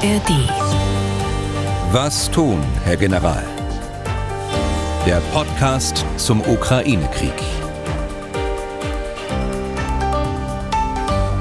ARD. 0.00 0.30
Was 1.90 2.30
tun, 2.30 2.62
Herr 2.84 2.96
General? 2.96 3.42
Der 5.04 5.20
Podcast 5.32 6.04
zum 6.16 6.40
Ukraine-Krieg. 6.40 7.32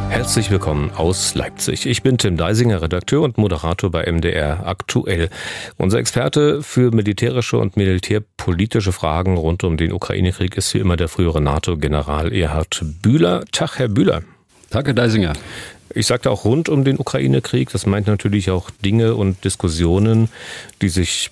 Herzlich 0.10 0.49
willkommen 0.49 0.90
aus 0.96 1.35
Leipzig. 1.35 1.85
Ich 1.85 2.01
bin 2.01 2.17
Tim 2.17 2.35
Deisinger, 2.35 2.81
Redakteur 2.81 3.22
und 3.22 3.38
Moderator 3.38 3.92
bei 3.92 4.12
MDR 4.12 4.65
aktuell. 4.65 5.29
Unser 5.78 5.99
Experte 5.99 6.63
für 6.63 6.89
militärische 6.89 7.60
und 7.60 7.78
militärpolitische 7.78 8.92
Fragen 8.92 9.37
rund 9.37 9.63
um 9.65 9.78
den 9.78 9.94
Ukraine-Krieg 9.94 10.58
ist 10.58 10.74
wie 10.74 10.79
immer 10.79 10.96
der 10.96 11.10
frühere 11.10 11.42
NATO-General 11.42 12.33
Erhard 12.33 12.81
Bühler. 13.03 13.44
Tag, 13.51 13.78
Herr 13.78 13.87
Bühler. 13.87 14.24
Tag, 14.71 14.87
Herr 14.87 14.96
Deisinger. 14.96 15.33
Ich 15.94 16.08
sagte 16.08 16.31
auch 16.31 16.45
rund 16.45 16.70
um 16.70 16.84
den 16.84 17.00
Ukraine-Krieg. 17.00 17.70
Das 17.72 17.86
meint 17.86 18.08
natürlich 18.08 18.52
auch 18.52 18.70
Dinge 18.84 19.16
und 19.16 19.44
Diskussionen, 19.44 20.30
die 20.82 20.90
sich 20.90 21.32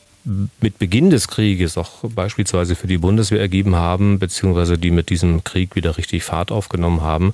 mit 0.60 0.80
Beginn 0.80 1.12
des 1.12 1.28
Krieges 1.28 1.78
auch 1.78 2.04
beispielsweise 2.04 2.76
für 2.76 2.88
die 2.88 2.98
Bundeswehr 2.98 3.40
ergeben 3.40 3.76
haben, 3.76 4.18
beziehungsweise 4.18 4.78
die 4.78 4.90
mit 4.90 5.10
diesem 5.10 5.44
Krieg 5.44 5.76
wieder 5.76 5.98
richtig 5.98 6.24
Fahrt 6.24 6.52
aufgenommen 6.52 7.02
haben. 7.02 7.34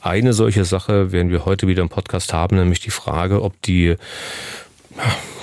Eine 0.00 0.32
solche 0.32 0.64
Sache 0.64 1.10
werden 1.10 1.32
wir 1.32 1.44
heute 1.44 1.66
wieder 1.66 1.82
im 1.82 1.88
Podcast 1.88 2.32
haben, 2.32 2.56
nämlich 2.56 2.80
die 2.80 2.90
Frage, 2.90 3.42
ob 3.42 3.60
die 3.62 3.96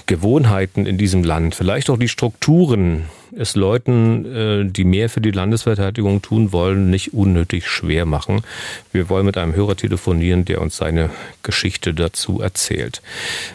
Gewohnheiten 0.06 0.86
in 0.86 0.98
diesem 0.98 1.24
Land, 1.24 1.56
vielleicht 1.56 1.90
auch 1.90 1.98
die 1.98 2.10
Strukturen 2.10 3.06
es 3.38 3.56
Leuten, 3.56 4.26
äh, 4.26 4.66
die 4.66 4.84
mehr 4.84 5.10
für 5.10 5.22
die 5.22 5.32
Landesverteidigung 5.32 6.22
tun 6.22 6.52
wollen, 6.52 6.90
nicht 6.90 7.14
unnötig 7.14 7.68
schwer 7.68 8.06
machen. 8.06 8.42
Wir 8.92 9.10
wollen 9.10 9.26
mit 9.26 9.38
einem 9.38 9.56
Hörer 9.56 9.76
telefonieren, 9.76 10.46
der 10.46 10.62
uns 10.62 10.78
seine 10.78 11.10
Geschichte 11.44 11.94
dazu 11.94 12.42
erzählt. 12.42 13.02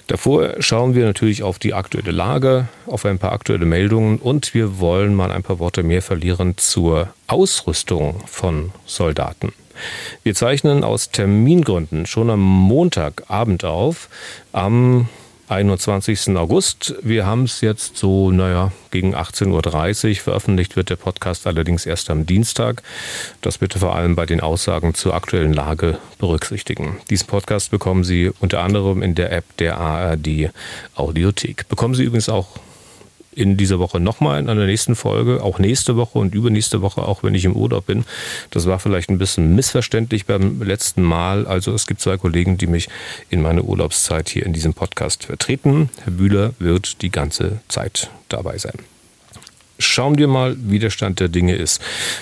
Davor 0.06 0.54
schauen 0.60 0.95
wir 0.95 1.04
natürlich 1.04 1.42
auf 1.42 1.59
die 1.59 1.74
aktuelle 1.74 2.10
Lage, 2.10 2.68
auf 2.87 3.04
ein 3.04 3.18
paar 3.18 3.32
aktuelle 3.32 3.66
Meldungen 3.66 4.18
und 4.18 4.54
wir 4.54 4.79
wollen 4.79 5.14
mal 5.14 5.32
ein 5.32 5.42
paar 5.42 5.59
Worte 5.59 5.82
mehr 5.82 6.02
verlieren 6.02 6.57
zur 6.57 7.12
Ausrüstung 7.26 8.23
von 8.26 8.73
Soldaten. 8.87 9.52
Wir 10.24 10.35
zeichnen 10.35 10.85
aus 10.85 11.10
Termingründen 11.10 12.04
schon 12.04 12.29
am 12.29 12.40
Montagabend 12.40 13.64
auf. 13.64 14.10
Am 14.52 15.09
21. 15.51 16.37
August. 16.37 16.95
Wir 17.02 17.26
haben 17.26 17.43
es 17.43 17.60
jetzt 17.60 17.96
so, 17.96 18.30
naja, 18.30 18.70
gegen 18.93 19.16
18.30 19.16 20.09
Uhr. 20.09 20.15
Veröffentlicht 20.15 20.76
wird 20.76 20.90
der 20.90 20.96
Podcast 20.96 21.46
allerdings 21.46 21.87
erst 21.87 22.09
am 22.09 22.24
Dienstag. 22.24 22.82
Das 23.40 23.59
bitte 23.59 23.80
vor 23.80 23.96
allem 23.96 24.15
bei 24.15 24.26
den 24.26 24.40
Aussagen 24.40 24.95
zur 24.95 25.15
aktuellen 25.15 25.52
Lage 25.52 25.98
berücksichtigen. 26.18 26.98
Diesen 27.10 27.26
Podcast 27.26 27.73
bekommen 27.73 28.04
Sie 28.04 28.30
unter 28.38 28.62
anderem 28.62 29.02
in 29.02 29.16
der 29.16 29.32
App 29.32 29.45
der 29.57 29.79
ARD 29.79 30.51
Audiothek. 30.95 31.68
Bekommen 31.68 31.95
Sie 31.95 32.04
übrigens 32.04 32.29
auch 32.29 32.60
in 33.32 33.56
dieser 33.56 33.78
Woche 33.78 34.00
nochmal 34.00 34.40
in 34.40 34.48
einer 34.48 34.66
nächsten 34.66 34.96
Folge, 34.96 35.42
auch 35.42 35.59
nächste 35.59 35.96
Woche 35.96 36.18
und 36.18 36.34
übernächste 36.34 36.82
Woche, 36.82 37.02
auch 37.02 37.23
wenn 37.23 37.34
ich 37.34 37.45
im 37.45 37.54
Urlaub 37.54 37.86
bin. 37.86 38.04
Das 38.50 38.66
war 38.66 38.78
vielleicht 38.78 39.09
ein 39.10 39.18
bisschen 39.18 39.54
missverständlich 39.54 40.26
beim 40.26 40.60
letzten 40.62 41.02
Mal. 41.02 41.46
Also 41.46 41.73
es 41.73 41.86
gibt 41.86 42.01
zwei 42.01 42.16
Kollegen, 42.16 42.58
die 42.58 42.66
mich 42.66 42.88
in 43.28 43.42
meiner 43.42 43.64
Urlaubszeit 43.64 44.28
hier 44.28 44.45
in 44.45 44.52
diesem 44.52 44.74
Podcast 44.74 45.24
vertreten. 45.24 45.90
Herr 46.02 46.12
Bühler 46.12 46.54
wird 46.58 47.02
die 47.02 47.10
ganze 47.10 47.60
Zeit 47.68 48.10
dabei 48.28 48.58
sein. 48.58 48.74
Schauen 49.78 50.18
wir 50.18 50.28
mal, 50.28 50.56
wie 50.58 50.78
der 50.78 50.90
Stand 50.90 51.20
der 51.20 51.28
Dinge 51.28 51.54
ist. 51.54 51.80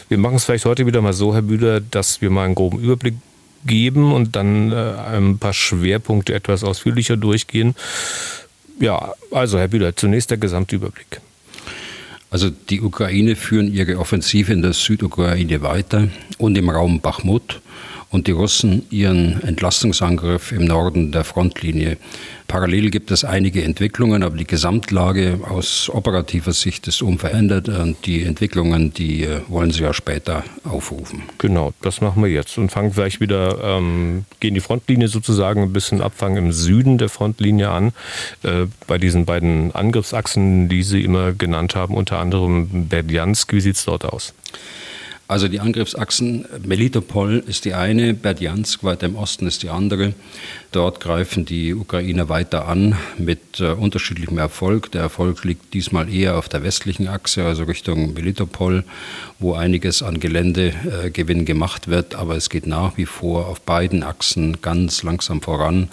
Wir 0.09 0.19
machen 0.19 0.37
es 0.37 0.45
vielleicht 0.45 0.65
heute 0.65 0.87
wieder 0.87 1.01
mal 1.01 1.13
so, 1.13 1.35
Herr 1.35 1.43
Bühler, 1.43 1.81
dass 1.81 2.21
wir 2.21 2.31
mal 2.31 2.45
einen 2.45 2.55
groben 2.55 2.79
Überblick 2.79 3.15
geben 3.67 4.13
und 4.13 4.37
dann 4.37 4.71
äh, 4.71 4.95
ein 5.11 5.39
paar 5.39 5.53
Schwerpunkte 5.53 6.35
etwas 6.35 6.63
ausführlicher 6.63 7.17
durchgehen. 7.17 7.75
Ja, 8.81 9.13
also 9.33 9.59
Herr 9.59 9.69
Bühler, 9.69 9.97
zunächst 9.97 10.31
der 10.31 10.39
Gesamtüberblick. 10.39 11.21
Also 12.31 12.51
die 12.51 12.81
Ukraine 12.81 13.37
führen 13.37 13.73
ihre 13.73 13.99
Offensive 13.99 14.53
in 14.53 14.63
der 14.63 14.73
Südukraine 14.73 15.63
weiter 15.63 16.09
und 16.37 16.59
im 16.59 16.69
Raum 16.69 17.01
Bachmut 17.01 17.61
und 18.11 18.27
die 18.27 18.33
Russen 18.33 18.87
ihren 18.91 19.43
Entlastungsangriff 19.43 20.53
im 20.53 20.65
Norden 20.65 21.13
der 21.13 21.25
Frontlinie. 21.25 21.99
Parallel 22.47 22.89
gibt 22.89 23.11
es 23.11 23.25
einige 23.25 23.63
Entwicklungen, 23.63 24.23
aber 24.23 24.39
die 24.39 24.47
Gesamtlage 24.47 25.41
aus 25.47 25.91
operativer 25.93 26.53
Sicht 26.53 26.89
ist 26.89 27.03
unverändert 27.03 27.69
und 27.69 28.07
die 28.07 28.23
Entwicklungen, 28.23 28.95
die 28.95 29.25
äh, 29.25 29.43
wollen 29.49 29.71
Sie 29.71 29.83
ja 29.83 29.93
später 29.93 30.45
aufrufen. 30.65 31.25
Genau, 31.37 31.75
das 31.83 32.01
machen 32.01 32.23
wir 32.23 32.31
jetzt 32.31 32.57
und 32.57 32.73
fangen 32.73 32.93
gleich 32.93 33.21
wieder, 33.21 33.59
ähm, 33.63 34.25
gehen 34.41 34.55
die 34.55 34.61
Frontlinie 34.61 35.09
sozusagen 35.09 35.63
ein 35.63 35.75
bisschen 35.75 36.01
Abfang 36.01 36.39
im 36.39 36.53
Süden 36.53 36.97
der 36.97 37.11
Frontlinie 37.11 37.69
an, 37.69 37.93
äh, 38.43 38.65
bei 38.87 38.97
diesen 38.97 39.27
beiden 39.27 39.75
Angriffsachsen, 39.75 40.71
die 40.71 40.83
Sie 40.83 41.05
immer 41.05 41.33
genannt 41.33 41.75
haben, 41.75 41.95
unter 41.95 42.19
anderem 42.19 42.89
Berdjansk. 42.89 43.53
Wie 43.53 43.61
sieht 43.61 43.77
es 43.77 43.85
dort 43.85 44.07
aus? 44.07 44.33
Also 45.29 45.47
die 45.47 45.61
Angriffsachsen 45.61 46.47
Melitopol 46.65 47.45
ist 47.47 47.67
die 47.67 47.75
eine, 47.75 48.15
Berdjansk 48.15 48.83
weiter 48.83 49.05
im 49.05 49.15
Osten 49.15 49.47
ist 49.47 49.63
die 49.63 49.69
andere. 49.69 50.15
Dort 50.73 51.01
greifen 51.01 51.45
die 51.45 51.75
Ukrainer 51.75 52.31
weiter 52.31 52.67
an 52.67 52.97
mit 53.19 53.61
äh, 53.61 53.73
unterschiedlichem 53.73 54.39
Erfolg. 54.39 54.91
Der 54.93 55.03
Erfolg 55.03 55.45
liegt 55.45 55.75
diesmal 55.75 56.09
eher 56.09 56.39
auf 56.39 56.49
der 56.49 56.63
westlichen 56.63 57.09
Achse, 57.09 57.45
also 57.45 57.65
Richtung 57.65 58.15
Melitopol, 58.15 58.85
wo 59.39 59.53
einiges 59.53 60.03
an 60.03 60.19
Geländegewinn 60.19 61.41
äh, 61.43 61.45
gemacht 61.45 61.89
wird. 61.89 62.15
Aber 62.15 62.35
es 62.35 62.49
geht 62.49 62.67
nach 62.67 62.97
wie 62.97 63.05
vor 63.07 63.49
auf 63.49 63.61
beiden 63.61 64.03
Achsen 64.03 64.63
ganz 64.63 65.03
langsam 65.03 65.43
voran. 65.43 65.89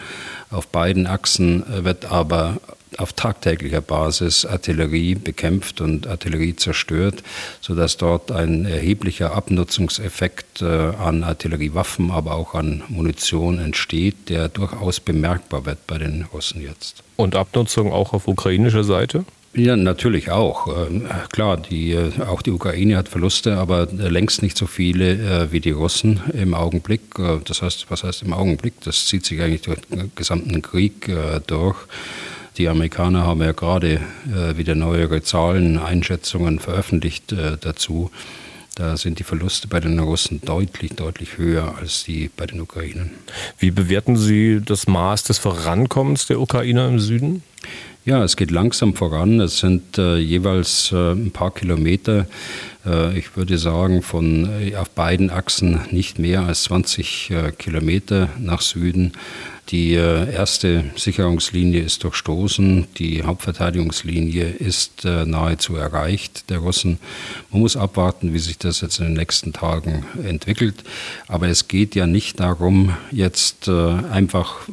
Auf 0.49 0.67
beiden 0.67 1.07
Achsen 1.07 1.63
äh, 1.63 1.83
wird 1.83 2.05
aber 2.05 2.61
auf 2.97 3.13
tagtäglicher 3.13 3.81
Basis 3.81 4.45
Artillerie 4.45 5.15
bekämpft 5.15 5.81
und 5.81 6.07
Artillerie 6.07 6.55
zerstört, 6.55 7.23
sodass 7.61 7.97
dort 7.97 8.31
ein 8.31 8.65
erheblicher 8.65 9.33
Abnutzungseffekt 9.33 10.61
äh, 10.61 10.65
an 10.65 11.23
Artilleriewaffen, 11.23 12.11
aber 12.11 12.35
auch 12.35 12.55
an 12.55 12.83
Munition 12.87 13.59
entsteht, 13.59 14.29
der 14.29 14.49
durchaus 14.49 14.99
bemerkbar 14.99 15.65
wird 15.65 15.87
bei 15.87 15.97
den 15.97 16.25
Russen 16.33 16.61
jetzt. 16.61 17.03
Und 17.15 17.35
Abnutzung 17.35 17.91
auch 17.91 18.13
auf 18.13 18.27
ukrainischer 18.27 18.83
Seite? 18.83 19.25
Ja, 19.57 19.77
natürlich 19.77 20.31
auch. 20.31 20.67
Ähm, 20.67 21.07
klar, 21.31 21.55
die, 21.55 21.93
äh, 21.93 22.11
auch 22.27 22.41
die 22.41 22.51
Ukraine 22.51 22.97
hat 22.97 23.07
Verluste, 23.07 23.57
aber 23.57 23.87
längst 23.87 24.41
nicht 24.41 24.57
so 24.57 24.67
viele 24.67 25.13
äh, 25.13 25.51
wie 25.53 25.61
die 25.61 25.71
Russen 25.71 26.19
im 26.33 26.53
Augenblick. 26.53 27.01
Das 27.45 27.61
heißt, 27.61 27.85
was 27.89 28.03
heißt 28.03 28.23
im 28.23 28.33
Augenblick? 28.33 28.73
Das 28.81 29.05
zieht 29.05 29.25
sich 29.25 29.41
eigentlich 29.41 29.61
durch 29.61 29.79
den 29.89 30.11
gesamten 30.15 30.61
Krieg 30.61 31.09
durch. 31.47 31.77
Die 32.57 32.69
Amerikaner 32.69 33.23
haben 33.25 33.41
ja 33.41 33.51
gerade 33.51 33.99
äh, 34.33 34.57
wieder 34.57 34.75
neuere 34.75 35.21
Zahlen, 35.21 35.77
Einschätzungen 35.77 36.59
veröffentlicht 36.59 37.33
äh, 37.33 37.57
dazu. 37.59 38.11
Da 38.75 38.97
sind 38.97 39.19
die 39.19 39.23
Verluste 39.23 39.67
bei 39.67 39.79
den 39.79 39.99
Russen 39.99 40.41
deutlich, 40.41 40.91
deutlich 40.93 41.37
höher 41.37 41.75
als 41.77 42.03
die 42.03 42.29
bei 42.35 42.45
den 42.45 42.59
Ukrainern. 42.59 43.11
Wie 43.57 43.71
bewerten 43.71 44.17
Sie 44.17 44.61
das 44.63 44.87
Maß 44.87 45.23
des 45.23 45.37
Vorankommens 45.37 46.27
der 46.27 46.39
Ukrainer 46.41 46.87
im 46.87 46.99
Süden? 46.99 47.41
Ja, 48.05 48.23
es 48.23 48.37
geht 48.37 48.51
langsam 48.51 48.93
voran. 48.93 49.39
Es 49.39 49.59
sind 49.59 49.97
äh, 49.97 50.17
jeweils 50.17 50.91
äh, 50.91 51.13
ein 51.13 51.31
paar 51.31 51.51
Kilometer. 51.51 52.27
Äh, 52.85 53.17
ich 53.17 53.35
würde 53.35 53.57
sagen, 53.57 54.03
von 54.03 54.47
äh, 54.61 54.75
auf 54.75 54.91
beiden 54.91 55.31
Achsen 55.31 55.79
nicht 55.89 56.19
mehr 56.19 56.41
als 56.41 56.63
20 56.63 57.33
Kilometer 57.57 58.29
nach 58.39 58.61
Süden. 58.61 59.13
Die 59.69 59.95
äh, 59.95 60.31
erste 60.31 60.83
Sicherungslinie 60.95 61.81
ist 61.81 62.03
durchstoßen, 62.03 62.85
die 62.99 63.23
Hauptverteidigungslinie 63.23 64.43
ist 64.43 65.05
äh, 65.05 65.25
nahezu 65.25 65.75
erreicht 65.75 66.51
der 66.51 66.59
Russen. 66.59 66.99
Man 67.49 67.61
muss 67.61 67.75
abwarten, 67.75 68.31
wie 68.31 68.39
sich 68.39 68.59
das 68.59 68.81
jetzt 68.81 68.99
in 68.99 69.05
den 69.05 69.13
nächsten 69.15 69.53
Tagen 69.53 70.05
entwickelt. 70.23 70.83
Aber 71.27 71.47
es 71.47 71.67
geht 71.67 71.95
ja 71.95 72.05
nicht 72.05 72.39
darum, 72.39 72.95
jetzt 73.11 73.67
äh, 73.67 73.71
einfach 74.11 74.67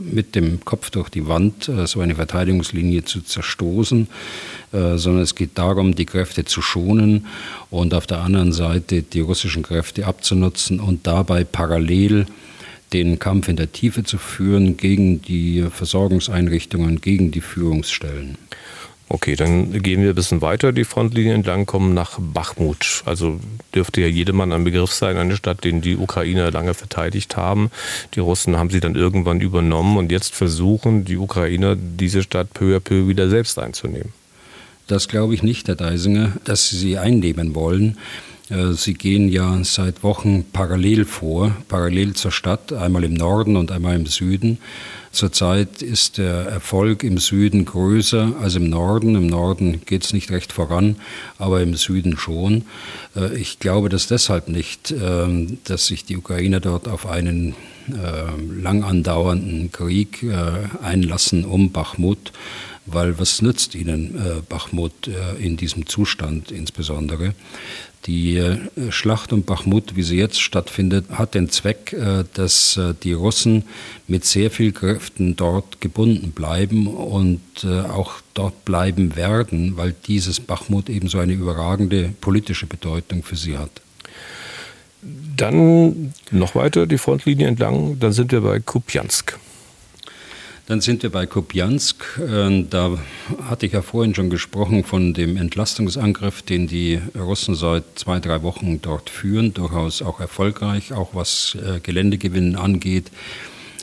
mit 0.00 0.34
dem 0.34 0.64
Kopf 0.64 0.90
durch 0.90 1.10
die 1.10 1.28
Wand 1.28 1.70
so 1.84 2.00
eine 2.00 2.16
Verteidigungslinie 2.16 3.04
zu 3.04 3.20
zerstoßen, 3.20 4.08
sondern 4.72 5.22
es 5.22 5.34
geht 5.34 5.56
darum, 5.56 5.94
die 5.94 6.06
Kräfte 6.06 6.44
zu 6.44 6.62
schonen 6.62 7.26
und 7.70 7.94
auf 7.94 8.06
der 8.06 8.18
anderen 8.18 8.52
Seite 8.52 9.02
die 9.02 9.20
russischen 9.20 9.62
Kräfte 9.62 10.06
abzunutzen 10.06 10.80
und 10.80 11.06
dabei 11.06 11.44
parallel 11.44 12.26
den 12.94 13.18
Kampf 13.18 13.48
in 13.48 13.56
der 13.56 13.72
Tiefe 13.72 14.04
zu 14.04 14.16
führen 14.16 14.76
gegen 14.76 15.20
die 15.20 15.66
Versorgungseinrichtungen, 15.70 17.00
gegen 17.00 17.32
die 17.32 17.40
Führungsstellen. 17.40 18.38
Okay, 19.08 19.36
dann 19.36 19.82
gehen 19.82 20.00
wir 20.00 20.10
ein 20.10 20.14
bisschen 20.14 20.40
weiter 20.40 20.72
die 20.72 20.84
Frontlinie 20.84 21.34
entlang, 21.34 21.66
kommen 21.66 21.92
nach 21.92 22.18
Bachmut. 22.18 23.02
Also 23.04 23.38
dürfte 23.74 24.00
ja 24.00 24.06
jedermann 24.06 24.52
ein 24.52 24.64
Begriff 24.64 24.92
sein, 24.92 25.18
eine 25.18 25.36
Stadt, 25.36 25.62
den 25.64 25.82
die 25.82 25.96
Ukrainer 25.96 26.50
lange 26.50 26.72
verteidigt 26.72 27.36
haben. 27.36 27.70
Die 28.14 28.20
Russen 28.20 28.56
haben 28.56 28.70
sie 28.70 28.80
dann 28.80 28.94
irgendwann 28.94 29.40
übernommen 29.40 29.98
und 29.98 30.10
jetzt 30.10 30.34
versuchen 30.34 31.04
die 31.04 31.18
Ukrainer, 31.18 31.76
diese 31.76 32.22
Stadt 32.22 32.54
peu 32.54 32.76
à 32.76 32.80
peu 32.80 33.06
wieder 33.06 33.28
selbst 33.28 33.58
einzunehmen. 33.58 34.12
Das 34.86 35.08
glaube 35.08 35.34
ich 35.34 35.42
nicht, 35.42 35.68
Herr 35.68 35.76
Deisinger, 35.76 36.32
dass 36.44 36.68
sie 36.68 36.76
sie 36.76 36.98
einnehmen 36.98 37.54
wollen. 37.54 37.98
Äh, 38.50 38.72
sie 38.72 38.94
gehen 38.94 39.28
ja 39.28 39.62
seit 39.64 40.02
Wochen 40.02 40.44
parallel 40.52 41.04
vor, 41.04 41.56
parallel 41.68 42.14
zur 42.14 42.30
Stadt, 42.30 42.72
einmal 42.72 43.04
im 43.04 43.14
Norden 43.14 43.56
und 43.56 43.72
einmal 43.72 43.96
im 43.96 44.06
Süden. 44.06 44.58
Zurzeit 45.12 45.80
ist 45.80 46.18
der 46.18 46.46
Erfolg 46.46 47.04
im 47.04 47.18
Süden 47.18 47.64
größer 47.64 48.34
als 48.40 48.56
im 48.56 48.68
Norden. 48.68 49.14
Im 49.14 49.28
Norden 49.28 49.80
geht 49.86 50.04
es 50.04 50.12
nicht 50.12 50.30
recht 50.30 50.52
voran, 50.52 50.96
aber 51.38 51.62
im 51.62 51.74
Süden 51.74 52.16
schon. 52.16 52.64
Äh, 53.16 53.36
ich 53.36 53.58
glaube 53.58 53.88
das 53.88 54.08
deshalb 54.08 54.48
nicht, 54.48 54.92
ähm, 54.92 55.58
dass 55.64 55.86
sich 55.86 56.04
die 56.04 56.16
Ukrainer 56.16 56.60
dort 56.60 56.88
auf 56.88 57.06
einen 57.06 57.54
äh, 57.88 58.60
lang 58.60 58.82
andauernden 58.82 59.70
Krieg 59.70 60.24
einlassen 60.82 61.44
um 61.44 61.70
Bachmut 61.70 62.32
weil 62.86 63.18
was 63.18 63.40
nützt 63.40 63.74
ihnen 63.74 64.14
äh, 64.16 64.42
Bachmut 64.46 65.08
äh, 65.08 65.42
in 65.42 65.56
diesem 65.56 65.86
Zustand 65.86 66.50
insbesondere? 66.50 67.34
Die 68.06 68.36
äh, 68.36 68.58
Schlacht 68.90 69.32
um 69.32 69.44
Bachmut, 69.44 69.96
wie 69.96 70.02
sie 70.02 70.18
jetzt 70.18 70.40
stattfindet, 70.40 71.06
hat 71.10 71.34
den 71.34 71.48
Zweck, 71.48 71.92
äh, 71.94 72.24
dass 72.34 72.76
äh, 72.76 72.94
die 73.02 73.14
Russen 73.14 73.64
mit 74.06 74.26
sehr 74.26 74.50
viel 74.50 74.72
Kräften 74.72 75.36
dort 75.36 75.80
gebunden 75.80 76.32
bleiben 76.32 76.86
und 76.86 77.40
auch 77.64 78.14
dort 78.34 78.64
bleiben 78.64 79.16
werden, 79.16 79.76
weil 79.76 79.94
dieses 80.06 80.40
Bachmut 80.40 80.90
eben 80.90 81.08
so 81.08 81.18
eine 81.18 81.32
überragende 81.32 82.12
politische 82.20 82.66
Bedeutung 82.66 83.22
für 83.22 83.36
sie 83.36 83.56
hat. 83.56 83.70
Dann 85.36 86.12
noch 86.30 86.54
weiter 86.54 86.86
die 86.86 86.98
Frontlinie 86.98 87.46
entlang, 87.46 87.98
dann 87.98 88.12
sind 88.12 88.32
wir 88.32 88.42
bei 88.42 88.60
Kupjansk. 88.60 89.38
Dann 90.66 90.80
sind 90.80 91.02
wir 91.02 91.10
bei 91.10 91.26
Kupiansk. 91.26 92.18
Ähm, 92.26 92.70
da 92.70 92.98
hatte 93.50 93.66
ich 93.66 93.72
ja 93.72 93.82
vorhin 93.82 94.14
schon 94.14 94.30
gesprochen 94.30 94.82
von 94.82 95.12
dem 95.12 95.36
Entlastungsangriff, 95.36 96.40
den 96.40 96.66
die 96.66 97.00
Russen 97.14 97.54
seit 97.54 97.84
zwei, 97.96 98.18
drei 98.18 98.42
Wochen 98.42 98.80
dort 98.80 99.10
führen. 99.10 99.52
Durchaus 99.52 100.00
auch 100.00 100.20
erfolgreich, 100.20 100.94
auch 100.94 101.14
was 101.14 101.54
äh, 101.56 101.80
Geländegewinnen 101.80 102.56
angeht. 102.56 103.10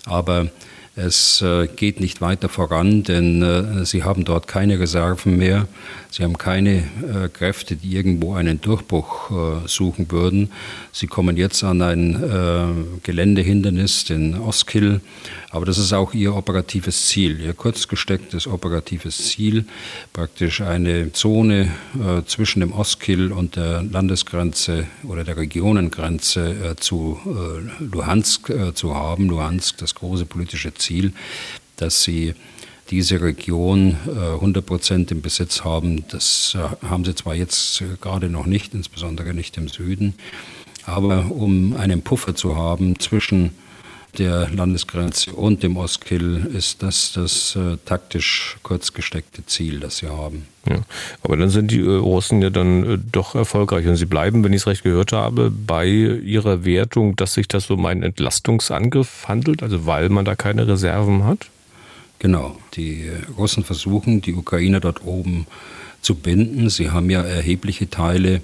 Aber 0.05 0.49
es 0.95 1.41
äh, 1.41 1.67
geht 1.67 2.01
nicht 2.01 2.19
weiter 2.19 2.49
voran, 2.49 3.03
denn 3.03 3.41
äh, 3.41 3.85
sie 3.85 4.03
haben 4.03 4.25
dort 4.25 4.47
keine 4.47 4.77
Reserven 4.77 5.37
mehr. 5.37 5.67
Sie 6.09 6.21
haben 6.21 6.37
keine 6.37 6.79
äh, 6.79 7.29
Kräfte, 7.31 7.77
die 7.77 7.95
irgendwo 7.95 8.33
einen 8.33 8.59
Durchbruch 8.59 9.31
suchen 9.65 10.11
würden. 10.11 10.51
Sie 10.91 11.07
kommen 11.07 11.37
jetzt 11.37 11.63
an 11.63 11.81
ein 11.81 12.99
Geländehindernis, 13.03 14.03
den 14.03 14.37
Oskill, 14.37 14.99
aber 15.51 15.65
das 15.65 15.77
ist 15.77 15.93
auch 15.93 16.13
ihr 16.13 16.35
operatives 16.35 17.07
Ziel, 17.07 17.39
ihr 17.39 17.53
kurz 17.53 17.87
gestecktes 17.87 18.45
operatives 18.45 19.29
Ziel, 19.29 19.65
praktisch 20.11 20.61
eine 20.61 21.13
Zone 21.13 21.71
zwischen 22.25 22.59
dem 22.59 22.73
Oskill 22.73 23.31
und 23.31 23.55
der 23.55 23.83
Landesgrenze 23.83 24.87
oder 25.03 25.23
der 25.23 25.37
Regionengrenze 25.37 26.75
zu 26.79 27.19
Luhansk 27.79 28.51
zu 28.73 28.95
haben. 28.95 29.29
Luhansk, 29.29 29.77
das 29.77 29.95
große 29.95 30.25
politische 30.25 30.73
Ziel, 30.81 31.13
dass 31.77 32.03
sie 32.03 32.33
diese 32.89 33.21
Region 33.21 33.95
100 34.05 34.63
äh, 34.63 34.67
Prozent 34.67 35.11
im 35.11 35.21
Besitz 35.21 35.63
haben. 35.63 36.03
Das 36.09 36.55
äh, 36.55 36.85
haben 36.85 37.05
sie 37.05 37.15
zwar 37.15 37.35
jetzt 37.35 37.81
äh, 37.81 37.85
gerade 38.01 38.29
noch 38.29 38.45
nicht, 38.45 38.73
insbesondere 38.73 39.33
nicht 39.33 39.57
im 39.57 39.69
Süden, 39.69 40.13
aber 40.85 41.31
um 41.31 41.75
einen 41.75 42.01
Puffer 42.01 42.35
zu 42.35 42.57
haben 42.57 42.99
zwischen 42.99 43.51
der 44.17 44.49
Landesgrenze 44.49 45.31
und 45.31 45.63
dem 45.63 45.77
Ostkill 45.77 46.49
ist 46.53 46.83
das 46.83 47.13
das 47.13 47.55
äh, 47.55 47.77
taktisch 47.85 48.57
kurz 48.63 48.93
gesteckte 48.93 49.45
Ziel, 49.45 49.79
das 49.79 49.97
sie 49.97 50.07
haben. 50.07 50.45
Ja, 50.69 50.81
aber 51.23 51.37
dann 51.37 51.49
sind 51.49 51.71
die 51.71 51.79
äh, 51.79 51.89
Russen 51.89 52.41
ja 52.41 52.49
dann 52.49 52.83
äh, 52.83 52.97
doch 53.11 53.35
erfolgreich 53.35 53.87
und 53.87 53.95
sie 53.95 54.05
bleiben, 54.05 54.43
wenn 54.43 54.53
ich 54.53 54.61
es 54.61 54.67
recht 54.67 54.83
gehört 54.83 55.11
habe, 55.11 55.49
bei 55.49 55.87
ihrer 55.87 56.65
Wertung, 56.65 57.15
dass 57.15 57.33
sich 57.33 57.47
das 57.47 57.69
um 57.69 57.85
einen 57.85 58.03
Entlastungsangriff 58.03 59.27
handelt, 59.27 59.63
also 59.63 59.85
weil 59.85 60.09
man 60.09 60.25
da 60.25 60.35
keine 60.35 60.67
Reserven 60.67 61.23
hat? 61.23 61.47
Genau, 62.19 62.57
die 62.75 63.09
Russen 63.37 63.63
versuchen, 63.63 64.21
die 64.21 64.33
Ukrainer 64.33 64.79
dort 64.79 65.03
oben 65.03 65.47
zu 66.01 66.15
binden. 66.15 66.69
Sie 66.69 66.91
haben 66.91 67.09
ja 67.09 67.21
erhebliche 67.21 67.89
Teile 67.89 68.41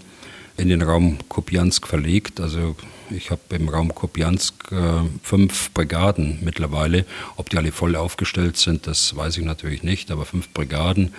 in 0.58 0.70
den 0.70 0.82
Raum 0.82 1.18
Kupiansk 1.30 1.88
verlegt. 1.88 2.40
Also 2.40 2.76
ich 3.10 3.32
habe 3.32 3.42
im 3.52 3.70
Raum 3.70 3.94
Kupiansk 3.94 4.72
äh, 4.72 5.08
fünf 5.24 5.72
Brigaden 5.72 6.40
mittlerweile. 6.42 7.06
Ob 7.38 7.50
die 7.50 7.58
alle 7.58 7.72
voll 7.72 7.96
aufgestellt 7.96 8.58
sind, 8.58 8.88
das 8.88 9.16
weiß 9.16 9.38
ich 9.38 9.46
natürlich 9.46 9.84
nicht, 9.84 10.12
aber 10.12 10.26
fünf 10.26 10.50
Brigaden 10.50 11.14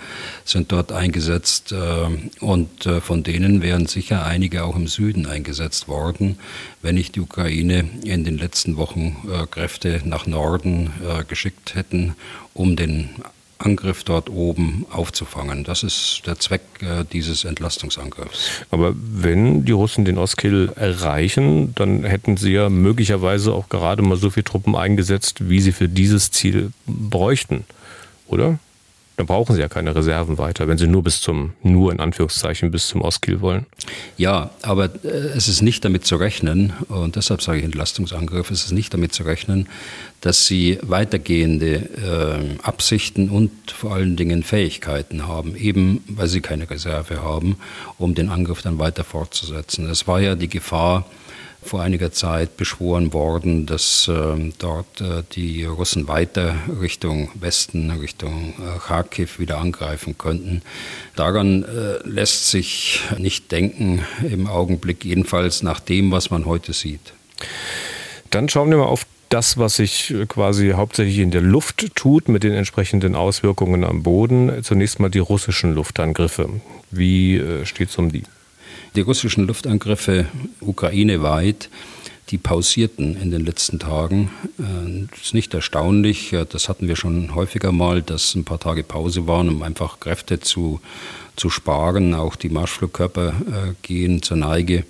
sind 0.45 0.71
dort 0.71 0.91
eingesetzt 0.91 1.71
äh, 1.71 2.07
und 2.39 2.85
äh, 2.85 3.01
von 3.01 3.23
denen 3.23 3.61
wären 3.61 3.87
sicher 3.87 4.25
einige 4.25 4.63
auch 4.63 4.75
im 4.75 4.87
Süden 4.87 5.25
eingesetzt 5.25 5.87
worden, 5.87 6.37
wenn 6.81 6.95
nicht 6.95 7.15
die 7.15 7.21
Ukraine 7.21 7.89
in 8.03 8.23
den 8.23 8.37
letzten 8.37 8.77
Wochen 8.77 9.15
äh, 9.31 9.47
Kräfte 9.47 10.01
nach 10.05 10.27
Norden 10.27 10.91
äh, 11.07 11.23
geschickt 11.23 11.75
hätten, 11.75 12.15
um 12.53 12.75
den 12.75 13.09
Angriff 13.59 14.03
dort 14.03 14.29
oben 14.29 14.85
aufzufangen. 14.89 15.63
Das 15.63 15.83
ist 15.83 16.23
der 16.25 16.39
Zweck 16.39 16.61
äh, 16.81 17.03
dieses 17.11 17.43
Entlastungsangriffs. 17.43 18.63
Aber 18.71 18.93
wenn 18.95 19.65
die 19.65 19.73
Russen 19.73 20.05
den 20.05 20.17
Oskill 20.17 20.71
erreichen, 20.75 21.75
dann 21.75 22.03
hätten 22.05 22.37
sie 22.37 22.53
ja 22.53 22.69
möglicherweise 22.69 23.53
auch 23.53 23.69
gerade 23.69 24.01
mal 24.01 24.17
so 24.17 24.29
viele 24.29 24.45
Truppen 24.45 24.75
eingesetzt, 24.75 25.49
wie 25.49 25.59
sie 25.59 25.73
für 25.73 25.89
dieses 25.89 26.31
Ziel 26.31 26.71
bräuchten, 26.87 27.65
oder? 28.27 28.59
Dann 29.19 29.27
brauchen 29.27 29.53
sie 29.53 29.59
ja 29.59 29.67
keine 29.67 29.93
Reserven 29.93 30.37
weiter, 30.37 30.69
wenn 30.69 30.77
sie 30.77 30.87
nur 30.87 31.03
bis 31.03 31.19
zum, 31.19 31.51
nur 31.61 31.91
in 31.91 31.99
Anführungszeichen, 31.99 32.71
bis 32.71 32.87
zum 32.87 33.01
Oskill 33.01 33.41
wollen. 33.41 33.65
Ja, 34.15 34.51
aber 34.61 34.85
äh, 35.03 35.09
es 35.35 35.49
ist 35.49 35.61
nicht 35.61 35.83
damit 35.83 36.05
zu 36.05 36.15
rechnen, 36.15 36.71
und 36.87 37.17
deshalb 37.17 37.41
sage 37.41 37.57
ich 37.57 37.65
Entlastungsangriff, 37.65 38.49
es 38.49 38.63
ist 38.63 38.71
nicht 38.71 38.93
damit 38.93 39.13
zu 39.13 39.23
rechnen, 39.23 39.67
dass 40.21 40.45
sie 40.45 40.79
weitergehende 40.83 41.89
äh, 41.99 42.63
Absichten 42.63 43.27
und 43.29 43.51
vor 43.71 43.93
allen 43.93 44.15
Dingen 44.15 44.41
Fähigkeiten 44.41 45.27
haben, 45.27 45.53
eben 45.57 46.01
weil 46.07 46.29
sie 46.29 46.39
keine 46.39 46.69
Reserve 46.69 47.21
haben, 47.21 47.57
um 47.97 48.15
den 48.15 48.29
Angriff 48.29 48.61
dann 48.61 48.79
weiter 48.79 49.03
fortzusetzen. 49.03 49.89
Es 49.89 50.07
war 50.07 50.21
ja 50.21 50.35
die 50.35 50.47
Gefahr, 50.47 51.03
vor 51.61 51.81
einiger 51.81 52.11
Zeit 52.11 52.57
beschworen 52.57 53.13
worden, 53.13 53.65
dass 53.65 54.07
äh, 54.07 54.51
dort 54.57 55.01
äh, 55.01 55.23
die 55.33 55.65
Russen 55.65 56.07
weiter 56.07 56.55
Richtung 56.81 57.29
Westen, 57.35 57.91
Richtung 57.91 58.53
äh, 58.59 58.79
Kharkiv 58.79 59.39
wieder 59.39 59.57
angreifen 59.57 60.17
könnten. 60.17 60.61
Daran 61.15 61.63
äh, 61.63 62.07
lässt 62.07 62.49
sich 62.49 63.01
nicht 63.17 63.51
denken 63.51 64.05
im 64.23 64.47
Augenblick, 64.47 65.03
jedenfalls 65.03 65.61
nach 65.61 65.79
dem, 65.79 66.11
was 66.11 66.29
man 66.29 66.45
heute 66.45 66.73
sieht. 66.73 67.13
Dann 68.29 68.47
schauen 68.47 68.69
wir 68.69 68.77
mal 68.77 68.85
auf 68.85 69.05
das, 69.29 69.57
was 69.57 69.75
sich 69.75 70.13
quasi 70.27 70.71
hauptsächlich 70.71 71.19
in 71.19 71.29
der 71.29 71.41
Luft 71.41 71.93
tut, 71.93 72.29
mit 72.29 72.43
den 72.43 72.53
entsprechenden 72.53 73.15
Auswirkungen 73.15 73.83
am 73.83 74.01
Boden. 74.01 74.63
Zunächst 74.63 74.99
mal 74.99 75.09
die 75.09 75.19
russischen 75.19 75.75
Luftangriffe. 75.75 76.49
Wie 76.89 77.39
steht 77.63 77.89
es 77.89 77.97
um 77.97 78.11
die? 78.11 78.23
Die 78.95 79.01
russischen 79.01 79.45
Luftangriffe 79.45 80.25
ukraineweit, 80.61 81.69
die 82.29 82.37
pausierten 82.37 83.19
in 83.21 83.31
den 83.31 83.45
letzten 83.45 83.79
Tagen. 83.79 84.31
Äh, 84.57 85.07
das 85.11 85.21
ist 85.21 85.33
nicht 85.33 85.53
erstaunlich, 85.53 86.35
das 86.49 86.69
hatten 86.69 86.87
wir 86.87 86.95
schon 86.95 87.35
häufiger 87.35 87.71
mal, 87.71 88.01
dass 88.01 88.35
ein 88.35 88.45
paar 88.45 88.59
Tage 88.59 88.83
Pause 88.83 89.27
waren, 89.27 89.49
um 89.49 89.61
einfach 89.63 89.99
Kräfte 89.99 90.39
zu, 90.39 90.79
zu 91.35 91.49
sparen. 91.49 92.13
Auch 92.13 92.35
die 92.35 92.49
Marschflugkörper 92.49 93.29
äh, 93.29 93.73
gehen 93.81 94.21
zur 94.21 94.37
Neige. 94.37 94.85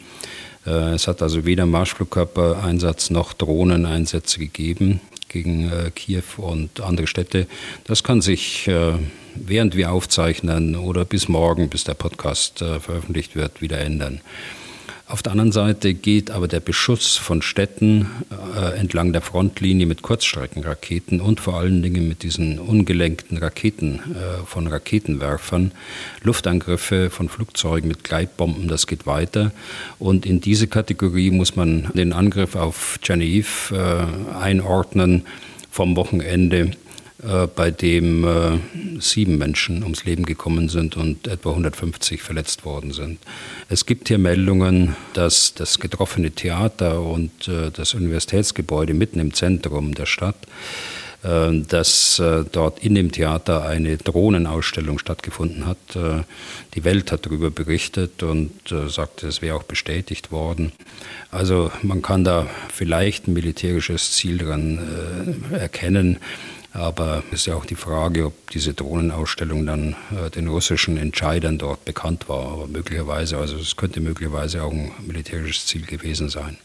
Äh, 0.66 0.94
es 0.94 1.08
hat 1.08 1.22
also 1.22 1.46
weder 1.46 1.66
Marschflugkörpereinsatz 1.66 3.10
noch 3.10 3.34
Drohneneinsätze 3.34 4.40
gegeben 4.40 5.02
gegen 5.28 5.72
Kiew 5.94 6.24
und 6.38 6.82
andere 6.82 7.06
Städte. 7.06 7.46
Das 7.84 8.04
kann 8.04 8.20
sich 8.20 8.68
während 9.46 9.76
wir 9.76 9.92
aufzeichnen 9.92 10.76
oder 10.76 11.06
bis 11.06 11.28
morgen, 11.28 11.70
bis 11.70 11.84
der 11.84 11.94
Podcast 11.94 12.62
äh, 12.62 12.80
veröffentlicht 12.80 13.36
wird, 13.36 13.62
wieder 13.62 13.80
ändern. 13.80 14.22
Auf 15.10 15.24
der 15.24 15.32
anderen 15.32 15.52
Seite 15.52 15.96
geht 15.96 16.30
aber 16.30 16.48
der 16.48 16.60
Beschuss 16.60 17.18
von 17.18 17.42
Städten 17.42 18.06
äh, 18.56 18.78
entlang 18.78 19.12
der 19.12 19.24
Frontlinie 19.24 19.88
mit 19.88 20.04
Kurzstreckenraketen 20.04 21.20
und 21.20 21.40
vor 21.40 21.56
allen 21.56 21.82
Dingen 21.82 22.08
mit 22.08 22.22
diesen 22.22 22.60
ungelenkten 22.60 23.38
Raketen 23.38 23.96
äh, 23.96 24.46
von 24.46 24.68
Raketenwerfern, 24.68 25.72
Luftangriffe 26.22 27.10
von 27.10 27.28
Flugzeugen 27.28 27.88
mit 27.88 28.04
Gleitbomben, 28.04 28.68
das 28.68 28.86
geht 28.86 29.08
weiter. 29.08 29.52
Und 29.98 30.28
in 30.28 30.42
diese 30.42 30.68
Kategorie 30.68 31.32
muss 31.32 31.56
man 31.56 31.90
den 31.96 32.14
Angriff 32.14 32.56
auf 32.56 33.00
Tscherniv 33.02 33.74
äh, 33.76 34.36
einordnen 34.40 35.26
vom 35.72 35.96
Wochenende 35.96 36.74
äh, 37.22 37.48
bei 37.48 37.70
dem 37.70 38.24
äh, 38.24 38.60
sieben 39.02 39.38
Menschen 39.38 39.84
ums 39.84 40.06
Leben 40.06 40.26
gekommen 40.26 40.70
sind 40.70 40.96
und 40.96 41.28
etwa 41.28 41.50
150 41.50 42.22
verletzt 42.22 42.64
worden 42.64 42.94
sind. 42.94 43.20
Es 43.68 43.86
gibt 43.86 44.08
hier 44.08 44.18
Meldungen, 44.18 44.96
dass 45.14 45.54
das 45.54 45.80
getroffene 45.80 46.32
Theater 46.32 47.02
und 47.02 47.50
äh, 47.50 47.72
das 47.72 47.94
Universitätsgebäude 47.94 48.94
mitten 48.94 49.20
im 49.20 49.34
Zentrum 49.34 49.96
der 49.96 50.06
Stadt 50.06 50.38
äh, 51.24 51.60
dass 51.68 52.20
äh, 52.20 52.46
dort 52.50 52.80
in 52.80 52.96
dem 52.96 53.12
Theater 53.12 53.66
eine 53.66 53.98
Drohnenausstellung 53.98 54.98
stattgefunden 54.98 55.66
hat. 55.66 55.78
Die 56.74 56.84
Welt 56.86 57.12
hat 57.12 57.26
darüber 57.26 57.52
berichtet 57.52 58.24
und 58.24 58.52
sagte, 58.88 59.28
es 59.28 59.42
wäre 59.42 59.58
auch 59.58 59.64
bestätigt 59.64 60.32
worden. 60.32 60.72
Also 61.32 61.70
man 61.84 62.02
kann 62.02 62.24
da 62.24 62.48
vielleicht 62.74 63.28
ein 63.28 63.34
militärisches 63.34 64.14
Ziel 64.14 64.38
daran 64.38 64.80
erkennen. 65.52 66.20
Aber 66.72 67.24
es 67.32 67.42
ist 67.42 67.46
ja 67.48 67.56
auch 67.56 67.66
die 67.66 67.76
Frage, 67.76 68.28
ob 68.28 68.52
diese 68.52 68.74
Drohnenausstellung 68.74 69.66
dann 69.66 69.96
äh, 70.12 70.30
den 70.30 70.48
russischen 70.48 70.98
Entscheidern 70.98 71.58
dort 71.58 71.84
bekannt 71.86 72.30
war. 72.30 72.54
Aber 72.54 72.68
möglicherweise, 72.68 73.38
also 73.38 73.58
es 73.58 73.76
könnte 73.76 74.02
möglicherweise 74.02 74.64
auch 74.64 74.72
ein 74.72 74.92
militärisches 75.06 75.66
Ziel 75.66 75.86
gewesen 75.86 76.30
sein. 76.30 76.58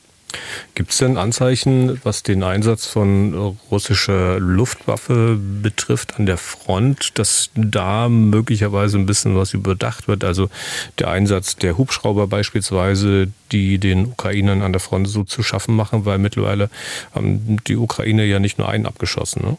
Gibt 0.75 0.90
es 0.90 0.99
denn 0.99 1.16
Anzeichen, 1.16 2.00
was 2.02 2.23
den 2.23 2.42
Einsatz 2.42 2.87
von 2.87 3.56
russischer 3.70 4.40
Luftwaffe 4.40 5.38
betrifft 5.62 6.18
an 6.18 6.26
der 6.26 6.38
Front, 6.38 7.18
dass 7.18 7.50
da 7.54 8.08
möglicherweise 8.08 8.99
ein 8.99 9.06
bisschen 9.06 9.37
was 9.37 9.54
überdacht 9.54 10.08
wird? 10.08 10.25
Also 10.25 10.50
der 10.99 11.08
Einsatz 11.11 11.56
der 11.56 11.78
Hubschrauber 11.78 12.26
beispielsweise, 12.26 13.28
die 13.52 13.78
den 13.78 14.06
Ukrainern 14.06 14.62
an 14.62 14.73
der 14.73 14.80
Front 14.80 15.08
so 15.08 15.25
zu 15.25 15.42
schaffen 15.42 15.76
machen, 15.76 16.04
weil 16.04 16.18
mittlerweile 16.18 16.70
haben 17.14 17.58
die 17.66 17.76
Ukraine 17.76 18.25
ja 18.25 18.40
nicht 18.40 18.58
nur 18.58 18.68
einen 18.68 18.87
abgeschossen. 18.87 19.42
Ne? 19.42 19.56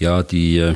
Ja, 0.00 0.24
die 0.24 0.58
äh, 0.58 0.74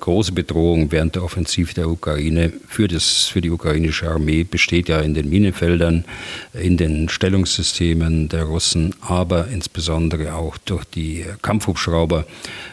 große 0.00 0.32
Bedrohung 0.32 0.90
während 0.90 1.14
der 1.14 1.22
Offensive 1.22 1.74
der 1.74 1.88
Ukraine 1.88 2.50
für, 2.66 2.88
das, 2.88 3.26
für 3.26 3.42
die 3.42 3.50
ukrainische 3.50 4.10
Armee 4.10 4.42
besteht 4.42 4.88
ja 4.88 5.00
in 5.00 5.12
den 5.12 5.28
Minenfeldern, 5.28 6.06
in 6.54 6.78
den 6.78 7.10
Stellungssystemen 7.10 8.30
der 8.30 8.44
Russen, 8.44 8.94
aber 9.02 9.48
insbesondere 9.48 10.34
auch 10.34 10.56
durch 10.58 10.84
die 10.86 11.26
Kampfhubschrauber, 11.42 12.24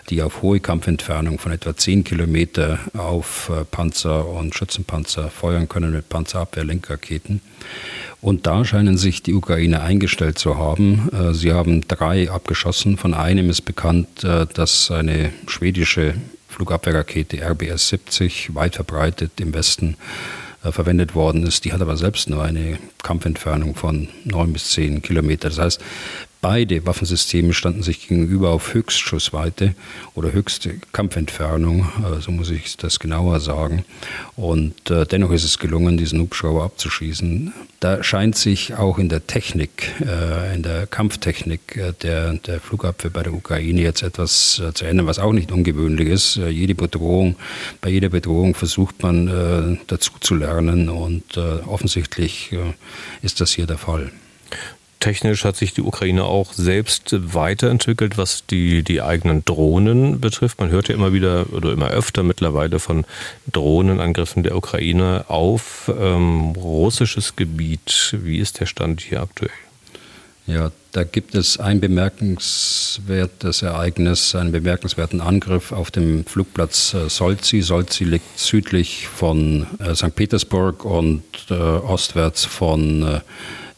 die 0.10 0.22
auf 0.22 0.42
hohe 0.42 0.62
Kampfentfernung 0.62 1.40
von 1.40 1.52
etwa 1.52 1.76
10 1.76 2.06
Kilometer 2.06 2.80
auf 2.98 3.52
äh, 3.54 3.66
Panzer 3.66 4.30
und 4.30 4.56
Schützenpanzer 4.56 5.30
feuern 5.30 5.68
können 5.68 5.92
mit 5.92 6.08
Panzerabwehr-Lenkraketen. 6.08 7.42
Und 8.25 8.48
da 8.48 8.65
scheinen 8.65 8.98
sich 8.98 9.22
die 9.22 9.36
Ukrainer 9.36 9.84
eingestellt 9.84 10.39
zu 10.39 10.58
haben. 10.58 11.10
Äh, 11.13 11.36
sie 11.36 11.53
haben 11.53 11.88
drei 11.88 12.32
abgeschossen. 12.32 12.98
Von 12.98 13.13
einem 13.13 13.51
ist 13.51 13.62
bekannt, 13.65 14.24
äh, 14.24 14.48
dass 14.51 14.89
eine 14.89 15.32
schwedische 15.46 16.15
Flugabwehrrakete 16.50 17.48
RBS-70 17.48 18.55
weit 18.55 18.77
verbreitet 18.77 19.39
im 19.39 19.53
Westen 19.53 19.96
äh, 20.63 20.72
verwendet 20.72 21.13
worden 21.13 21.46
ist. 21.46 21.65
Die 21.65 21.72
hat 21.74 21.84
aber 21.84 21.98
selbst 21.98 22.27
nur 22.27 22.41
eine 22.41 22.79
Kampfentfernung 23.03 23.75
von 23.75 24.08
neun 24.24 24.53
bis 24.53 24.72
zehn 24.72 25.03
Kilometer. 25.03 25.50
Das 25.50 25.60
heißt, 25.60 25.82
Beide 26.48 26.86
Waffensysteme 26.86 27.56
standen 27.56 27.82
sich 27.82 28.08
gegenüber 28.08 28.52
auf 28.52 28.75
Höchstschussweite 28.75 29.74
oder 30.14 30.32
höchste 30.32 30.75
Kampfentfernung, 30.92 31.88
äh, 32.04 32.22
so 32.22 32.32
muss 32.32 32.52
ich 32.52 32.78
das 32.78 33.00
genauer 33.00 33.40
sagen. 33.40 33.84
Und 34.36 34.92
äh, 34.92 35.08
dennoch 35.08 35.32
ist 35.32 35.44
es 35.44 35.58
gelungen, 35.58 35.98
diesen 35.98 36.20
Hubschrauber 36.20 36.64
abzuschießen. 36.66 37.52
Da 37.80 38.04
scheint 38.04 38.36
sich 38.36 38.75
auch 38.75 39.00
in 39.00 39.10
der 39.10 39.25
Technik, 39.25 39.92
äh, 40.06 40.54
in 40.54 40.62
der 40.62 40.86
Kampftechnik 40.86 41.82
der, 42.04 42.34
der 42.34 42.60
Flugabwehr 42.60 43.10
bei 43.10 43.24
der 43.24 43.34
Ukraine 43.34 43.82
jetzt 43.82 44.04
etwas 44.04 44.62
zu 44.75 44.86
ändern, 44.86 45.08
was 45.08 45.18
auch 45.18 45.34
nicht 45.34 45.52
ungewöhnlich 45.52 46.10
ist. 46.10 46.36
Jede 46.36 46.75
Bedrohung, 46.75 47.38
bei 47.82 47.90
jeder 47.90 48.10
Bedrohung 48.10 48.54
versucht 48.54 49.02
man 49.02 49.80
dazu 49.88 50.12
zu 50.20 50.36
lernen 50.36 50.90
und 50.90 51.38
offensichtlich 51.38 52.52
ist 53.24 53.42
das 53.42 53.52
hier 53.52 53.66
der 53.66 53.80
Fall 53.80 54.12
technisch 55.06 55.46
hat 55.46 55.56
sich 55.56 55.72
die 55.72 55.84
Ukraine 55.84 56.24
auch 56.24 56.52
selbst 56.54 57.16
weiterentwickelt, 57.32 58.18
was 58.18 58.48
die, 58.48 58.82
die 58.82 59.04
eigenen 59.04 59.46
Drohnen 59.46 60.20
betrifft. 60.20 60.60
Man 60.60 60.72
hört 60.72 60.88
ja 60.88 60.96
immer 60.96 61.14
wieder 61.14 61.46
oder 61.54 61.74
immer 61.74 61.90
öfter 61.90 62.24
mittlerweile 62.24 62.80
von 62.80 63.06
Drohnenangriffen 63.52 64.42
der 64.42 64.56
Ukraine 64.56 65.26
auf 65.28 65.92
ähm, 65.96 66.54
russisches 66.58 67.36
Gebiet. 67.36 68.18
Wie 68.24 68.40
ist 68.40 68.60
der 68.60 68.66
Stand 68.66 69.02
hier 69.02 69.22
aktuell? 69.22 69.52
Ja, 70.48 70.72
da 70.92 71.04
gibt 71.04 71.36
es 71.36 71.60
ein 71.60 71.80
bemerkenswertes 71.80 73.62
Ereignis, 73.62 74.34
einen 74.34 74.52
bemerkenswerten 74.52 75.22
Angriff 75.22 75.72
auf 75.72 75.92
dem 75.92 76.26
Flugplatz 76.26 76.96
äh, 76.96 77.10
Solzi. 77.10 77.62
Solzi 77.62 78.06
liegt 78.06 78.40
südlich 78.40 79.08
von 79.08 79.68
äh, 79.78 79.94
St. 79.94 80.16
Petersburg 80.16 80.84
und 80.84 81.24
äh, 81.52 81.54
ostwärts 81.54 82.44
von 82.44 83.04
äh, 83.04 83.20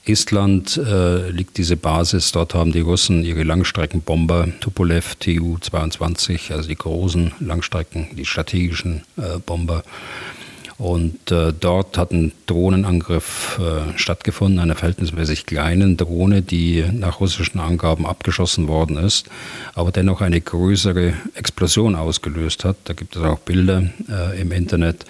Estland 0.09 0.77
äh, 0.77 1.29
liegt 1.29 1.57
diese 1.57 1.77
Basis. 1.77 2.31
Dort 2.31 2.53
haben 2.53 2.71
die 2.71 2.81
Russen 2.81 3.23
ihre 3.23 3.43
Langstreckenbomber 3.43 4.47
Tupolev 4.59 5.15
Tu-22, 5.15 6.51
also 6.53 6.67
die 6.67 6.75
großen 6.75 7.33
Langstrecken, 7.39 8.07
die 8.15 8.25
strategischen 8.25 9.03
äh, 9.17 9.39
Bomber. 9.45 9.83
Und 10.77 11.31
äh, 11.31 11.53
dort 11.59 11.97
hat 11.97 12.11
ein 12.11 12.33
Drohnenangriff 12.45 13.59
äh, 13.59 13.97
stattgefunden, 13.97 14.59
einer 14.59 14.75
verhältnismäßig 14.75 15.47
kleinen 15.47 15.97
Drohne, 15.97 16.43
die 16.43 16.85
nach 16.91 17.19
russischen 17.19 17.59
Angaben 17.59 18.05
abgeschossen 18.05 18.67
worden 18.67 18.97
ist, 18.97 19.27
aber 19.73 19.91
dennoch 19.91 20.21
eine 20.21 20.39
größere 20.39 21.13
Explosion 21.33 21.95
ausgelöst 21.95 22.63
hat. 22.63 22.77
Da 22.83 22.93
gibt 22.93 23.15
es 23.15 23.23
auch 23.23 23.39
Bilder 23.39 23.89
äh, 24.07 24.39
im 24.39 24.51
Internet. 24.51 25.05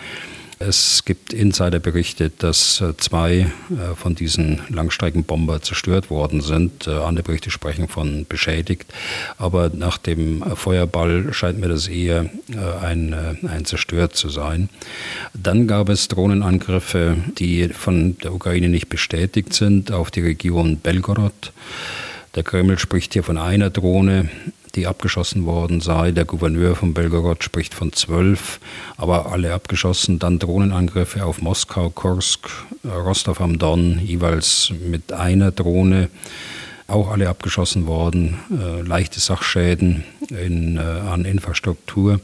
Es 0.60 1.06
gibt 1.06 1.34
Insiderberichte, 1.34 2.32
dass 2.32 2.82
äh, 2.82 2.98
zwei 2.98 3.52
äh, 3.70 3.96
von 3.96 4.16
diesen 4.16 4.62
Langstreckenbomber 4.70 5.62
zerstört 5.62 6.10
worden 6.10 6.42
sind. 6.42 6.88
Äh, 6.88 6.92
andere 6.92 7.24
Berichte 7.24 7.52
sprechen 7.52 7.88
von 7.88 8.26
beschädigt. 8.28 8.92
Aber 9.38 9.70
nach 9.70 10.00
dem 10.00 10.44
Feuerball 10.56 11.32
scheint 11.32 11.60
mir 11.60 11.68
das 11.68 11.88
eher 11.88 12.30
ein, 12.82 13.14
ein 13.48 13.66
zerstört 13.66 14.16
zu 14.16 14.30
sein. 14.30 14.70
Dann 15.34 15.68
gab 15.68 15.90
es 15.90 16.08
Drohnenangriffe, 16.08 17.18
die 17.38 17.70
von 17.70 18.18
der 18.20 18.34
Ukraine 18.34 18.70
nicht 18.70 18.90
bestätigt 18.90 19.54
sind, 19.54 19.92
auf 19.92 20.10
die 20.10 20.22
Region 20.22 20.78
Belgorod. 20.78 21.52
Der 22.38 22.44
Kreml 22.44 22.78
spricht 22.78 23.14
hier 23.14 23.24
von 23.24 23.40
einer 23.40 23.72
Drohne 23.72 24.30
die 24.76 24.86
abgeschossen 24.86 25.48
worden 25.48 25.82
sei. 25.82 26.12
Der 26.12 26.26
Gouverneur 26.26 26.76
von 26.76 26.94
Belgorod 26.94 27.44
spricht 27.44 27.74
von 27.74 27.94
zwölf, 27.94 28.60
aber 28.96 29.32
alle 29.32 29.52
abgeschossen. 29.54 30.20
Dann 30.20 30.38
Drohnenangriffe 30.38 31.26
auf 31.26 31.42
Moskau, 31.42 31.90
Kursk, 31.90 32.48
Rostov 32.86 33.42
am 33.42 33.58
Don, 33.58 33.98
jeweils 33.98 34.72
mit 34.88 35.12
einer 35.12 35.52
Drohne. 35.52 36.10
Auch 36.88 37.10
alle 37.10 37.28
abgeschossen 37.28 37.88
worden, 37.88 38.38
äh, 38.52 38.82
leichte 38.82 39.20
Sachschäden 39.20 40.04
in, 40.32 40.78
äh, 40.78 40.80
an 40.80 41.26
Infrastruktur. 41.26 42.20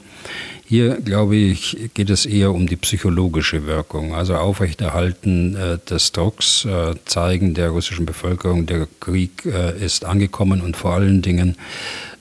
Hier, 0.66 1.02
glaube 1.02 1.36
ich, 1.36 1.92
geht 1.94 2.10
es 2.10 2.26
eher 2.26 2.52
um 2.52 2.68
die 2.68 2.78
psychologische 2.78 3.66
Wirkung, 3.68 4.16
also 4.16 4.36
Aufrechterhalten 4.36 5.56
äh, 5.56 5.78
des 5.90 6.12
Drucks, 6.14 6.66
äh, 6.66 6.96
Zeigen 7.06 7.54
der 7.54 7.70
russischen 7.70 8.06
Bevölkerung, 8.06 8.66
der 8.66 8.88
Krieg 9.00 9.46
äh, 9.46 9.78
ist 9.78 10.06
angekommen 10.06 10.62
und 10.62 10.78
vor 10.78 10.94
allen 10.94 11.22
Dingen 11.22 11.58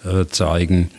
äh, 0.04 0.26
zeigen, 0.26 0.90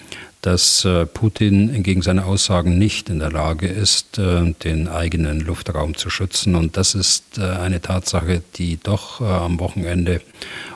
dass 0.43 0.85
äh, 0.85 1.05
Putin 1.05 1.73
entgegen 1.73 2.01
seiner 2.01 2.25
Aussagen 2.25 2.77
nicht 2.77 3.09
in 3.09 3.19
der 3.19 3.31
Lage 3.31 3.67
ist, 3.67 4.19
äh, 4.19 4.53
den 4.63 4.87
eigenen 4.87 5.39
Luftraum 5.39 5.95
zu 5.95 6.09
schützen. 6.09 6.55
Und 6.55 6.77
das 6.77 6.93
ist 6.95 7.39
eine 7.39 7.81
Tatsache, 7.81 8.43
die 8.55 8.77
doch 8.77 9.21
am 9.21 9.59
Wochenende 9.59 10.21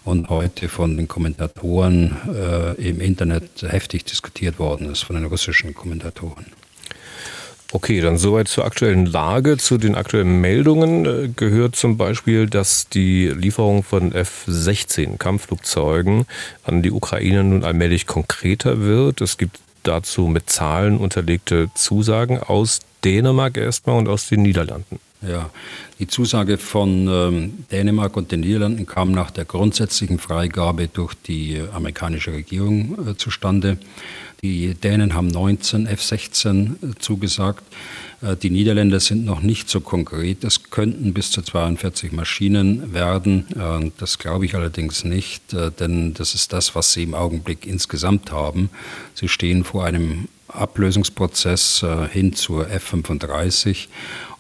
und 0.04 0.30
heute 0.30 0.70
von 0.70 0.98
den 0.98 1.08
Kommentatoren 1.08 2.16
im 2.78 3.00
Internet 3.00 3.62
heftig 3.62 4.06
diskutiert 4.06 4.58
worden 4.60 4.90
ist, 4.92 5.04
von 5.04 5.16
den 5.16 5.26
russischen 5.26 5.74
Kommentatoren. 5.74 6.46
Okay, 7.74 8.00
dann 8.00 8.18
soweit 8.18 8.48
zur 8.48 8.66
aktuellen 8.66 9.06
Lage. 9.06 9.58
Zu 9.58 9.78
den 9.78 9.96
aktuellen 9.96 10.40
Meldungen 10.40 11.06
äh, 11.06 11.30
gehört 11.36 11.76
zum 11.76 11.98
Beispiel, 11.98 12.48
dass 12.48 12.88
die 12.88 13.28
Lieferung 13.28 13.84
von 13.84 14.14
F-16 14.14 15.18
Kampfflugzeugen 15.18 16.26
an 16.64 16.82
die 16.82 16.92
Ukraine 16.92 17.44
nun 17.44 17.66
allmählich 17.66 18.08
konkreter 18.08 18.80
wird. 18.82 19.20
Es 19.20 19.38
gibt 19.38 19.60
dazu 19.84 20.28
mit 20.28 20.50
Zahlen 20.50 20.98
unterlegte 20.98 21.70
Zusagen 21.76 22.40
aus 22.40 22.80
Dänemark 23.04 23.58
erstmal 23.58 23.98
und 23.98 24.08
aus 24.08 24.28
den 24.28 24.44
Niederlanden. 24.44 25.00
Ja, 25.22 25.50
die 25.98 26.08
Zusage 26.08 26.60
von 26.60 27.08
ähm, 27.08 27.66
Dänemark 27.72 28.16
und 28.18 28.32
den 28.32 28.42
Niederlanden 28.42 28.86
kam 28.86 29.12
nach 29.12 29.32
der 29.32 29.46
grundsätzlichen 29.46 30.20
Freigabe 30.20 30.88
durch 30.88 31.16
die 31.16 31.60
amerikanische 31.74 32.34
Regierung 32.34 33.10
äh, 33.10 33.18
zustande. 33.18 33.78
Die 34.44 34.76
Dänen 34.76 35.16
haben 35.16 35.28
19 35.28 35.88
F-16 35.88 36.92
äh, 36.92 36.96
zugesagt. 37.00 37.64
Äh, 38.22 38.36
die 38.36 38.52
Niederländer 38.52 39.00
sind 39.00 39.26
noch 39.26 39.42
nicht 39.42 39.68
so 39.68 39.82
konkret. 39.82 40.44
Es 40.44 40.70
könnten 40.70 41.14
bis 41.14 41.32
zu 41.32 41.42
42 41.42 42.12
Maschinen 42.12 42.94
werden. 42.94 43.48
Äh, 43.56 43.92
das 43.98 44.20
glaube 44.20 44.46
ich 44.46 44.54
allerdings 44.54 45.04
nicht, 45.04 45.56
denn 45.80 46.14
das 46.14 46.36
ist 46.36 46.54
das, 46.54 46.76
was 46.76 46.94
sie 46.94 47.04
im 47.04 47.16
Augenblick 47.16 47.66
insgesamt 47.66 48.32
haben. 48.32 48.70
Sie 49.16 49.28
stehen 49.28 49.64
vor 49.64 49.86
einem 49.86 50.28
Ablösungsprozess 50.50 51.86
hin 52.12 52.34
zur 52.34 52.70
F-35 52.70 53.90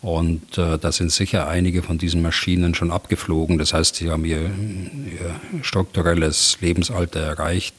und 0.02 0.58
äh, 0.58 0.78
da 0.78 0.92
sind 0.92 1.12
sicher 1.12 1.48
einige 1.48 1.82
von 1.82 1.98
diesen 1.98 2.22
Maschinen 2.22 2.76
schon 2.76 2.92
abgeflogen. 2.92 3.58
Das 3.58 3.74
heißt, 3.74 3.96
sie 3.96 4.10
haben 4.10 4.26
ihr, 4.26 4.42
ihr 4.42 5.64
strukturelles 5.64 6.58
Lebensalter 6.62 7.20
erreicht. 7.20 7.76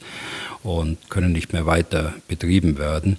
Und 0.77 1.09
können 1.09 1.31
nicht 1.31 1.53
mehr 1.53 1.65
weiter 1.65 2.13
betrieben 2.27 2.77
werden. 2.77 3.17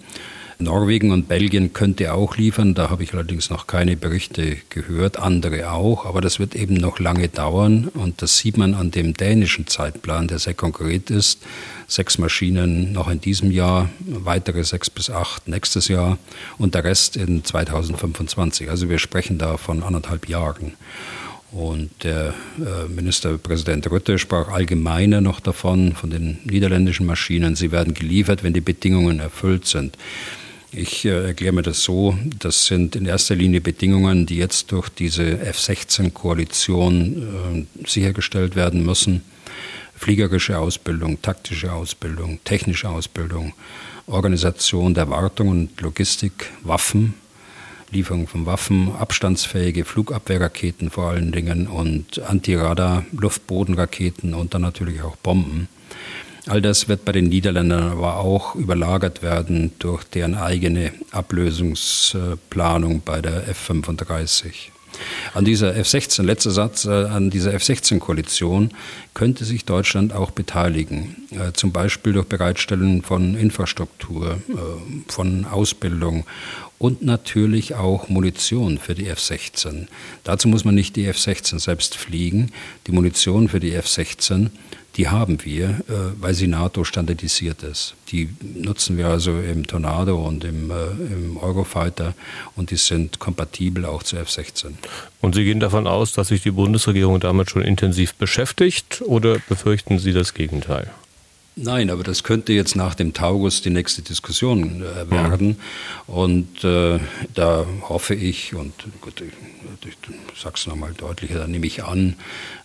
Norwegen 0.61 1.11
und 1.11 1.26
Belgien 1.26 1.73
könnte 1.73 2.12
auch 2.12 2.37
liefern, 2.37 2.75
da 2.75 2.90
habe 2.90 3.02
ich 3.02 3.14
allerdings 3.14 3.49
noch 3.49 3.66
keine 3.66 3.97
Berichte 3.97 4.59
gehört, 4.69 5.19
andere 5.19 5.73
auch, 5.73 6.04
aber 6.04 6.21
das 6.21 6.38
wird 6.38 6.54
eben 6.54 6.75
noch 6.75 6.99
lange 6.99 7.28
dauern 7.28 7.88
und 7.88 8.21
das 8.21 8.38
sieht 8.38 8.59
man 8.59 8.75
an 8.75 8.90
dem 8.90 9.14
dänischen 9.14 9.66
Zeitplan, 9.66 10.28
der 10.28 10.38
sehr 10.38 10.54
konkret 10.54 11.11
ist. 11.11 11.42
Sechs 11.87 12.19
Maschinen 12.19 12.92
noch 12.92 13.09
in 13.09 13.21
diesem 13.21 13.50
Jahr, 13.50 13.88
weitere 14.00 14.62
sechs 14.64 14.90
bis 14.90 15.11
acht 15.11 15.49
nächstes 15.49 15.88
Jahr 15.88 16.19
und 16.59 16.75
der 16.75 16.85
Rest 16.85 17.16
in 17.16 17.42
2025. 17.42 18.69
Also 18.69 18.88
wir 18.88 18.99
sprechen 18.99 19.38
da 19.38 19.57
von 19.57 19.83
anderthalb 19.83 20.28
Jahren. 20.28 20.75
Und 21.52 21.90
der 22.04 22.33
äh, 22.59 22.88
Ministerpräsident 22.88 23.90
Rütte 23.90 24.19
sprach 24.19 24.49
allgemeiner 24.49 25.21
noch 25.21 25.40
davon, 25.40 25.95
von 25.95 26.11
den 26.11 26.38
niederländischen 26.45 27.07
Maschinen. 27.07 27.57
Sie 27.57 27.73
werden 27.73 27.92
geliefert, 27.92 28.45
wenn 28.45 28.52
die 28.52 28.61
Bedingungen 28.61 29.19
erfüllt 29.19 29.66
sind. 29.66 29.99
Ich 30.71 31.04
äh, 31.04 31.26
erkläre 31.26 31.52
mir 31.52 31.62
das 31.62 31.83
so, 31.83 32.16
das 32.38 32.66
sind 32.66 32.95
in 32.95 33.04
erster 33.04 33.35
Linie 33.35 33.61
Bedingungen, 33.61 34.26
die 34.26 34.37
jetzt 34.37 34.71
durch 34.71 34.88
diese 34.88 35.40
F-16-Koalition 35.40 37.66
äh, 37.83 37.88
sichergestellt 37.88 38.54
werden 38.54 38.87
müssen. 38.87 39.23
Fliegerische 39.97 40.57
Ausbildung, 40.57 41.21
taktische 41.21 41.73
Ausbildung, 41.73 42.38
technische 42.45 42.88
Ausbildung, 42.88 43.54
Organisation 44.07 44.95
der 44.95 45.11
Wartung 45.11 45.49
und 45.49 45.80
Logistik, 45.80 46.47
Waffen, 46.62 47.14
Lieferung 47.90 48.26
von 48.26 48.47
Waffen, 48.47 48.94
abstandsfähige 48.94 49.85
Flugabwehrraketen 49.85 50.90
vor 50.90 51.11
allen 51.11 51.32
Dingen 51.32 51.66
und 51.66 52.20
Antiradar, 52.23 53.04
Luftbodenraketen 53.12 54.35
und 54.35 54.54
dann 54.54 54.62
natürlich 54.62 55.02
auch 55.02 55.16
Bomben. 55.16 55.68
All 56.47 56.62
das 56.62 56.88
wird 56.88 57.04
bei 57.04 57.12
den 57.12 57.28
Niederländern 57.28 57.90
aber 57.90 58.16
auch 58.16 58.54
überlagert 58.54 59.23
werden 59.23 59.73
durch 59.78 60.04
deren 60.04 60.35
eigene 60.35 60.92
Ablösungsplanung 61.11 63.02
bei 63.04 63.20
der 63.20 63.47
F-35. 63.49 64.70
An 65.35 65.45
dieser 65.45 65.76
F-16, 65.76 66.23
letzter 66.23 66.50
Satz, 66.50 66.85
äh, 66.85 66.90
an 66.90 67.30
dieser 67.30 67.54
F-16-Koalition 67.54 68.71
könnte 69.14 69.45
sich 69.45 69.64
Deutschland 69.64 70.12
auch 70.12 70.30
beteiligen, 70.30 71.16
äh, 71.30 71.52
zum 71.52 71.73
Beispiel 71.73 72.12
durch 72.12 72.26
Bereitstellung 72.26 73.02
von 73.02 73.35
Infrastruktur, 73.35 74.40
äh, 74.49 75.11
von 75.11 75.45
Ausbildung 75.45 76.25
und 76.78 77.02
natürlich 77.02 77.75
auch 77.75 78.09
Munition 78.09 78.78
für 78.78 78.95
die 78.95 79.07
F-16. 79.07 79.87
Dazu 80.25 80.49
muss 80.49 80.64
man 80.64 80.75
nicht 80.75 80.97
die 80.97 81.07
F-16 81.07 81.59
selbst 81.59 81.97
fliegen. 81.97 82.52
Die 82.87 82.92
Munition 82.92 83.49
für 83.49 83.61
die 83.61 83.75
F-16 83.75 84.50
die 84.97 85.09
haben 85.09 85.44
wir, 85.44 85.68
äh, 85.68 86.20
weil 86.20 86.35
sie 86.35 86.47
NATO 86.47 86.85
standardisiert 86.85 87.62
ist. 87.62 87.94
Die 88.09 88.28
nutzen 88.40 88.99
wir 88.99 89.09
also 89.09 89.38
im 89.38 89.66
Tornado 89.66 90.16
und 90.16 90.44
im, 90.44 90.70
äh, 90.70 90.75
im 91.12 91.37
Eurofighter 91.37 92.14
und 92.56 92.70
die 92.70 92.76
sind 92.76 93.18
kompatibel 93.18 93.85
auch 93.85 94.02
zu 94.02 94.16
F-16. 94.16 94.73
Und 95.20 95.35
Sie 95.35 95.44
gehen 95.44 95.61
davon 95.61 95.87
aus, 95.87 96.12
dass 96.12 96.28
sich 96.28 96.42
die 96.42 96.50
Bundesregierung 96.50 97.20
damit 97.20 97.50
schon 97.50 97.62
intensiv 97.62 98.14
beschäftigt 98.14 99.02
oder 99.04 99.38
befürchten 99.49 99.99
Sie 99.99 100.12
das 100.12 100.35
Gegenteil? 100.35 100.90
Nein, 101.57 101.90
aber 101.90 102.04
das 102.04 102.23
könnte 102.23 102.52
jetzt 102.52 102.76
nach 102.76 102.95
dem 102.95 103.12
Taurus 103.12 103.61
die 103.61 103.71
nächste 103.71 104.02
Diskussion 104.02 104.83
äh, 104.83 105.11
werden. 105.11 105.49
Mhm. 105.49 105.57
Und 106.14 106.64
äh, 106.64 107.00
da 107.35 107.66
hoffe 107.88 108.14
ich, 108.14 108.54
und 108.54 108.73
gut, 109.00 109.21
ich, 109.21 109.33
ich 109.87 110.40
sage 110.40 110.54
es 110.57 110.66
nochmal 110.66 110.95
deutlicher, 110.95 111.40
da 111.40 111.47
nehme 111.49 111.66
ich 111.66 111.83
an, 111.83 112.14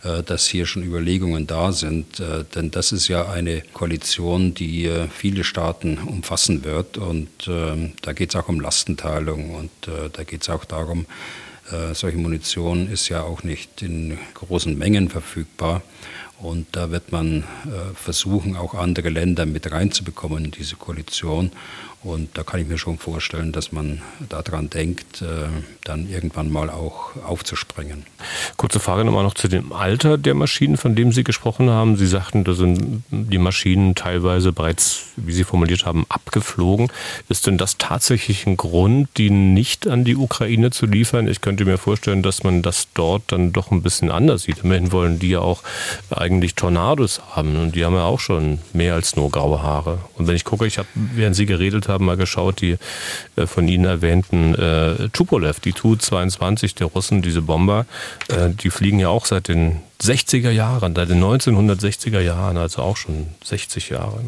äh, 0.03 0.21
dass 0.21 0.47
hier 0.47 0.67
schon 0.67 0.83
Überlegungen 0.83 1.47
da 1.47 1.71
sind. 1.71 2.19
Äh, 2.19 2.45
denn 2.53 2.69
das 2.69 2.91
ist 2.91 3.07
ja 3.07 3.27
eine 3.27 3.63
Koalition, 3.73 4.53
die 4.53 4.85
äh, 4.85 5.07
viele 5.09 5.43
Staaten 5.43 5.97
umfassen 5.97 6.63
wird. 6.63 6.97
Und 6.97 7.29
ähm, 7.47 7.93
da 8.03 8.13
geht 8.13 8.29
es 8.29 8.35
auch 8.35 8.47
um 8.47 8.59
Lastenteilung 8.59 9.55
und 9.55 9.87
äh, 9.87 10.09
da 10.13 10.23
geht 10.23 10.43
es 10.43 10.49
auch 10.49 10.65
darum, 10.65 11.05
solche 11.93 12.17
Munition 12.17 12.91
ist 12.91 13.09
ja 13.09 13.23
auch 13.23 13.41
nicht 13.41 13.81
in 13.81 14.19
großen 14.35 14.77
Mengen 14.77 15.09
verfügbar. 15.09 15.81
Und 16.39 16.67
da 16.73 16.91
wird 16.91 17.11
man 17.11 17.43
äh, 17.65 17.93
versuchen, 17.93 18.57
auch 18.57 18.73
andere 18.73 19.09
Länder 19.09 19.45
mit 19.45 19.71
reinzubekommen 19.71 20.45
in 20.45 20.51
diese 20.51 20.75
Koalition. 20.75 21.51
Und 22.05 22.37
da 22.37 22.43
kann 22.43 22.59
ich 22.59 22.67
mir 22.67 22.77
schon 22.77 22.99
vorstellen, 22.99 23.51
dass 23.51 23.71
man 23.71 24.03
daran 24.29 24.69
denkt, 24.69 25.23
äh, 25.23 25.47
dann 25.83 26.07
irgendwann 26.07 26.51
mal 26.51 26.69
auch 26.69 27.15
aufzuspringen. 27.25 28.05
Kurze 28.57 28.79
Frage 28.79 29.03
nochmal 29.03 29.23
noch 29.23 29.33
zu 29.33 29.47
dem 29.47 29.73
Alter 29.73 30.19
der 30.19 30.35
Maschinen, 30.35 30.77
von 30.77 30.95
dem 30.95 31.11
Sie 31.11 31.23
gesprochen 31.23 31.67
haben. 31.71 31.97
Sie 31.97 32.05
sagten, 32.05 32.43
da 32.43 32.53
sind 32.53 33.03
die 33.09 33.39
Maschinen 33.39 33.95
teilweise 33.95 34.53
bereits, 34.53 35.05
wie 35.15 35.33
Sie 35.33 35.43
formuliert 35.43 35.87
haben, 35.87 36.05
abgeflogen. 36.07 36.91
Ist 37.27 37.47
denn 37.47 37.57
das 37.57 37.79
tatsächlich 37.79 38.45
ein 38.45 38.55
Grund, 38.55 39.09
die 39.17 39.31
nicht 39.31 39.87
an 39.87 40.03
die 40.03 40.15
Ukraine 40.15 40.69
zu 40.69 40.85
liefern? 40.85 41.27
Ich 41.27 41.41
könnte 41.41 41.65
mir 41.65 41.79
vorstellen, 41.79 42.21
dass 42.21 42.43
man 42.43 42.61
das 42.61 42.87
dort 42.93 43.23
dann 43.31 43.51
doch 43.51 43.71
ein 43.71 43.81
bisschen 43.81 44.11
anders 44.11 44.43
sieht. 44.43 44.59
Immerhin 44.63 44.91
wollen 44.91 45.17
die 45.17 45.29
ja 45.29 45.39
auch 45.39 45.63
eigentlich 46.11 46.53
Tornados 46.53 47.19
haben 47.31 47.55
und 47.55 47.73
die 47.73 47.83
haben 47.83 47.95
ja 47.95 48.03
auch 48.03 48.19
schon 48.19 48.59
mehr 48.73 48.93
als 48.93 49.15
nur 49.15 49.31
graue 49.31 49.63
Haare. 49.63 49.97
Und 50.13 50.27
wenn 50.27 50.35
ich 50.35 50.45
gucke, 50.45 50.67
ich 50.67 50.77
habe, 50.77 50.87
während 50.93 51.35
Sie 51.35 51.47
geredet 51.47 51.87
haben, 51.87 51.94
haben 51.95 52.05
mal 52.05 52.17
geschaut, 52.17 52.61
die 52.61 52.77
äh, 53.35 53.47
von 53.47 53.67
Ihnen 53.67 53.85
erwähnten 53.85 54.53
äh, 54.55 55.09
Tupolev, 55.09 55.59
die 55.59 55.73
Tu-22 55.73 56.75
der 56.75 56.87
Russen, 56.87 57.21
diese 57.21 57.41
Bomber, 57.41 57.85
äh, 58.27 58.49
die 58.49 58.69
fliegen 58.69 58.99
ja 58.99 59.09
auch 59.09 59.25
seit 59.25 59.47
den 59.47 59.81
60er 60.01 60.51
Jahren, 60.51 60.93
seit 60.95 61.09
den 61.09 61.23
1960er 61.23 62.19
Jahren, 62.19 62.57
also 62.57 62.81
auch 62.81 62.97
schon 62.97 63.27
60 63.43 63.89
Jahre. 63.89 64.21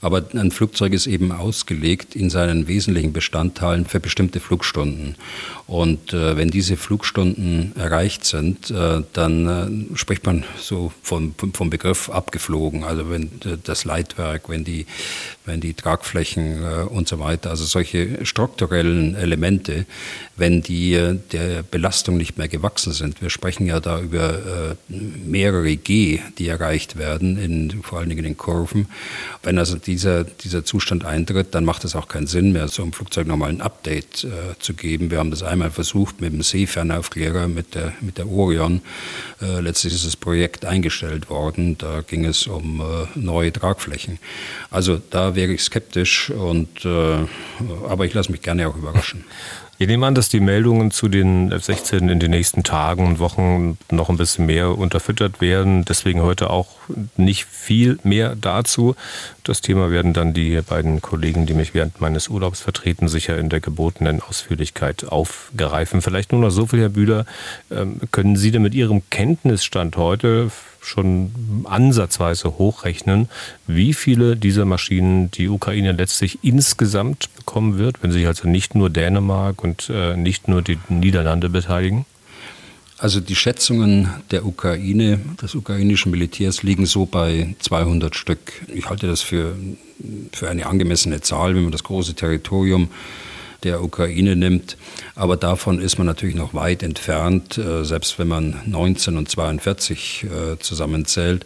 Aber 0.00 0.22
ein 0.32 0.50
Flugzeug 0.52 0.92
ist 0.92 1.06
eben 1.06 1.32
ausgelegt 1.32 2.14
in 2.14 2.30
seinen 2.30 2.68
wesentlichen 2.68 3.12
Bestandteilen 3.12 3.84
für 3.84 3.98
bestimmte 3.98 4.38
Flugstunden. 4.38 5.16
Und 5.66 6.14
äh, 6.14 6.36
wenn 6.36 6.48
diese 6.48 6.76
Flugstunden 6.76 7.72
erreicht 7.76 8.24
sind, 8.24 8.70
äh, 8.70 9.02
dann 9.12 9.90
äh, 9.92 9.96
spricht 9.96 10.24
man 10.24 10.44
so 10.58 10.92
vom, 11.02 11.34
vom 11.52 11.68
Begriff 11.68 12.08
abgeflogen. 12.08 12.84
Also 12.84 13.10
wenn 13.10 13.24
äh, 13.44 13.58
das 13.62 13.84
Leitwerk, 13.84 14.48
wenn 14.48 14.64
die, 14.64 14.86
wenn 15.44 15.60
die 15.60 15.74
Tragflächen 15.74 16.62
äh, 16.62 16.84
und 16.84 17.08
so 17.08 17.18
weiter, 17.18 17.50
also 17.50 17.64
solche 17.64 18.24
strukturellen 18.24 19.14
Elemente, 19.14 19.84
wenn 20.36 20.62
die 20.62 20.94
äh, 20.94 21.18
der 21.32 21.62
Belastung 21.64 22.16
nicht 22.16 22.38
mehr 22.38 22.48
gewachsen 22.48 22.92
sind. 22.92 23.20
Wir 23.20 23.28
sprechen 23.28 23.66
ja 23.66 23.80
da 23.80 24.00
über 24.00 24.76
mehrere 24.88 25.76
G, 25.76 26.20
die 26.38 26.48
erreicht 26.48 26.96
werden, 26.96 27.36
in, 27.36 27.82
vor 27.82 27.98
allen 27.98 28.08
Dingen 28.08 28.24
in 28.24 28.36
Kurven. 28.36 28.86
Wenn 29.42 29.58
also 29.58 29.76
dieser, 29.88 30.22
dieser 30.24 30.64
Zustand 30.64 31.04
eintritt, 31.04 31.54
dann 31.54 31.64
macht 31.64 31.84
es 31.84 31.96
auch 31.96 32.08
keinen 32.08 32.26
Sinn 32.26 32.52
mehr, 32.52 32.68
so 32.68 32.82
einem 32.82 32.92
Flugzeug 32.92 33.26
nochmal 33.26 33.48
ein 33.48 33.62
Update 33.62 34.24
äh, 34.24 34.58
zu 34.60 34.74
geben. 34.74 35.10
Wir 35.10 35.18
haben 35.18 35.30
das 35.30 35.42
einmal 35.42 35.70
versucht 35.70 36.20
mit 36.20 36.32
dem 36.32 36.42
Seefernaufklärer, 36.42 37.48
mit 37.48 37.74
der, 37.74 37.94
mit 38.00 38.18
der 38.18 38.28
Orion. 38.28 38.82
Äh, 39.40 39.60
letztlich 39.60 39.94
ist 39.94 40.06
das 40.06 40.14
Projekt 40.14 40.66
eingestellt 40.66 41.30
worden. 41.30 41.78
Da 41.78 42.02
ging 42.02 42.26
es 42.26 42.46
um 42.46 42.80
äh, 42.80 43.18
neue 43.18 43.50
Tragflächen. 43.50 44.18
Also 44.70 45.00
da 45.10 45.34
wäre 45.34 45.52
ich 45.52 45.62
skeptisch, 45.62 46.30
und, 46.30 46.84
äh, 46.84 47.24
aber 47.88 48.04
ich 48.04 48.12
lasse 48.12 48.30
mich 48.30 48.42
gerne 48.42 48.68
auch 48.68 48.76
überraschen. 48.76 49.24
Ich 49.80 49.86
nehme 49.86 50.06
an, 50.06 50.16
dass 50.16 50.28
die 50.28 50.40
Meldungen 50.40 50.90
zu 50.90 51.06
den 51.06 51.52
F-16 51.52 52.10
in 52.10 52.18
den 52.18 52.32
nächsten 52.32 52.64
Tagen 52.64 53.06
und 53.06 53.20
Wochen 53.20 53.78
noch 53.92 54.08
ein 54.08 54.16
bisschen 54.16 54.46
mehr 54.46 54.76
unterfüttert 54.76 55.40
werden. 55.40 55.84
Deswegen 55.84 56.22
heute 56.22 56.50
auch 56.50 56.66
nicht 57.16 57.44
viel 57.44 58.00
mehr 58.02 58.34
dazu. 58.34 58.96
Das 59.44 59.60
Thema 59.60 59.92
werden 59.92 60.14
dann 60.14 60.34
die 60.34 60.60
beiden 60.62 61.00
Kollegen, 61.00 61.46
die 61.46 61.54
mich 61.54 61.74
während 61.74 62.00
meines 62.00 62.26
Urlaubs 62.26 62.60
vertreten, 62.60 63.06
sicher 63.06 63.38
in 63.38 63.50
der 63.50 63.60
gebotenen 63.60 64.20
Ausführlichkeit 64.20 65.04
aufgreifen. 65.04 66.02
Vielleicht 66.02 66.32
nur 66.32 66.40
noch 66.40 66.50
so 66.50 66.66
viel, 66.66 66.80
Herr 66.80 66.88
Bühler. 66.88 67.24
Ähm, 67.70 68.00
können 68.10 68.34
Sie 68.34 68.50
denn 68.50 68.62
mit 68.62 68.74
Ihrem 68.74 69.02
Kenntnisstand 69.10 69.96
heute 69.96 70.50
schon 70.88 71.64
ansatzweise 71.64 72.58
hochrechnen, 72.58 73.28
wie 73.66 73.94
viele 73.94 74.36
dieser 74.36 74.64
Maschinen 74.64 75.30
die 75.30 75.48
Ukraine 75.48 75.92
letztlich 75.92 76.38
insgesamt 76.42 77.28
bekommen 77.36 77.78
wird, 77.78 78.02
wenn 78.02 78.10
sich 78.10 78.26
also 78.26 78.48
nicht 78.48 78.74
nur 78.74 78.90
Dänemark 78.90 79.62
und 79.62 79.90
äh, 79.90 80.16
nicht 80.16 80.48
nur 80.48 80.62
die 80.62 80.78
Niederlande 80.88 81.48
beteiligen? 81.48 82.06
Also 83.00 83.20
die 83.20 83.36
Schätzungen 83.36 84.10
der 84.32 84.44
Ukraine, 84.44 85.20
des 85.40 85.54
ukrainischen 85.54 86.10
Militärs 86.10 86.64
liegen 86.64 86.84
so 86.84 87.06
bei 87.06 87.54
200 87.60 88.16
Stück. 88.16 88.40
Ich 88.74 88.90
halte 88.90 89.06
das 89.06 89.22
für, 89.22 89.54
für 90.32 90.50
eine 90.50 90.66
angemessene 90.66 91.20
Zahl, 91.20 91.54
wenn 91.54 91.62
man 91.62 91.72
das 91.72 91.84
große 91.84 92.14
Territorium 92.14 92.88
der 93.64 93.82
Ukraine 93.82 94.36
nimmt. 94.36 94.76
Aber 95.14 95.36
davon 95.36 95.80
ist 95.80 95.98
man 95.98 96.06
natürlich 96.06 96.36
noch 96.36 96.54
weit 96.54 96.82
entfernt, 96.82 97.58
äh, 97.58 97.84
selbst 97.84 98.18
wenn 98.18 98.28
man 98.28 98.60
19 98.66 99.16
und 99.16 99.28
42 99.28 100.24
äh, 100.24 100.58
zusammenzählt. 100.58 101.44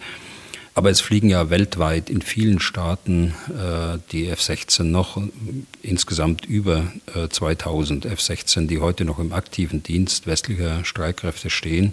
Aber 0.74 0.88
es 0.88 1.02
fliegen 1.02 1.28
ja 1.28 1.50
weltweit 1.50 2.08
in 2.08 2.22
vielen 2.22 2.58
Staaten 2.58 3.34
äh, 3.50 3.98
die 4.10 4.28
F-16 4.28 4.84
noch 4.84 5.20
insgesamt 5.82 6.46
über 6.46 6.84
2000 7.28 8.06
F-16, 8.06 8.68
die 8.68 8.78
heute 8.78 9.04
noch 9.04 9.18
im 9.18 9.34
aktiven 9.34 9.82
Dienst 9.82 10.26
westlicher 10.26 10.82
Streitkräfte 10.86 11.50
stehen. 11.50 11.92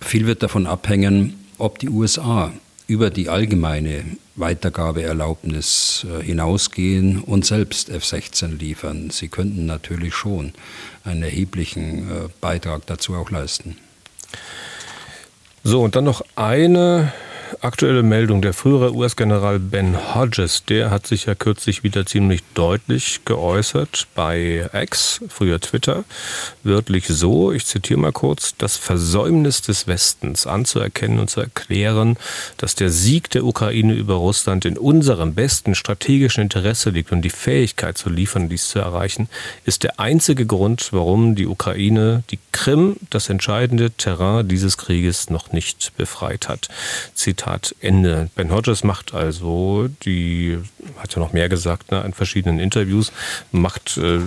Viel 0.00 0.26
wird 0.26 0.42
davon 0.42 0.66
abhängen, 0.66 1.46
ob 1.56 1.78
die 1.78 1.88
USA 1.88 2.52
über 2.88 3.08
die 3.08 3.30
allgemeine 3.30 4.04
Weitergabeerlaubnis 4.38 6.06
äh, 6.08 6.22
hinausgehen 6.22 7.20
und 7.20 7.44
selbst 7.44 7.90
F-16 7.90 8.58
liefern. 8.58 9.10
Sie 9.10 9.28
könnten 9.28 9.66
natürlich 9.66 10.14
schon 10.14 10.52
einen 11.04 11.22
erheblichen 11.22 12.10
äh, 12.10 12.28
Beitrag 12.40 12.86
dazu 12.86 13.14
auch 13.14 13.30
leisten. 13.30 13.76
So, 15.64 15.82
und 15.82 15.96
dann 15.96 16.04
noch 16.04 16.22
eine 16.36 17.12
aktuelle 17.60 18.02
Meldung. 18.02 18.42
Der 18.42 18.52
frühere 18.52 18.94
US-General 18.94 19.58
Ben 19.58 20.14
Hodges, 20.14 20.64
der 20.64 20.90
hat 20.90 21.06
sich 21.06 21.26
ja 21.26 21.34
kürzlich 21.34 21.82
wieder 21.82 22.06
ziemlich 22.06 22.42
deutlich 22.54 23.24
geäußert 23.24 24.06
bei 24.14 24.68
X, 24.72 25.20
früher 25.28 25.60
Twitter, 25.60 26.04
wörtlich 26.62 27.06
so, 27.08 27.50
ich 27.52 27.66
zitiere 27.66 27.98
mal 27.98 28.12
kurz, 28.12 28.54
das 28.58 28.76
Versäumnis 28.76 29.62
des 29.62 29.86
Westens 29.86 30.46
anzuerkennen 30.46 31.18
und 31.18 31.30
zu 31.30 31.40
erklären, 31.40 32.16
dass 32.58 32.74
der 32.74 32.90
Sieg 32.90 33.30
der 33.30 33.44
Ukraine 33.44 33.94
über 33.94 34.14
Russland 34.14 34.64
in 34.64 34.76
unserem 34.76 35.34
besten 35.34 35.74
strategischen 35.74 36.42
Interesse 36.42 36.90
liegt 36.90 37.12
und 37.12 37.22
die 37.22 37.30
Fähigkeit 37.30 37.98
zu 37.98 38.10
liefern, 38.10 38.48
dies 38.48 38.68
zu 38.68 38.78
erreichen, 38.78 39.28
ist 39.64 39.82
der 39.82 39.98
einzige 39.98 40.46
Grund, 40.46 40.90
warum 40.92 41.34
die 41.34 41.46
Ukraine 41.46 42.22
die 42.30 42.38
Krim, 42.52 42.96
das 43.10 43.28
entscheidende 43.28 43.90
Terrain 43.90 44.46
dieses 44.46 44.76
Krieges, 44.76 45.30
noch 45.30 45.52
nicht 45.52 45.92
befreit 45.96 46.48
hat. 46.48 46.68
Zitat 47.14 47.37
Zitat 47.38 47.74
Ende. 47.80 48.30
Ben 48.34 48.50
Hodges 48.50 48.82
macht 48.82 49.14
also 49.14 49.88
die, 50.04 50.58
hat 50.98 51.14
ja 51.14 51.20
noch 51.20 51.32
mehr 51.32 51.48
gesagt 51.48 51.92
ne, 51.92 52.02
in 52.04 52.12
verschiedenen 52.12 52.58
Interviews, 52.58 53.12
macht 53.52 53.96
äh, 53.96 54.18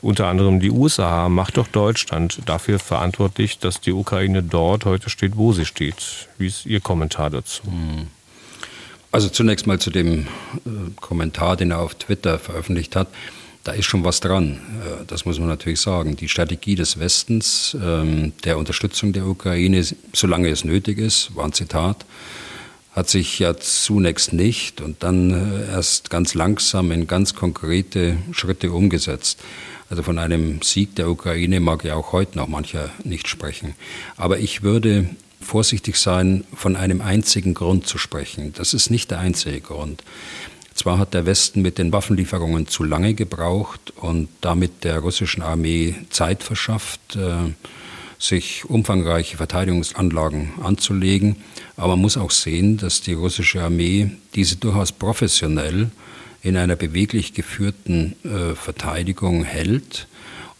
unter 0.00 0.28
anderem 0.28 0.60
die 0.60 0.70
USA, 0.70 1.28
macht 1.28 1.58
doch 1.58 1.68
Deutschland 1.68 2.40
dafür 2.46 2.78
verantwortlich, 2.78 3.58
dass 3.58 3.80
die 3.80 3.92
Ukraine 3.92 4.42
dort 4.42 4.86
heute 4.86 5.10
steht, 5.10 5.36
wo 5.36 5.52
sie 5.52 5.66
steht. 5.66 6.28
Wie 6.38 6.46
ist 6.46 6.64
Ihr 6.64 6.80
Kommentar 6.80 7.28
dazu? 7.28 7.64
Hm. 7.64 8.06
Also 9.12 9.28
zunächst 9.28 9.66
mal 9.66 9.78
zu 9.78 9.90
dem 9.90 10.26
äh, 10.64 10.70
Kommentar, 10.96 11.56
den 11.56 11.70
er 11.70 11.80
auf 11.80 11.94
Twitter 11.94 12.38
veröffentlicht 12.38 12.96
hat. 12.96 13.08
Da 13.62 13.72
ist 13.72 13.84
schon 13.84 14.04
was 14.04 14.20
dran, 14.20 14.60
äh, 14.82 15.04
das 15.06 15.26
muss 15.26 15.38
man 15.38 15.48
natürlich 15.48 15.80
sagen. 15.80 16.16
Die 16.16 16.30
Strategie 16.30 16.76
des 16.76 16.98
Westens 16.98 17.76
ähm, 17.80 18.32
der 18.44 18.56
Unterstützung 18.56 19.12
der 19.12 19.26
Ukraine, 19.26 19.84
solange 20.14 20.48
es 20.48 20.64
nötig 20.64 20.98
ist, 20.98 21.36
war 21.36 21.44
ein 21.44 21.52
Zitat, 21.52 22.06
hat 22.94 23.08
sich 23.08 23.40
ja 23.40 23.56
zunächst 23.56 24.32
nicht 24.32 24.80
und 24.80 25.02
dann 25.02 25.30
äh, 25.30 25.72
erst 25.72 26.10
ganz 26.10 26.34
langsam 26.34 26.92
in 26.92 27.06
ganz 27.06 27.34
konkrete 27.34 28.16
Schritte 28.32 28.70
umgesetzt. 28.72 29.40
Also 29.90 30.02
von 30.02 30.18
einem 30.18 30.62
Sieg 30.62 30.94
der 30.94 31.10
Ukraine 31.10 31.60
mag 31.60 31.84
ja 31.84 31.96
auch 31.96 32.12
heute 32.12 32.38
noch 32.38 32.48
mancher 32.48 32.90
nicht 33.02 33.28
sprechen. 33.28 33.74
Aber 34.16 34.38
ich 34.38 34.62
würde 34.62 35.10
vorsichtig 35.40 35.96
sein, 35.96 36.44
von 36.54 36.76
einem 36.76 37.00
einzigen 37.00 37.52
Grund 37.52 37.86
zu 37.86 37.98
sprechen. 37.98 38.52
Das 38.54 38.74
ist 38.74 38.90
nicht 38.90 39.10
der 39.10 39.18
einzige 39.18 39.60
Grund. 39.60 40.02
Zwar 40.74 40.98
hat 40.98 41.14
der 41.14 41.26
Westen 41.26 41.62
mit 41.62 41.78
den 41.78 41.92
Waffenlieferungen 41.92 42.66
zu 42.66 42.82
lange 42.82 43.14
gebraucht 43.14 43.92
und 43.96 44.28
damit 44.40 44.84
der 44.84 45.00
russischen 45.00 45.42
Armee 45.42 45.94
Zeit 46.10 46.42
verschafft, 46.42 47.16
äh, 47.16 47.52
sich 48.18 48.64
umfangreiche 48.64 49.36
Verteidigungsanlagen 49.36 50.54
anzulegen. 50.62 51.36
Aber 51.76 51.88
man 51.88 52.02
muss 52.02 52.16
auch 52.16 52.30
sehen, 52.30 52.76
dass 52.76 53.00
die 53.00 53.14
russische 53.14 53.62
Armee 53.62 54.10
diese 54.34 54.56
durchaus 54.56 54.92
professionell 54.92 55.90
in 56.42 56.56
einer 56.56 56.76
beweglich 56.76 57.32
geführten 57.32 58.14
äh, 58.22 58.54
Verteidigung 58.54 59.44
hält 59.44 60.06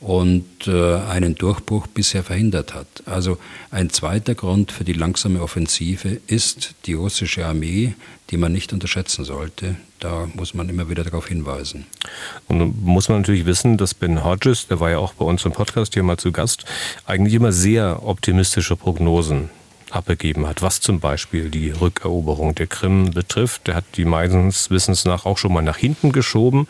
und 0.01 0.67
äh, 0.67 0.97
einen 0.97 1.35
Durchbruch 1.35 1.87
bisher 1.87 2.23
verhindert 2.23 2.75
hat. 2.75 2.87
Also 3.07 3.39
ein 3.71 3.91
zweiter 3.91 4.35
Grund 4.35 4.73
für 4.73 4.85
die 4.85 4.93
langsame 4.93 5.41
Offensive 5.41 6.21
ist 6.27 6.75
die 6.87 6.93
russische 6.95 7.47
Armee, 7.47 7.95
die 8.31 8.37
man 8.37 8.53
nicht 8.53 8.73
unterschätzen 8.73 9.25
sollte. 9.25 9.77
Da 10.01 10.29
muss 10.35 10.53
man 10.53 10.69
immer 10.69 10.91
wieder 10.91 11.05
darauf 11.05 11.29
hinweisen. 11.29 11.87
Und 12.49 12.83
muss 12.83 13.09
man 13.09 13.19
natürlich 13.19 13.47
wissen, 13.47 13.79
dass 13.79 13.95
Ben 13.95 14.25
Hodges, 14.25 14.67
der 14.67 14.81
war 14.81 14.91
ja 14.91 14.99
auch 14.99 15.15
bei 15.15 15.25
uns 15.25 15.45
im 15.47 15.53
Podcast 15.53 15.95
hier 15.95 16.03
mal 16.03 16.19
zu 16.19 16.33
Gast, 16.33 16.67
eigentlich 17.07 17.35
immer 17.35 17.53
sehr 17.53 18.07
optimistische 18.07 18.77
Prognosen 18.77 19.49
abgegeben 19.95 20.47
hat, 20.47 20.63
was 20.63 20.81
zum 20.81 21.01
Beispiel 21.01 21.51
die 21.51 21.71
Rückeroberung 21.71 22.55
der 22.55 22.67
Krim 22.67 23.11
betrifft. 23.11 23.67
Der 23.67 23.77
hat 23.77 23.85
die 23.97 24.05
meines 24.05 24.71
Wissens 24.71 25.05
nach 25.05 25.27
auch 25.27 25.39
schon 25.39 25.53
mal 25.53 25.63
nach 25.63 25.77
hinten 25.77 26.13
geschoben 26.13 26.67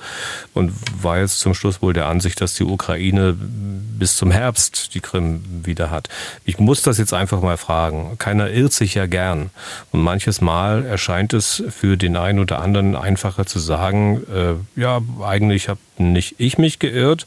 und 0.52 0.72
war 1.02 1.18
jetzt 1.18 1.40
zum 1.40 1.54
Schluss 1.54 1.82
wohl 1.82 1.92
der 1.92 2.06
Ansicht, 2.06 2.40
dass 2.40 2.54
die 2.54 2.64
Ukraine 2.64 3.36
bis 3.36 4.16
zum 4.16 4.30
Herbst 4.30 4.94
die 4.94 5.00
Krim 5.00 5.42
wieder 5.64 5.90
hat. 5.90 6.08
Ich 6.44 6.58
muss 6.58 6.82
das 6.82 6.98
jetzt 6.98 7.14
einfach 7.14 7.40
mal 7.40 7.56
fragen. 7.56 8.16
Keiner 8.18 8.50
irrt 8.50 8.72
sich 8.72 8.94
ja 8.94 9.06
gern. 9.06 9.50
Und 9.92 10.02
manches 10.02 10.40
Mal 10.40 10.84
erscheint 10.84 11.32
es 11.32 11.62
für 11.70 11.96
den 11.96 12.16
einen 12.16 12.38
oder 12.38 12.60
anderen 12.60 12.96
einfacher 12.96 13.46
zu 13.46 13.58
sagen, 13.58 14.22
äh, 14.32 14.80
ja, 14.80 15.00
eigentlich 15.22 15.68
habe 15.68 15.78
nicht 15.98 16.36
ich 16.38 16.58
mich 16.58 16.78
geirrt, 16.78 17.26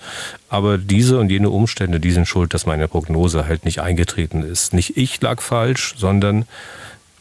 aber 0.50 0.78
diese 0.78 1.20
und 1.20 1.30
jene 1.30 1.50
Umstände, 1.50 2.00
die 2.00 2.12
sind 2.12 2.28
schuld, 2.28 2.54
dass 2.54 2.66
meine 2.66 2.88
Prognose 2.88 3.48
halt 3.48 3.66
nicht 3.66 3.82
eingetreten 3.82 4.44
ist. 4.44 4.74
Nicht 4.74 4.98
ich 4.98 5.22
lag 5.22 5.42
falsch, 5.42 5.96
sondern 5.98 6.46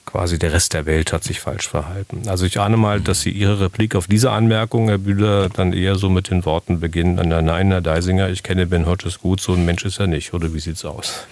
quasi 0.04 0.38
der 0.38 0.52
Rest 0.52 0.72
der 0.72 0.86
Welt 0.86 1.12
hat 1.12 1.24
sich 1.24 1.40
falsch 1.40 1.68
verhalten. 1.68 2.22
Also 2.28 2.46
ich 2.46 2.58
ahne 2.60 2.76
mal, 2.76 3.00
dass 3.00 3.20
Sie 3.20 3.30
Ihre 3.30 3.60
Replik 3.60 3.94
auf 3.94 4.06
diese 4.06 4.30
Anmerkung, 4.30 4.88
Herr 4.88 4.98
Bühler, 4.98 5.48
dann 5.48 5.72
eher 5.72 5.96
so 5.96 6.08
mit 6.08 6.30
den 6.30 6.44
Worten 6.44 6.80
beginnen, 6.80 7.16
nein, 7.28 7.70
Herr 7.70 7.80
Deisinger, 7.80 8.30
ich 8.30 8.42
kenne 8.42 8.66
Ben 8.66 8.86
Hodges 8.86 9.18
gut, 9.18 9.40
so 9.40 9.52
ein 9.52 9.64
Mensch 9.64 9.84
ist 9.84 9.98
er 9.98 10.06
nicht, 10.06 10.32
oder 10.32 10.54
wie 10.54 10.60
sieht's 10.60 10.84
aus? 10.84 11.26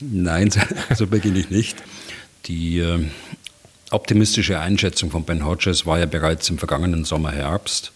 Nein, 0.00 0.50
so 0.94 1.06
beginne 1.06 1.38
ich 1.38 1.50
nicht. 1.50 1.82
Die 2.46 2.78
äh, 2.78 3.06
optimistische 3.90 4.60
Einschätzung 4.60 5.10
von 5.10 5.24
Ben 5.24 5.44
Hodges 5.44 5.86
war 5.86 5.98
ja 5.98 6.06
bereits 6.06 6.48
im 6.50 6.58
vergangenen 6.58 7.04
Sommer, 7.04 7.32
Herbst 7.32 7.92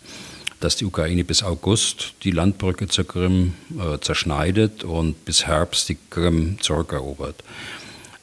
dass 0.61 0.77
die 0.77 0.85
Ukraine 0.85 1.25
bis 1.25 1.43
August 1.43 2.15
die 2.23 2.31
Landbrücke 2.31 2.89
zur 2.89 3.07
Krim 3.07 3.55
äh, 3.79 3.99
zerschneidet 4.01 4.85
und 4.85 5.25
bis 5.25 5.47
Herbst 5.47 5.89
die 5.89 5.97
Krim 6.11 6.59
zurückerobert. 6.61 7.43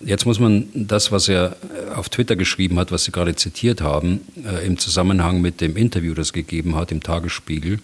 Jetzt 0.02 0.26
muss 0.26 0.40
man 0.40 0.68
das, 0.74 1.12
was 1.12 1.30
er 1.30 1.56
äh, 1.90 1.94
auf 1.94 2.10
Twitter 2.10 2.36
geschrieben 2.36 2.78
hat, 2.78 2.92
was 2.92 3.06
Sie 3.06 3.12
gerade 3.12 3.36
zitiert 3.36 3.82
haben, 3.82 4.22
äh, 4.46 4.66
im 4.66 4.78
Zusammenhang 4.78 5.42
mit 5.42 5.62
dem 5.62 5.78
Interview, 5.78 6.14
das 6.14 6.34
gegeben 6.34 6.76
hat 6.76 6.92
im 6.92 7.02
Tagesspiegel, 7.02 7.80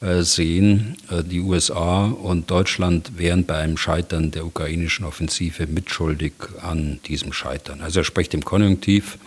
äh, 0.00 0.22
sehen. 0.22 0.96
Äh, 1.10 1.24
die 1.24 1.40
USA 1.40 2.06
und 2.06 2.48
Deutschland 2.52 3.18
wären 3.18 3.44
bei 3.44 3.56
einem 3.56 3.76
Scheitern 3.76 4.30
der 4.30 4.46
ukrainischen 4.46 5.04
Offensive 5.04 5.66
mitschuldig 5.66 6.34
an 6.62 7.00
diesem 7.06 7.32
Scheitern. 7.32 7.80
Also 7.80 8.00
er 8.00 8.04
spricht 8.04 8.32
im 8.34 8.44
Konjunktiv, 8.44 9.18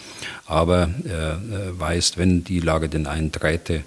aber 0.46 0.90
er 1.06 1.42
weist, 1.78 2.18
wenn 2.18 2.44
die 2.44 2.60
Lage 2.60 2.88
denn 2.88 3.08
einträte, 3.08 3.84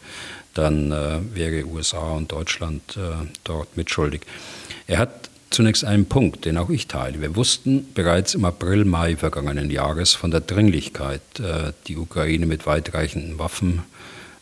dann 0.55 0.93
äh, 0.93 1.21
wäre 1.35 1.67
USA 1.67 2.13
und 2.13 2.33
Deutschland 2.33 2.97
äh, 2.97 3.27
dort 3.45 3.77
mitschuldig. 3.77 4.23
Er 4.87 4.99
hat 4.99 5.31
zunächst 5.51 5.85
einen 5.85 6.07
Punkt, 6.07 6.45
den 6.45 6.59
auch 6.59 6.71
ich 6.71 6.89
teile. 6.89 7.21
Wir 7.21 7.37
wussten 7.37 7.87
bereits 7.95 8.35
im 8.35 8.45
April, 8.45 8.85
Mai 8.85 9.17
vergangenen 9.17 9.71
Jahres 9.71 10.13
von 10.13 10.31
der 10.31 10.41
Dringlichkeit, 10.41 11.21
äh, 11.39 11.73
die 11.87 11.97
Ukraine 11.97 12.47
mit 12.47 12.67
weitreichenden 12.67 13.39
Waffen, 13.39 13.83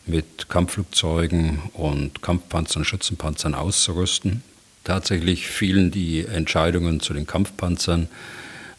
mit 0.05 0.49
Kampfflugzeugen 0.49 1.61
und 1.73 2.21
Kampfpanzern 2.21 2.83
Schützenpanzern 2.83 3.53
auszurüsten. 3.53 4.43
Tatsächlich 4.83 5.47
fielen 5.47 5.91
die 5.91 6.25
Entscheidungen 6.25 6.99
zu 6.99 7.13
den 7.13 7.25
Kampfpanzern, 7.25 8.09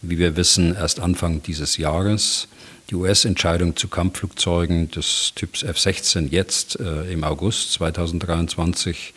wie 0.03 0.19
wir 0.19 0.37
wissen, 0.37 0.75
erst 0.75 1.01
Anfang 1.01 1.43
dieses 1.43 1.79
Jahres 1.79 2.49
die 2.91 2.95
US-Entscheidung 2.95 3.77
zu 3.77 3.89
Kampfflugzeugen 3.89 4.91
des 4.91 5.33
Typs 5.35 5.63
F-16 5.63 6.31
jetzt 6.31 6.79
äh, 6.79 7.13
im 7.13 7.25
August 7.25 7.73
2023. 7.73 9.15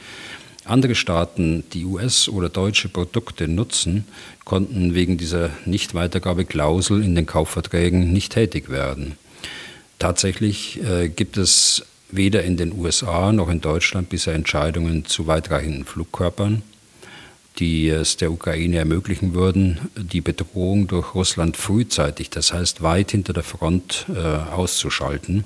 Andere 0.66 0.96
Staaten, 0.96 1.64
die 1.74 1.86
US- 1.86 2.28
oder 2.30 2.50
deutsche 2.50 2.90
Produkte 2.90 3.48
nutzen, 3.48 4.06
konnten 4.44 4.94
wegen 4.94 5.18
dieser 5.18 5.50
Nichtweitergabeklausel 5.66 7.04
in 7.04 7.16
den 7.16 7.26
Kaufverträgen 7.26 8.12
nicht 8.12 8.34
tätig 8.34 8.70
werden. 8.70 9.18
Tatsächlich 10.00 10.82
äh, 10.84 11.10
gibt 11.10 11.38
es 11.38 11.86
weder 12.10 12.44
in 12.44 12.58
den 12.58 12.74
USA 12.74 13.32
noch 13.32 13.50
in 13.50 13.62
Deutschland 13.62 14.10
bisher 14.10 14.34
Entscheidungen 14.34 15.06
zu 15.06 15.28
weitreichenden 15.28 15.86
Flugkörpern 15.86 16.62
die 17.60 17.90
es 17.90 18.18
der 18.18 18.32
Ukraine 18.32 18.78
ermöglichen 18.78 19.34
würden, 19.34 19.80
die 19.96 20.22
Bedrohung 20.22 20.88
durch 20.88 21.16
Russland 21.16 21.58
frühzeitig, 21.58 22.30
das 22.30 22.54
heißt 22.54 22.84
weit 22.84 23.12
hinter 23.12 23.34
der 23.34 23.44
Front, 23.44 24.06
äh, 24.14 24.20
auszuschalten. 24.20 25.44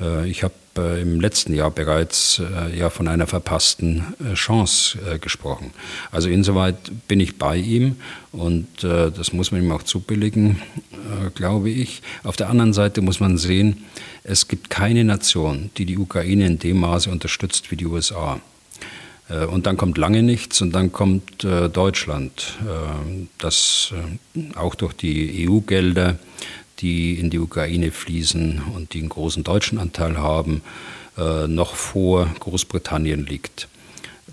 Äh, 0.00 0.28
ich 0.28 0.42
habe 0.42 0.54
äh, 0.76 1.02
im 1.02 1.20
letzten 1.20 1.54
Jahr 1.54 1.70
bereits 1.70 2.42
ja 2.76 2.90
von 2.90 3.06
einer 3.06 3.28
verpassten 3.28 4.14
Chance 4.34 4.98
gesprochen. 5.20 5.70
Also 6.10 6.28
insoweit 6.28 6.76
bin 7.06 7.20
ich 7.20 7.38
bei 7.38 7.56
ihm 7.56 7.96
und 8.32 8.66
das 8.82 9.32
muss 9.32 9.52
man 9.52 9.62
ihm 9.62 9.70
auch 9.70 9.84
zubilligen, 9.84 10.60
glaube 11.36 11.70
ich. 11.70 12.02
Auf 12.24 12.34
der 12.34 12.50
anderen 12.50 12.72
Seite 12.72 13.02
muss 13.02 13.20
man 13.20 13.38
sehen, 13.38 13.84
es 14.24 14.48
gibt 14.48 14.68
keine 14.68 15.04
Nation, 15.04 15.70
die 15.76 15.86
die 15.86 15.96
Ukraine 15.96 16.46
in 16.46 16.58
dem 16.58 16.80
Maße 16.80 17.08
unterstützt 17.08 17.70
wie 17.70 17.76
die 17.76 17.86
USA. 17.86 18.40
Äh, 19.28 19.46
und 19.46 19.66
dann 19.66 19.76
kommt 19.76 19.98
lange 19.98 20.22
nichts 20.22 20.60
und 20.60 20.72
dann 20.72 20.92
kommt 20.92 21.44
äh, 21.44 21.68
Deutschland, 21.68 22.58
äh, 22.62 23.26
das 23.38 23.92
auch 24.54 24.74
durch 24.74 24.92
die 24.94 25.48
EU-Gelder, 25.48 26.18
die 26.80 27.18
in 27.18 27.30
die 27.30 27.38
Ukraine 27.38 27.90
fließen 27.90 28.62
und 28.74 28.94
die 28.94 29.00
einen 29.00 29.08
großen 29.08 29.44
deutschen 29.44 29.78
Anteil 29.78 30.18
haben, 30.18 30.62
noch 31.16 31.76
vor 31.76 32.28
Großbritannien 32.40 33.24
liegt. 33.24 33.68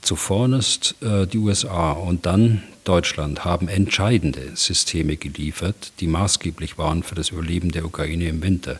Zuvorderst 0.02 0.96
äh, 1.02 1.28
die 1.28 1.38
USA 1.38 1.92
und 1.92 2.26
dann 2.26 2.64
Deutschland 2.84 3.46
haben 3.46 3.68
entscheidende 3.68 4.56
Systeme 4.56 5.16
geliefert, 5.16 5.94
die 6.00 6.08
maßgeblich 6.08 6.80
waren 6.80 7.04
für 7.04 7.14
das 7.14 7.30
Überleben 7.30 7.72
der 7.72 7.86
Ukraine 7.86 8.28
im 8.28 8.42
Winter. 8.42 8.80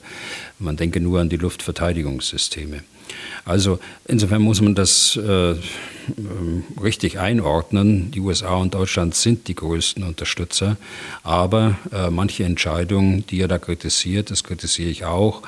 Man 0.58 0.78
denke 0.78 1.00
nur 1.00 1.20
an 1.20 1.30
die 1.30 1.38
Luftverteidigungssysteme. 1.38 2.84
Also 3.46 3.80
insofern 4.06 4.42
muss 4.42 4.62
man 4.62 4.76
das 4.76 5.16
äh, 5.18 5.52
ähm, 5.52 6.64
richtig 6.82 7.20
einordnen. 7.20 8.12
Die 8.12 8.20
USA 8.20 8.56
und 8.56 8.74
Deutschland 8.74 9.16
sind 9.16 9.48
die 9.48 9.56
größten 9.56 10.04
Unterstützer, 10.04 10.78
aber 11.24 11.78
äh, 11.92 12.10
manche 12.10 12.44
Entscheidungen, 12.44 13.26
die 13.28 13.42
er 13.42 13.48
da 13.48 13.58
kritisiert, 13.58 14.32
das 14.32 14.44
kritisiere 14.44 14.90
ich 14.90 15.06
auch, 15.06 15.42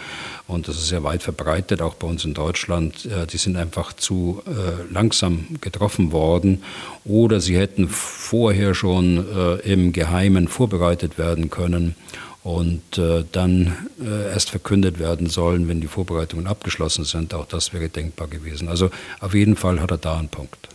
und 0.47 0.67
das 0.67 0.77
ist 0.77 0.91
ja 0.91 1.03
weit 1.03 1.23
verbreitet, 1.23 1.81
auch 1.81 1.95
bei 1.95 2.07
uns 2.07 2.25
in 2.25 2.33
Deutschland, 2.33 3.05
äh, 3.05 3.25
die 3.25 3.37
sind 3.37 3.55
einfach 3.55 3.93
zu 3.93 4.41
äh, 4.45 4.91
langsam 4.93 5.45
getroffen 5.61 6.11
worden. 6.11 6.63
Oder 7.05 7.39
sie 7.39 7.57
hätten 7.57 7.87
vorher 7.87 8.73
schon 8.73 9.25
äh, 9.35 9.71
im 9.71 9.93
Geheimen 9.93 10.47
vorbereitet 10.47 11.17
werden 11.17 11.49
können 11.49 11.95
und 12.43 12.97
äh, 12.97 13.23
dann 13.31 13.73
äh, 14.03 14.31
erst 14.31 14.49
verkündet 14.49 14.99
werden 14.99 15.27
sollen, 15.27 15.69
wenn 15.69 15.79
die 15.79 15.87
Vorbereitungen 15.87 16.45
abgeschlossen 16.45 17.05
sind. 17.05 17.33
Auch 17.33 17.45
das 17.45 17.73
wäre 17.73 17.87
denkbar 17.87 18.27
gewesen. 18.27 18.67
Also 18.67 18.89
auf 19.21 19.33
jeden 19.33 19.55
Fall 19.55 19.79
hat 19.79 19.91
er 19.91 19.97
da 19.97 20.17
einen 20.17 20.27
Punkt. 20.27 20.67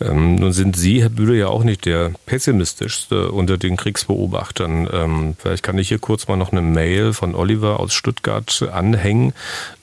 Ähm, 0.00 0.34
nun 0.34 0.52
sind 0.52 0.76
Sie, 0.76 1.00
Herr 1.00 1.08
Bühler, 1.08 1.34
ja 1.34 1.48
auch 1.48 1.64
nicht 1.64 1.86
der 1.86 2.12
pessimistischste 2.26 3.32
unter 3.32 3.56
den 3.56 3.78
Kriegsbeobachtern. 3.78 4.88
Ähm, 4.92 5.36
vielleicht 5.38 5.62
kann 5.62 5.78
ich 5.78 5.88
hier 5.88 5.98
kurz 5.98 6.28
mal 6.28 6.36
noch 6.36 6.52
eine 6.52 6.60
Mail 6.60 7.14
von 7.14 7.34
Oliver 7.34 7.80
aus 7.80 7.94
Stuttgart 7.94 8.62
anhängen. 8.70 9.32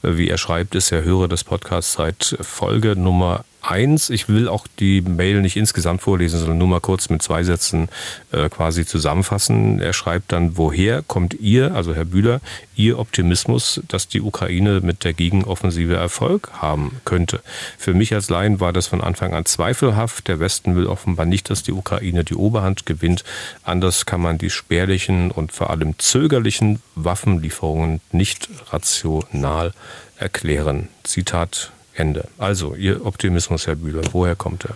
Äh, 0.03 0.17
wie 0.17 0.29
er 0.29 0.37
schreibt, 0.37 0.75
ist 0.75 0.91
er 0.91 1.03
Hörer 1.03 1.27
des 1.27 1.43
Podcasts 1.43 1.93
seit 1.93 2.37
Folge 2.41 2.95
Nummer 2.95 3.43
eins. 3.63 4.09
Ich 4.09 4.29
will 4.29 4.47
auch 4.47 4.67
die 4.79 5.01
Mail 5.01 5.41
nicht 5.41 5.55
insgesamt 5.55 6.01
vorlesen, 6.01 6.39
sondern 6.39 6.57
nur 6.57 6.67
mal 6.67 6.79
kurz 6.79 7.09
mit 7.09 7.21
zwei 7.21 7.43
Sätzen 7.43 7.89
äh, 8.31 8.49
quasi 8.49 8.85
zusammenfassen. 8.85 9.79
Er 9.79 9.93
schreibt 9.93 10.31
dann, 10.31 10.57
woher 10.57 11.01
kommt 11.01 11.33
ihr, 11.35 11.73
also 11.75 11.95
Herr 11.95 12.05
Bühler, 12.05 12.41
Ihr 12.75 12.97
Optimismus, 12.97 13.81
dass 13.87 14.07
die 14.07 14.21
Ukraine 14.21 14.81
mit 14.81 15.03
der 15.03 15.13
Gegenoffensive 15.13 15.95
Erfolg 15.95 16.49
haben 16.53 16.99
könnte? 17.05 17.41
Für 17.77 17.93
mich 17.93 18.13
als 18.13 18.29
Laien 18.29 18.59
war 18.59 18.73
das 18.73 18.87
von 18.87 19.01
Anfang 19.01 19.33
an 19.33 19.45
zweifelhaft. 19.45 20.27
Der 20.27 20.39
Westen 20.39 20.75
will 20.75 20.87
offenbar 20.87 21.25
nicht, 21.25 21.49
dass 21.49 21.61
die 21.61 21.71
Ukraine 21.71 22.23
die 22.23 22.35
Oberhand 22.35 22.85
gewinnt. 22.85 23.23
Anders 23.63 24.05
kann 24.05 24.21
man 24.21 24.39
die 24.39 24.49
spärlichen 24.49 25.29
und 25.29 25.51
vor 25.51 25.69
allem 25.69 25.99
zögerlichen 25.99 26.81
Waffenlieferungen 26.95 28.01
nicht 28.11 28.49
rational 28.71 29.73
erklären. 30.17 30.89
Zitat 31.03 31.71
Ende. 31.95 32.27
Also, 32.37 32.75
Ihr 32.75 33.05
Optimismus, 33.05 33.67
Herr 33.67 33.75
Bühler, 33.75 34.01
woher 34.11 34.35
kommt 34.35 34.65
er? 34.65 34.75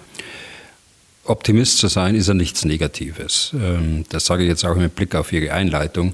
Optimist 1.28 1.80
zu 1.80 1.88
sein 1.88 2.16
ist 2.16 2.28
ja 2.28 2.34
nichts 2.34 2.64
Negatives. 2.64 3.52
Ähm, 3.54 4.06
das 4.10 4.26
sage 4.26 4.44
ich 4.44 4.50
jetzt 4.50 4.66
auch 4.66 4.76
mit 4.76 4.96
Blick 4.96 5.14
auf 5.16 5.34
Ihre 5.34 5.54
Einleitung. 5.54 6.14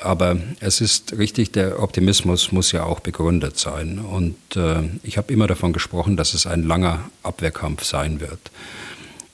Aber 0.00 0.36
es 0.60 0.80
ist 0.80 1.18
richtig, 1.18 1.50
der 1.50 1.82
Optimismus 1.82 2.52
muss 2.52 2.70
ja 2.70 2.84
auch 2.84 3.00
begründet 3.00 3.58
sein. 3.58 3.98
Und 3.98 4.36
äh, 4.54 4.82
ich 5.02 5.18
habe 5.18 5.32
immer 5.32 5.46
davon 5.46 5.72
gesprochen, 5.72 6.16
dass 6.16 6.34
es 6.34 6.46
ein 6.46 6.62
langer 6.62 7.10
Abwehrkampf 7.22 7.84
sein 7.84 8.20
wird. 8.20 8.38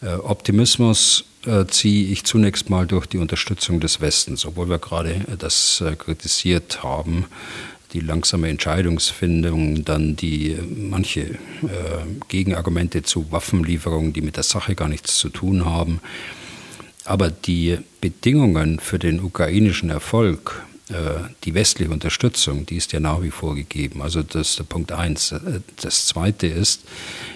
Äh, 0.00 0.14
Optimismus 0.14 1.24
äh, 1.44 1.66
ziehe 1.66 2.10
ich 2.10 2.24
zunächst 2.24 2.70
mal 2.70 2.86
durch 2.86 3.06
die 3.06 3.18
Unterstützung 3.18 3.80
des 3.80 4.00
Westens, 4.00 4.46
obwohl 4.46 4.70
wir 4.70 4.78
gerade 4.78 5.20
das 5.38 5.84
kritisiert 5.98 6.82
haben 6.82 7.26
die 7.94 8.00
langsame 8.00 8.48
Entscheidungsfindung, 8.48 9.84
dann 9.84 10.16
die 10.16 10.58
manche 10.76 11.20
äh, 11.20 11.36
Gegenargumente 12.28 13.04
zu 13.04 13.30
Waffenlieferungen, 13.30 14.12
die 14.12 14.20
mit 14.20 14.36
der 14.36 14.42
Sache 14.42 14.74
gar 14.74 14.88
nichts 14.88 15.16
zu 15.16 15.30
tun 15.30 15.64
haben. 15.64 16.00
Aber 17.04 17.30
die 17.30 17.78
Bedingungen 18.00 18.80
für 18.80 18.98
den 18.98 19.20
ukrainischen 19.20 19.90
Erfolg, 19.90 20.62
äh, 20.88 20.94
die 21.44 21.54
westliche 21.54 21.90
Unterstützung, 21.90 22.66
die 22.66 22.76
ist 22.76 22.92
ja 22.92 23.00
nach 23.00 23.22
wie 23.22 23.30
vor 23.30 23.54
gegeben. 23.54 24.02
Also 24.02 24.22
das 24.22 24.50
ist 24.50 24.58
der 24.58 24.64
Punkt 24.64 24.90
eins. 24.92 25.34
Das 25.80 26.06
zweite 26.06 26.46
ist, 26.46 26.82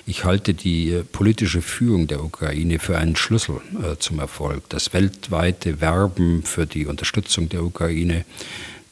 ich 0.07 0.25
halte 0.25 0.55
die 0.55 1.03
politische 1.13 1.63
Führung 1.63 2.09
der 2.09 2.25
Ukraine 2.25 2.79
für 2.79 2.99
einen 2.99 3.15
Schlüssel 3.17 3.61
äh, 3.83 3.97
zum 3.99 4.19
Erfolg. 4.19 4.69
Das 4.71 4.93
weltweite 4.93 5.81
Werben 5.81 6.43
für 6.43 6.67
die 6.67 6.87
Unterstützung 6.87 7.49
der 7.49 7.63
Ukraine 7.63 8.25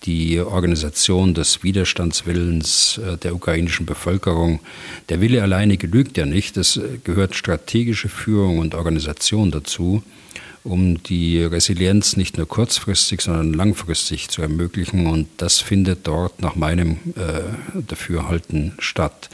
die 0.07 0.40
Organisation 0.40 1.35
des 1.35 1.62
Widerstandswillens 1.62 2.99
äh, 2.99 3.16
der 3.19 3.35
ukrainischen 3.35 3.87
Bevölkerung. 3.87 4.61
Der 5.09 5.21
Wille 5.21 5.42
alleine 5.42 5.77
genügt 5.77 6.16
ja 6.16 6.25
nicht. 6.25 6.57
Es 6.57 6.81
gehört 7.05 7.35
strategische 7.35 8.09
Führung 8.09 8.59
und 8.59 8.75
Organisation 8.75 9.51
dazu, 9.51 10.03
um 10.64 11.03
die 11.03 11.42
Resilienz 11.42 12.16
nicht 12.16 12.37
nur 12.37 12.47
kurzfristig, 12.47 13.21
sondern 13.21 13.53
langfristig 13.53 14.29
zu 14.29 14.42
ermöglichen. 14.42 15.07
Und 15.07 15.29
das 15.37 15.61
findet 15.61 16.07
dort 16.07 16.40
nach 16.40 16.57
meinem 16.57 16.99
äh, 17.16 17.81
Dafürhalten 17.81 18.75
statt. 18.79 19.29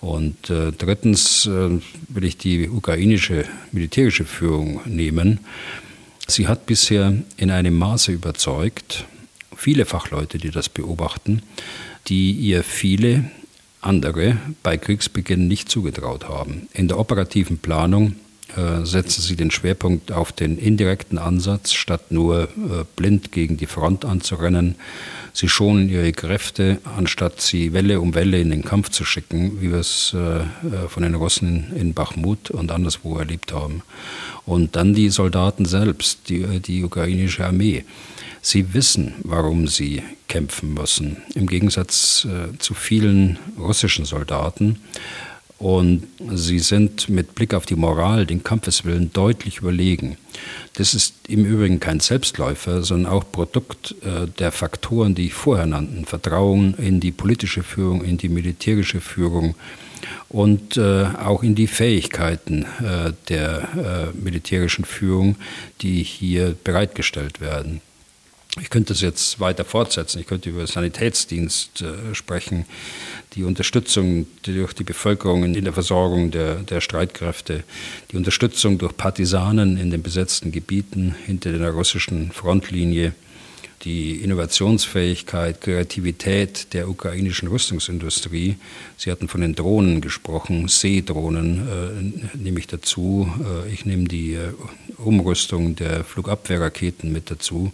Und 0.00 0.50
äh, 0.50 0.72
drittens 0.72 1.46
äh, 1.46 1.80
will 2.08 2.24
ich 2.24 2.36
die 2.36 2.68
ukrainische 2.68 3.44
militärische 3.72 4.24
Führung 4.24 4.80
nehmen. 4.84 5.40
Sie 6.28 6.48
hat 6.48 6.66
bisher 6.66 7.14
in 7.36 7.50
einem 7.50 7.78
Maße 7.78 8.12
überzeugt, 8.12 9.06
viele 9.56 9.84
Fachleute, 9.84 10.38
die 10.38 10.50
das 10.50 10.68
beobachten, 10.68 11.42
die 12.08 12.32
ihr 12.32 12.62
viele 12.62 13.30
andere 13.80 14.36
bei 14.62 14.76
Kriegsbeginn 14.76 15.48
nicht 15.48 15.70
zugetraut 15.70 16.28
haben. 16.28 16.68
In 16.72 16.88
der 16.88 16.98
operativen 16.98 17.58
Planung 17.58 18.16
äh, 18.56 18.84
setzen 18.84 19.22
sie 19.22 19.36
den 19.36 19.50
Schwerpunkt 19.50 20.12
auf 20.12 20.32
den 20.32 20.56
indirekten 20.56 21.18
Ansatz, 21.18 21.72
statt 21.72 22.10
nur 22.10 22.44
äh, 22.44 22.84
blind 22.94 23.32
gegen 23.32 23.56
die 23.56 23.66
Front 23.66 24.04
anzurennen. 24.04 24.76
Sie 25.32 25.48
schonen 25.48 25.88
ihre 25.88 26.12
Kräfte, 26.12 26.78
anstatt 26.96 27.40
sie 27.40 27.72
Welle 27.72 28.00
um 28.00 28.14
Welle 28.14 28.40
in 28.40 28.50
den 28.50 28.64
Kampf 28.64 28.90
zu 28.90 29.04
schicken, 29.04 29.60
wie 29.60 29.70
wir 29.70 29.80
es 29.80 30.14
äh, 30.14 30.88
von 30.88 31.02
den 31.02 31.14
Russen 31.14 31.72
in 31.76 31.92
Bachmut 31.92 32.50
und 32.50 32.70
anderswo 32.70 33.18
erlebt 33.18 33.52
haben. 33.52 33.82
Und 34.46 34.76
dann 34.76 34.94
die 34.94 35.10
Soldaten 35.10 35.64
selbst, 35.66 36.28
die, 36.28 36.60
die 36.60 36.84
ukrainische 36.84 37.44
Armee. 37.44 37.84
Sie 38.46 38.74
wissen, 38.74 39.14
warum 39.24 39.66
sie 39.66 40.04
kämpfen 40.28 40.72
müssen, 40.72 41.16
im 41.34 41.48
Gegensatz 41.48 42.28
äh, 42.30 42.56
zu 42.58 42.74
vielen 42.74 43.40
russischen 43.58 44.04
Soldaten. 44.04 44.78
Und 45.58 46.06
sie 46.32 46.60
sind 46.60 47.08
mit 47.08 47.34
Blick 47.34 47.54
auf 47.54 47.66
die 47.66 47.74
Moral, 47.74 48.24
den 48.24 48.44
Kampfeswillen 48.44 49.12
deutlich 49.12 49.58
überlegen. 49.58 50.16
Das 50.74 50.94
ist 50.94 51.14
im 51.26 51.44
Übrigen 51.44 51.80
kein 51.80 51.98
Selbstläufer, 51.98 52.84
sondern 52.84 53.10
auch 53.12 53.24
Produkt 53.32 53.96
äh, 54.04 54.28
der 54.38 54.52
Faktoren, 54.52 55.16
die 55.16 55.26
ich 55.26 55.34
vorher 55.34 55.66
nannten. 55.66 56.04
Vertrauen 56.04 56.74
in 56.74 57.00
die 57.00 57.10
politische 57.10 57.64
Führung, 57.64 58.04
in 58.04 58.16
die 58.16 58.28
militärische 58.28 59.00
Führung 59.00 59.56
und 60.28 60.76
äh, 60.76 61.06
auch 61.18 61.42
in 61.42 61.56
die 61.56 61.66
Fähigkeiten 61.66 62.62
äh, 62.62 63.12
der 63.28 64.12
äh, 64.14 64.16
militärischen 64.16 64.84
Führung, 64.84 65.34
die 65.80 66.04
hier 66.04 66.54
bereitgestellt 66.62 67.40
werden. 67.40 67.80
Ich 68.60 68.70
könnte 68.70 68.94
es 68.94 69.02
jetzt 69.02 69.38
weiter 69.38 69.64
fortsetzen. 69.64 70.18
Ich 70.18 70.26
könnte 70.26 70.48
über 70.48 70.66
Sanitätsdienst 70.66 71.82
äh, 71.82 72.14
sprechen, 72.14 72.64
die 73.34 73.44
Unterstützung 73.44 74.26
durch 74.42 74.72
die 74.72 74.84
Bevölkerung 74.84 75.44
in 75.44 75.64
der 75.64 75.74
Versorgung 75.74 76.30
der, 76.30 76.56
der 76.56 76.80
Streitkräfte, 76.80 77.64
die 78.10 78.16
Unterstützung 78.16 78.78
durch 78.78 78.96
Partisanen 78.96 79.76
in 79.76 79.90
den 79.90 80.02
besetzten 80.02 80.52
Gebieten 80.52 81.14
hinter 81.26 81.52
der 81.52 81.70
russischen 81.70 82.32
Frontlinie, 82.32 83.12
die 83.84 84.22
Innovationsfähigkeit, 84.22 85.60
Kreativität 85.60 86.72
der 86.72 86.88
ukrainischen 86.88 87.48
Rüstungsindustrie. 87.48 88.56
Sie 88.96 89.10
hatten 89.10 89.28
von 89.28 89.42
den 89.42 89.54
Drohnen 89.54 90.00
gesprochen, 90.00 90.68
Seedrohnen 90.68 91.68
äh, 92.34 92.36
nehme 92.38 92.58
ich 92.58 92.66
dazu. 92.66 93.30
Äh, 93.66 93.70
ich 93.70 93.84
nehme 93.84 94.04
die 94.04 94.32
äh, 94.32 94.52
Umrüstung 94.96 95.76
der 95.76 96.04
Flugabwehrraketen 96.04 97.12
mit 97.12 97.30
dazu. 97.30 97.70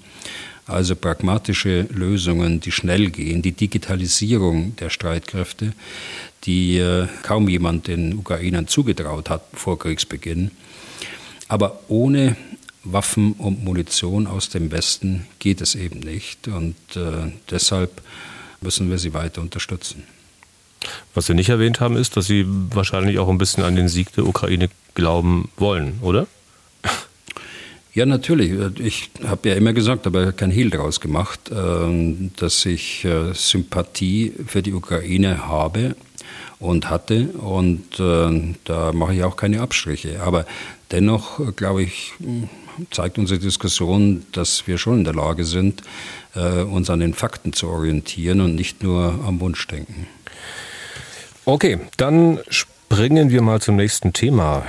Also 0.67 0.95
pragmatische 0.95 1.89
Lösungen, 1.91 2.61
die 2.61 2.73
schnell 2.73 3.11
gehen, 3.11 3.43
die 3.43 3.53
Digitalisierung 3.53 4.77
der 4.77 4.91
Streitkräfte, 4.91 5.73
die 6.45 6.79
äh, 6.79 7.09
kaum 7.23 7.49
jemand 7.49 7.89
den 7.89 8.15
Ukrainern 8.15 8.69
zugetraut 8.69 9.29
hat 9.29 9.43
vor 9.55 9.79
Kriegsbeginn. 9.79 10.51
Aber 11.49 11.81
ohne 11.89 12.37
Waffen 12.85 13.33
und 13.33 13.65
Munition 13.65 14.27
aus 14.27 14.49
dem 14.49 14.71
Westen 14.71 15.27
geht 15.39 15.61
es 15.61 15.75
eben 15.75 16.01
nicht. 16.01 16.49
Und 16.49 16.77
äh, 16.95 17.33
deshalb 17.51 18.03
müssen 18.61 18.91
wir 18.91 18.99
sie 18.99 19.15
weiter 19.15 19.41
unterstützen. 19.41 20.05
Was 21.15 21.27
Sie 21.27 21.35
nicht 21.35 21.49
erwähnt 21.49 21.81
haben, 21.81 21.97
ist, 21.97 22.17
dass 22.17 22.27
Sie 22.27 22.45
wahrscheinlich 22.47 23.19
auch 23.19 23.29
ein 23.29 23.39
bisschen 23.39 23.63
an 23.63 23.77
den 23.77 23.89
Sieg 23.89 24.13
der 24.15 24.27
Ukraine 24.27 24.69
glauben 24.95 25.49
wollen, 25.57 25.99
oder? 26.03 26.27
Ja, 27.95 28.07
natürlich. 28.07 28.53
Ich 28.79 29.11
habe 29.23 29.51
ja 29.51 29.55
immer 29.55 29.75
gesagt, 29.75 30.07
aber 30.07 30.33
kein 30.33 30.51
Hehl 30.51 30.71
daraus 30.71 30.99
gemacht, 31.01 31.51
ähm, 31.55 32.31
dass 32.37 32.65
ich 32.65 33.05
äh, 33.05 33.35
Sympathie 33.35 34.33
für 34.47 34.63
die 34.63 34.73
Ukraine 34.73 35.47
habe 35.47 35.95
und 36.59 36.89
hatte. 36.89 37.27
Und 37.27 38.01
äh, 38.01 38.55
da 38.65 38.93
mache 38.93 39.15
ich 39.15 39.25
auch 39.25 39.37
keine 39.37 39.61
Abstriche. 39.61 40.23
Aber 40.23 40.47
dennoch, 40.91 41.39
äh, 41.39 41.53
glaube 41.53 41.83
ich, 41.83 42.15
zeigt 42.91 43.19
unsere 43.19 43.39
Diskussion, 43.39 44.25
dass 44.33 44.67
wir 44.67 44.79
schon 44.79 44.99
in 44.99 45.05
der 45.05 45.15
Lage 45.15 45.45
sind, 45.45 45.83
uns 46.35 46.89
an 46.89 47.01
den 47.01 47.13
Fakten 47.13 47.53
zu 47.53 47.69
orientieren 47.69 48.41
und 48.41 48.55
nicht 48.55 48.83
nur 48.83 49.21
am 49.27 49.39
Wunschdenken. 49.41 50.07
Okay, 51.45 51.79
dann 51.99 52.39
springen 52.49 53.29
wir 53.29 53.43
mal 53.43 53.61
zum 53.61 53.77
nächsten 53.77 54.15
Thema. 54.15 54.65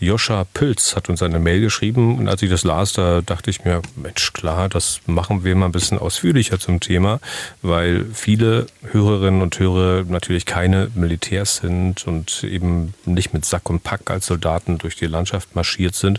Joscha 0.00 0.44
Pülz 0.54 0.96
hat 0.96 1.10
uns 1.10 1.22
eine 1.22 1.38
Mail 1.38 1.60
geschrieben 1.60 2.18
und 2.18 2.28
als 2.28 2.40
ich 2.42 2.48
das 2.48 2.64
las, 2.64 2.94
da 2.94 3.20
dachte 3.20 3.50
ich 3.50 3.64
mir, 3.64 3.82
Mensch, 3.96 4.32
klar, 4.32 4.70
das 4.70 5.00
machen 5.06 5.44
wir 5.44 5.54
mal 5.54 5.66
ein 5.66 5.72
bisschen 5.72 5.98
ausführlicher 5.98 6.58
zum 6.58 6.80
Thema, 6.80 7.20
weil 7.60 8.06
viele 8.12 8.66
Hörerinnen 8.90 9.42
und 9.42 9.58
Hörer 9.58 10.04
natürlich 10.04 10.46
keine 10.46 10.90
Militärs 10.94 11.56
sind 11.56 12.06
und 12.06 12.44
eben 12.44 12.94
nicht 13.04 13.34
mit 13.34 13.44
Sack 13.44 13.68
und 13.68 13.84
Pack 13.84 14.10
als 14.10 14.26
Soldaten 14.26 14.78
durch 14.78 14.96
die 14.96 15.06
Landschaft 15.06 15.54
marschiert 15.54 15.94
sind 15.94 16.18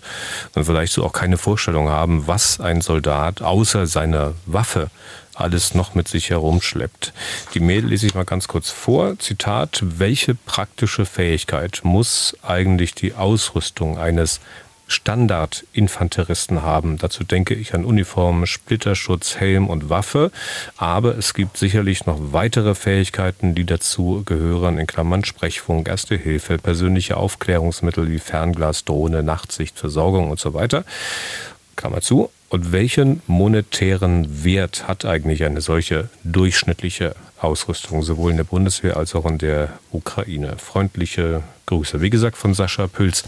und 0.54 0.65
vielleicht 0.65 0.94
so 0.94 1.04
auch 1.04 1.13
keine 1.13 1.38
Vorstellung 1.38 1.89
haben, 1.89 2.28
was 2.28 2.60
ein 2.60 2.82
Soldat 2.82 3.41
außer 3.41 3.88
seiner 3.88 4.34
Waffe 4.46 4.91
alles 5.41 5.73
noch 5.73 5.95
mit 5.95 6.08
sich 6.08 6.30
herumschleppt. 6.30 7.13
Die 7.54 7.60
Mail 7.60 7.86
lese 7.86 8.08
ich 8.08 8.15
mal 8.15 8.25
ganz 8.25 8.47
kurz 8.47 8.69
vor. 8.69 9.17
Zitat, 9.19 9.82
welche 9.84 10.36
praktische 10.36 11.06
Fähigkeit 11.06 11.82
muss 11.84 12.38
eigentlich 12.41 12.95
die 12.95 13.13
Ausrüstung 13.13 13.97
eines 13.97 14.39
Standardinfanteristen 14.91 16.63
haben. 16.63 16.97
Dazu 16.97 17.23
denke 17.23 17.54
ich 17.54 17.73
an 17.73 17.86
Uniform, 17.86 18.45
Splitterschutz, 18.45 19.38
Helm 19.38 19.67
und 19.67 19.89
Waffe. 19.89 20.32
Aber 20.75 21.17
es 21.17 21.34
gibt 21.34 21.58
sicherlich 21.58 22.06
noch 22.06 22.17
weitere 22.34 22.75
Fähigkeiten, 22.75 23.56
die 23.56 23.63
dazu 23.63 24.23
gehören, 24.25 24.77
in 24.77 24.88
Klammern 24.88 25.23
Sprechfunk, 25.23 25.88
Erste 25.88 26.17
Hilfe, 26.17 26.58
persönliche 26.58 27.17
Aufklärungsmittel 27.17 28.12
wie 28.12 28.19
Fernglas, 28.19 28.84
Drohne, 28.84 29.23
Nachtsicht, 29.23 29.80
Versorgung 29.80 30.30
und 30.30 30.39
so 30.39 30.54
weiter. 30.54 30.84
Klammer 31.77 32.01
zu. 32.01 32.30
Und 32.52 32.74
welchen 32.74 33.22
monetären 33.28 34.44
Wert 34.44 34.86
hat 34.86 35.06
eigentlich 35.06 35.46
eine 35.46 35.62
solche 35.62 36.10
durchschnittliche 36.26 37.16
Ausrüstung, 37.40 38.04
sowohl 38.04 38.32
in 38.32 38.38
der 38.38 38.44
Bundeswehr 38.44 38.98
als 38.98 39.16
auch 39.16 39.26
in 39.26 39.38
der 39.38 39.70
Ukraine? 39.94 40.58
Freundliche 40.58 41.44
Grüße. 41.68 42.02
Wie 42.02 42.10
gesagt, 42.10 42.36
von 42.36 42.54
Sascha 42.54 42.88
Pülz. 42.88 43.24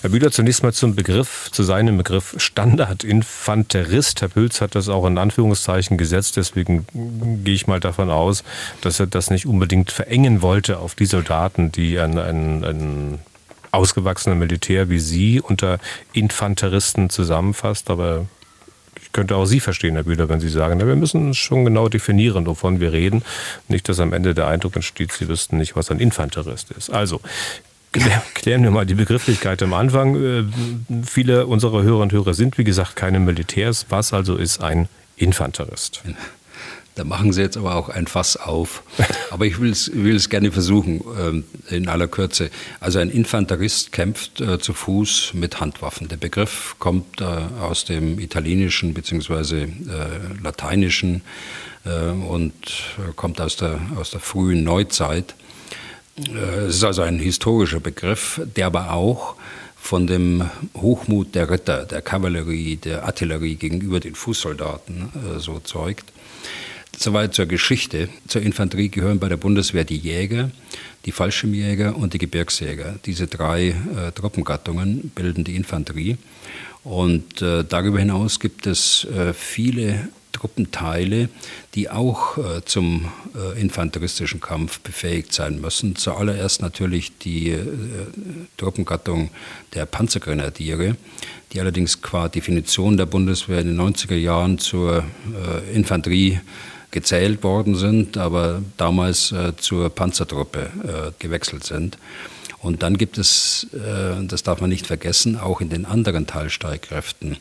Herr 0.00 0.08
Bühler, 0.08 0.30
zunächst 0.30 0.62
mal 0.62 0.72
zum 0.72 0.94
Begriff, 0.94 1.50
zu 1.52 1.62
seinem 1.62 1.98
Begriff 1.98 2.36
Standardinfanterist. 2.38 4.22
Herr 4.22 4.28
Pülz 4.28 4.62
hat 4.62 4.74
das 4.74 4.88
auch 4.88 5.04
in 5.04 5.18
Anführungszeichen 5.18 5.98
gesetzt, 5.98 6.38
deswegen 6.38 6.86
gehe 7.44 7.54
ich 7.54 7.66
mal 7.66 7.80
davon 7.80 8.08
aus, 8.08 8.44
dass 8.80 8.98
er 8.98 9.08
das 9.08 9.28
nicht 9.28 9.44
unbedingt 9.44 9.90
verengen 9.90 10.40
wollte 10.40 10.78
auf 10.78 10.94
die 10.94 11.04
Soldaten, 11.04 11.70
die 11.70 11.98
ein, 11.98 12.16
ein, 12.16 12.64
ein 12.64 13.18
ausgewachsene 13.72 14.36
Militär 14.36 14.88
wie 14.88 15.00
Sie 15.00 15.38
unter 15.38 15.80
Infanteristen 16.14 17.10
zusammenfasst, 17.10 17.90
aber 17.90 18.24
könnte 19.18 19.34
auch 19.34 19.46
Sie 19.46 19.58
verstehen, 19.58 19.94
Herr 19.96 20.04
Bühler, 20.04 20.28
wenn 20.28 20.38
Sie 20.38 20.48
sagen, 20.48 20.78
na, 20.78 20.86
wir 20.86 20.94
müssen 20.94 21.34
schon 21.34 21.64
genau 21.64 21.88
definieren, 21.88 22.46
wovon 22.46 22.78
wir 22.78 22.92
reden. 22.92 23.24
Nicht, 23.66 23.88
dass 23.88 23.98
am 23.98 24.12
Ende 24.12 24.32
der 24.32 24.46
Eindruck 24.46 24.76
entsteht, 24.76 25.10
Sie 25.10 25.26
wüssten 25.26 25.58
nicht, 25.58 25.74
was 25.74 25.90
ein 25.90 25.98
Infanterist 25.98 26.70
ist. 26.70 26.90
Also, 26.90 27.20
klären 28.34 28.62
wir 28.62 28.70
mal 28.70 28.86
die 28.86 28.94
Begrifflichkeit 28.94 29.60
am 29.64 29.74
Anfang. 29.74 30.14
Äh, 30.14 30.44
viele 31.04 31.48
unserer 31.48 31.82
Hörer 31.82 31.98
und 31.98 32.12
Hörer 32.12 32.32
sind, 32.32 32.58
wie 32.58 32.64
gesagt, 32.64 32.94
keine 32.94 33.18
Militärs. 33.18 33.86
Was 33.88 34.12
also 34.12 34.36
ist 34.36 34.62
ein 34.62 34.88
Infanterist? 35.16 36.02
Da 36.98 37.04
machen 37.04 37.32
Sie 37.32 37.40
jetzt 37.40 37.56
aber 37.56 37.76
auch 37.76 37.90
ein 37.90 38.08
Fass 38.08 38.36
auf. 38.36 38.82
Aber 39.30 39.46
ich 39.46 39.60
will 39.60 39.70
es, 39.70 40.28
gerne 40.30 40.50
versuchen, 40.50 41.00
ähm, 41.16 41.44
in 41.70 41.86
aller 41.86 42.08
Kürze. 42.08 42.50
Also 42.80 42.98
ein 42.98 43.08
Infanterist 43.08 43.92
kämpft 43.92 44.40
äh, 44.40 44.58
zu 44.58 44.72
Fuß 44.72 45.34
mit 45.34 45.60
Handwaffen. 45.60 46.08
Der 46.08 46.16
Begriff 46.16 46.74
kommt 46.80 47.20
äh, 47.20 47.24
aus 47.60 47.84
dem 47.84 48.18
Italienischen 48.18 48.94
bzw. 48.94 49.62
Äh, 49.62 49.68
Lateinischen 50.42 51.22
und 52.28 52.52
kommt 53.16 53.40
aus 53.40 53.56
der, 53.56 53.80
aus 53.98 54.10
der 54.10 54.20
frühen 54.20 54.62
Neuzeit. 54.62 55.34
Es 56.66 56.76
ist 56.76 56.84
also 56.84 57.00
ein 57.00 57.18
historischer 57.18 57.80
Begriff, 57.80 58.42
der 58.56 58.66
aber 58.66 58.92
auch 58.92 59.36
von 59.74 60.06
dem 60.06 60.50
Hochmut 60.76 61.34
der 61.34 61.48
Ritter, 61.48 61.86
der 61.86 62.02
Kavallerie, 62.02 62.76
der 62.76 63.04
Artillerie 63.04 63.54
gegenüber 63.54 64.00
den 64.00 64.16
Fußsoldaten 64.16 65.38
so 65.38 65.60
zeugt. 65.60 66.12
Soweit 66.96 67.34
zur 67.34 67.46
Geschichte. 67.46 68.08
Zur 68.26 68.42
Infanterie 68.42 68.88
gehören 68.88 69.18
bei 69.20 69.28
der 69.28 69.36
Bundeswehr 69.36 69.84
die 69.84 69.96
Jäger, 69.96 70.50
die 71.04 71.12
Fallschirmjäger 71.12 71.96
und 71.96 72.14
die 72.14 72.18
Gebirgsjäger. 72.18 72.98
Diese 73.06 73.26
drei 73.26 73.68
äh, 73.68 74.12
Truppengattungen 74.14 75.10
bilden 75.14 75.44
die 75.44 75.56
Infanterie. 75.56 76.18
Und 76.84 77.42
äh, 77.42 77.64
darüber 77.64 77.98
hinaus 77.98 78.40
gibt 78.40 78.66
es 78.66 79.04
äh, 79.04 79.32
viele 79.32 80.08
Truppenteile, 80.38 81.28
die 81.74 81.90
auch 81.90 82.38
äh, 82.38 82.64
zum 82.64 83.08
äh, 83.34 83.60
infanteristischen 83.60 84.40
Kampf 84.40 84.80
befähigt 84.80 85.32
sein 85.32 85.60
müssen. 85.60 85.96
Zuallererst 85.96 86.62
natürlich 86.62 87.18
die 87.18 87.50
äh, 87.50 87.66
Truppengattung 88.56 89.30
der 89.74 89.86
Panzergrenadiere, 89.86 90.96
die 91.52 91.60
allerdings 91.60 92.02
qua 92.02 92.28
Definition 92.28 92.96
der 92.96 93.06
Bundeswehr 93.06 93.60
in 93.60 93.68
den 93.68 93.80
90er 93.80 94.16
Jahren 94.16 94.58
zur 94.58 95.04
Infanterie 95.72 96.40
gezählt 96.90 97.42
worden 97.42 97.74
sind, 97.74 98.16
aber 98.16 98.62
damals 98.76 99.32
äh, 99.32 99.56
zur 99.56 99.90
Panzertruppe 99.90 100.70
äh, 100.82 101.12
gewechselt 101.18 101.64
sind. 101.64 101.98
Und 102.60 102.82
dann 102.82 102.96
gibt 102.98 103.18
es, 103.18 103.68
äh, 103.72 104.24
das 104.26 104.42
darf 104.42 104.60
man 104.60 104.70
nicht 104.70 104.86
vergessen, 104.86 105.38
auch 105.38 105.60
in 105.60 105.68
den 105.68 105.84
anderen 105.84 106.26
Teilstreitkräften 106.26 107.36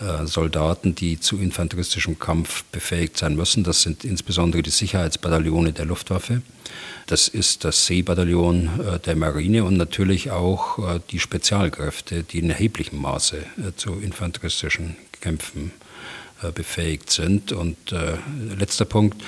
äh, 0.00 0.26
Soldaten, 0.26 0.94
die 0.94 1.20
zu 1.20 1.38
infanteristischem 1.38 2.18
Kampf 2.18 2.64
befähigt 2.72 3.18
sein 3.18 3.36
müssen. 3.36 3.64
Das 3.64 3.82
sind 3.82 4.02
insbesondere 4.02 4.62
die 4.62 4.70
Sicherheitsbataillone 4.70 5.72
der 5.72 5.84
Luftwaffe. 5.84 6.40
Das 7.06 7.28
ist 7.28 7.64
das 7.64 7.86
Seebataillon 7.86 8.80
äh, 8.80 8.98
der 8.98 9.14
Marine 9.14 9.62
und 9.64 9.76
natürlich 9.76 10.30
auch 10.30 10.78
äh, 10.78 11.00
die 11.10 11.20
Spezialkräfte, 11.20 12.22
die 12.22 12.38
in 12.38 12.48
erheblichem 12.48 13.00
Maße 13.00 13.44
zu 13.76 14.00
infanteristischen 14.00 14.96
Kämpfen 15.20 15.72
befähigt 16.54 17.10
sind. 17.10 17.52
Und 17.52 17.92
äh, 17.92 18.16
letzter 18.58 18.84
Punkt, 18.84 19.22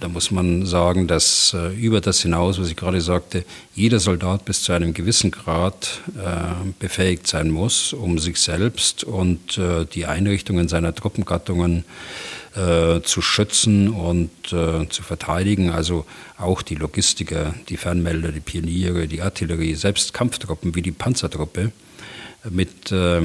da 0.00 0.08
muss 0.08 0.32
man 0.32 0.66
sagen, 0.66 1.06
dass 1.06 1.54
äh, 1.54 1.72
über 1.74 2.00
das 2.00 2.20
hinaus, 2.20 2.58
was 2.58 2.68
ich 2.68 2.76
gerade 2.76 3.00
sagte, 3.00 3.44
jeder 3.74 4.00
Soldat 4.00 4.44
bis 4.44 4.62
zu 4.62 4.72
einem 4.72 4.92
gewissen 4.92 5.30
Grad 5.30 6.00
äh, 6.16 6.70
befähigt 6.80 7.28
sein 7.28 7.50
muss, 7.50 7.92
um 7.92 8.18
sich 8.18 8.40
selbst 8.40 9.04
und 9.04 9.56
äh, 9.56 9.86
die 9.86 10.06
Einrichtungen 10.06 10.66
seiner 10.66 10.94
Truppengattungen 10.94 11.84
äh, 12.56 13.02
zu 13.02 13.22
schützen 13.22 13.88
und 13.88 14.30
zu 14.46 15.02
verteidigen. 15.02 15.70
Also 15.70 16.06
auch 16.38 16.62
die 16.62 16.74
Logistiker, 16.74 17.54
die 17.68 17.76
Fernmelder, 17.76 18.30
die 18.30 18.40
Pioniere, 18.40 19.08
die 19.08 19.22
Artillerie, 19.22 19.74
selbst 19.74 20.12
Kampftruppen 20.12 20.74
wie 20.74 20.82
die 20.82 20.92
Panzertruppe 20.92 21.72
mit 22.50 22.92
äh, 22.92 23.22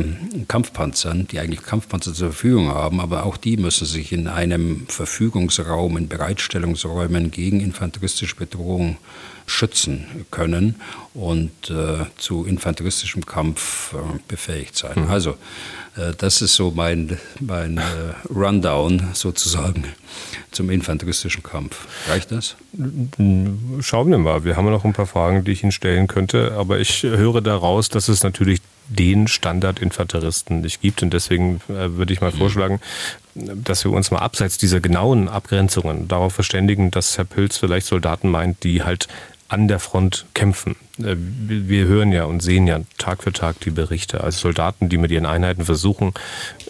Kampfpanzern, 0.48 1.28
die 1.28 1.40
eigentlich 1.40 1.64
Kampfpanzer 1.64 2.14
zur 2.14 2.32
Verfügung 2.32 2.70
haben, 2.70 3.00
aber 3.00 3.26
auch 3.26 3.38
die 3.38 3.58
müssen 3.58 3.86
sich 3.86 4.12
in 4.12 4.28
einem 4.28 4.86
Verfügungsraum, 4.88 5.98
in 5.98 6.08
Bereitstellungsräumen 6.08 7.32
gegen 7.32 7.60
infanteristische 7.60 8.36
Bedrohung 8.36 8.98
schützen 9.46 10.26
können 10.32 10.76
und 11.14 11.52
äh, 11.70 12.06
zu 12.18 12.46
infanteristischem 12.46 13.26
Kampf 13.26 13.94
äh, 13.94 13.98
befähigt 14.28 14.78
sein. 14.78 15.06
Mhm. 15.06 15.10
Also 15.10 15.32
äh, 15.98 16.14
das 16.18 16.42
ist 16.42 16.56
so 16.56 16.72
mein, 16.72 17.18
mein 17.40 17.78
äh, 17.78 17.82
Rundown 18.30 19.10
sozusagen 19.14 19.86
zum 20.52 20.70
infanteristischen 20.70 21.44
Kampf. 21.44 21.88
Reicht 22.08 22.32
das? 22.32 22.56
Schauen 23.82 24.12
wir 24.12 24.18
mal. 24.18 24.44
Wir 24.44 24.56
haben 24.56 24.70
noch 24.70 24.86
ein 24.86 24.94
paar 24.94 25.08
Fragen, 25.08 25.44
die 25.44 25.52
ich 25.52 25.64
Ihnen 25.64 25.72
stellen 25.72 26.08
könnte, 26.08 26.54
aber 26.54 26.80
ich 26.80 27.04
höre 27.04 27.42
daraus, 27.42 27.90
dass 27.90 28.08
es 28.08 28.24
natürlich 28.24 28.62
den 28.90 29.28
Standardinfanteristen 29.28 30.62
nicht 30.62 30.82
gibt. 30.82 31.04
Und 31.04 31.14
deswegen 31.14 31.62
äh, 31.70 31.96
würde 31.96 32.12
ich 32.12 32.22
mal 32.22 32.32
mhm. 32.32 32.38
vorschlagen, 32.38 32.82
dass 33.36 33.86
wir 33.86 33.92
uns 33.92 34.12
mal 34.12 34.20
abseits 34.20 34.58
dieser 34.58 34.80
genauen 34.82 35.30
Abgrenzungen 35.30 36.08
darauf 36.08 36.34
verständigen, 36.34 36.92
dass 36.92 37.18
Herr 37.18 37.26
Pülz 37.26 37.58
vielleicht 37.58 37.88
Soldaten 37.88 38.30
meint, 38.30 38.64
die 38.64 38.84
halt 38.84 39.08
an 39.48 39.68
der 39.68 39.80
Front 39.80 40.26
kämpfen. 40.34 40.76
Äh, 41.00 41.16
wir 41.18 41.86
hören 41.86 42.12
ja 42.12 42.26
und 42.26 42.42
sehen 42.42 42.68
ja 42.68 42.82
Tag 42.98 43.24
für 43.24 43.34
Tag 43.34 43.60
die 43.62 43.72
Berichte. 43.72 44.24
Also 44.24 44.40
Soldaten, 44.40 44.90
die 44.90 44.98
mit 44.98 45.12
ihren 45.12 45.26
Einheiten 45.26 45.66
versuchen, 45.66 46.14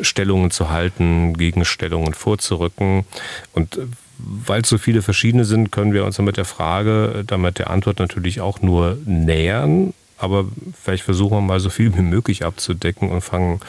Stellungen 0.01 0.51
zu 0.51 0.70
halten, 0.70 1.36
Gegenstellungen 1.36 2.13
vorzurücken. 2.13 3.05
Und 3.53 3.78
äh, 3.78 3.86
weil 4.17 4.61
es 4.61 4.70
so 4.70 4.78
viele 4.78 5.01
verschiedene 5.01 5.45
sind, 5.45 5.72
können 5.72 5.93
wir 5.93 6.03
uns 6.03 6.20
mit 6.20 6.36
der 6.36 6.45
Frage, 6.45 7.24
damit 7.26 7.57
der 7.57 7.70
Antwort 7.70 7.99
natürlich 7.99 8.41
auch 8.41 8.61
nur 8.61 8.97
nähern 9.05 9.93
aber 10.20 10.45
vielleicht 10.82 11.03
versuchen 11.03 11.38
wir 11.38 11.41
mal 11.41 11.59
so 11.59 11.70
viel 11.70 11.95
wie 11.95 12.01
möglich 12.01 12.45
abzudecken 12.45 13.09
und 13.09 13.22
fangen 13.22 13.59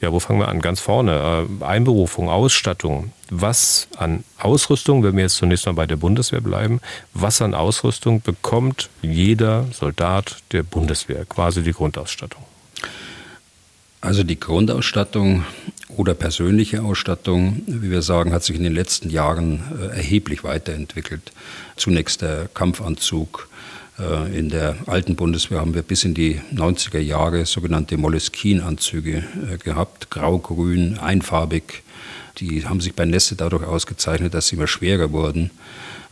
Ja, 0.00 0.12
wo 0.12 0.20
fangen 0.20 0.38
wir 0.38 0.48
an? 0.48 0.60
Ganz 0.60 0.80
vorne. 0.80 1.46
Äh, 1.60 1.64
Einberufung, 1.64 2.28
Ausstattung. 2.28 3.12
Was 3.30 3.88
an 3.96 4.22
Ausrüstung, 4.38 5.02
wenn 5.02 5.16
wir 5.16 5.24
jetzt 5.24 5.36
zunächst 5.36 5.66
mal 5.66 5.72
bei 5.72 5.86
der 5.86 5.96
Bundeswehr 5.96 6.40
bleiben, 6.40 6.80
was 7.14 7.42
an 7.42 7.54
Ausrüstung 7.54 8.22
bekommt 8.22 8.90
jeder 9.02 9.66
Soldat 9.72 10.36
der 10.52 10.62
Bundeswehr? 10.62 11.24
Quasi 11.24 11.62
die 11.62 11.72
Grundausstattung. 11.72 12.44
Also 14.00 14.22
die 14.22 14.38
Grundausstattung 14.38 15.44
oder 15.88 16.14
persönliche 16.14 16.82
Ausstattung, 16.82 17.62
wie 17.66 17.90
wir 17.90 18.02
sagen, 18.02 18.32
hat 18.32 18.44
sich 18.44 18.56
in 18.56 18.62
den 18.62 18.74
letzten 18.74 19.10
Jahren 19.10 19.60
äh, 19.80 19.96
erheblich 19.96 20.44
weiterentwickelt. 20.44 21.32
Zunächst 21.76 22.22
der 22.22 22.48
Kampfanzug. 22.54 23.48
Äh, 23.98 24.38
in 24.38 24.48
der 24.48 24.76
alten 24.86 25.16
Bundeswehr 25.16 25.60
haben 25.60 25.74
wir 25.74 25.82
bis 25.82 26.04
in 26.04 26.14
die 26.14 26.40
90er 26.54 26.98
Jahre 26.98 27.46
sogenannte 27.46 27.96
Moleskine-Anzüge 27.96 29.24
äh, 29.52 29.58
gehabt, 29.58 30.10
grau-grün, 30.10 30.98
einfarbig. 30.98 31.82
Die 32.38 32.66
haben 32.66 32.80
sich 32.80 32.94
bei 32.94 33.04
Nässe 33.04 33.34
dadurch 33.34 33.64
ausgezeichnet, 33.64 34.34
dass 34.34 34.48
sie 34.48 34.56
immer 34.56 34.68
schwerer 34.68 35.10
wurden. 35.10 35.50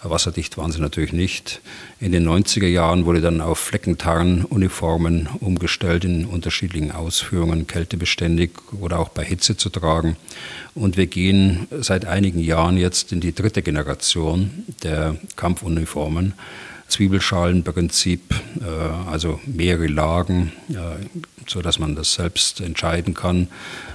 Wasserdicht 0.03 0.57
waren 0.59 0.73
sie 0.73 0.81
natürlich 0.81 1.13
nicht. 1.13 1.61
In 2.01 2.13
den 2.13 2.29
90er 2.29 2.67
Jahren 2.67 3.07
wurde 3.07 3.21
dann 3.21 3.41
auf 3.41 3.59
Fleckentarnuniformen 3.59 5.29
umgestellt 5.41 6.05
in 6.05 6.27
unterschiedlichen 6.27 6.93
Ausführungen, 6.93 7.67
kältebeständig 7.67 8.51
oder 8.81 8.99
auch 8.99 9.09
bei 9.09 9.25
Hitze 9.25 9.57
zu 9.57 9.71
tragen. 9.71 10.17
Und 10.75 10.97
wir 10.97 11.07
gehen 11.07 11.67
seit 11.81 12.05
einigen 12.05 12.41
Jahren 12.41 12.77
jetzt 12.77 13.13
in 13.13 13.21
die 13.21 13.35
dritte 13.35 13.63
Generation 13.63 14.65
der 14.83 15.17
Kampfuniformen. 15.37 16.35
Zwiebelschalenprinzip, 16.89 18.35
äh, 18.61 19.11
also 19.11 19.41
mehrere 19.45 19.87
Lagen, 19.87 20.53
äh, 20.71 21.07
so 21.47 21.63
dass 21.63 21.79
man 21.79 21.97
das 21.97 22.15
selbst 22.15 22.61
entscheiden 22.61 23.15
kann. 23.15 23.49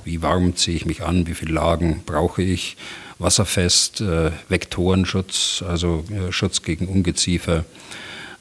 Wie 0.04 0.22
warm 0.22 0.56
ziehe 0.56 0.78
ich 0.78 0.86
mich 0.86 1.04
an? 1.04 1.28
Wie 1.28 1.34
viele 1.34 1.54
Lagen 1.54 2.04
brauche 2.06 2.42
ich? 2.42 2.78
wasserfest, 3.20 4.02
äh, 4.02 4.32
Vektorenschutz, 4.50 5.64
also 5.68 6.04
Schutz 6.32 6.64
gegen 6.64 6.88
Ungeziefer. 6.88 7.66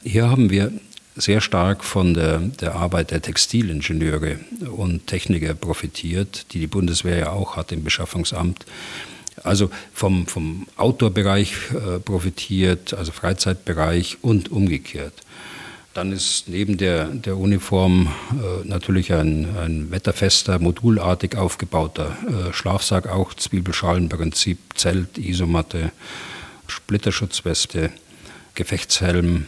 Hier 0.01 0.27
haben 0.27 0.49
wir 0.49 0.71
sehr 1.15 1.39
stark 1.39 1.83
von 1.83 2.15
der, 2.15 2.39
der 2.39 2.75
Arbeit 2.75 3.11
der 3.11 3.21
Textilingenieure 3.21 4.39
und 4.75 5.05
Techniker 5.05 5.53
profitiert, 5.53 6.47
die 6.51 6.59
die 6.59 6.67
Bundeswehr 6.67 7.17
ja 7.17 7.29
auch 7.29 7.57
hat 7.57 7.71
im 7.71 7.83
Beschaffungsamt. 7.83 8.65
Also 9.43 9.71
vom, 9.93 10.27
vom 10.27 10.67
Outdoor-Bereich 10.77 11.53
äh, 11.71 11.99
profitiert, 11.99 12.93
also 12.93 13.11
Freizeitbereich 13.11 14.17
und 14.21 14.51
umgekehrt. 14.51 15.13
Dann 15.93 16.13
ist 16.13 16.47
neben 16.47 16.77
der, 16.77 17.05
der 17.05 17.35
Uniform 17.35 18.07
äh, 18.31 18.65
natürlich 18.65 19.11
ein, 19.11 19.57
ein 19.57 19.91
wetterfester, 19.91 20.59
modulartig 20.59 21.35
aufgebauter 21.35 22.17
äh, 22.27 22.53
Schlafsack, 22.53 23.07
auch 23.07 23.33
Zwiebelschalenprinzip, 23.33 24.57
Zelt, 24.75 25.17
Isomatte, 25.17 25.91
Splitterschutzweste, 26.67 27.89
Gefechtshelm, 28.55 29.47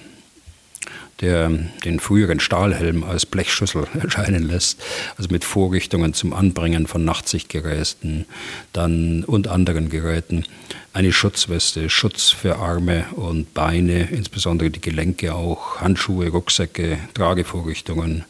der 1.21 1.49
den 1.85 1.99
früheren 1.99 2.39
Stahlhelm 2.39 3.03
als 3.03 3.25
Blechschüssel 3.25 3.87
erscheinen 4.01 4.43
lässt, 4.43 4.81
also 5.17 5.29
mit 5.31 5.43
Vorrichtungen 5.43 6.13
zum 6.13 6.33
Anbringen 6.33 6.87
von 6.87 7.05
Nachtsichtgeräten 7.05 8.25
dann 8.73 9.23
und 9.23 9.47
anderen 9.47 9.89
Geräten. 9.89 10.45
Eine 10.93 11.11
Schutzweste, 11.11 11.89
Schutz 11.89 12.29
für 12.29 12.57
Arme 12.57 13.05
und 13.15 13.53
Beine, 13.53 14.09
insbesondere 14.11 14.69
die 14.69 14.81
Gelenke 14.81 15.33
auch, 15.33 15.81
Handschuhe, 15.81 16.29
Rucksäcke, 16.29 16.97
Tragevorrichtungen, 17.13 18.25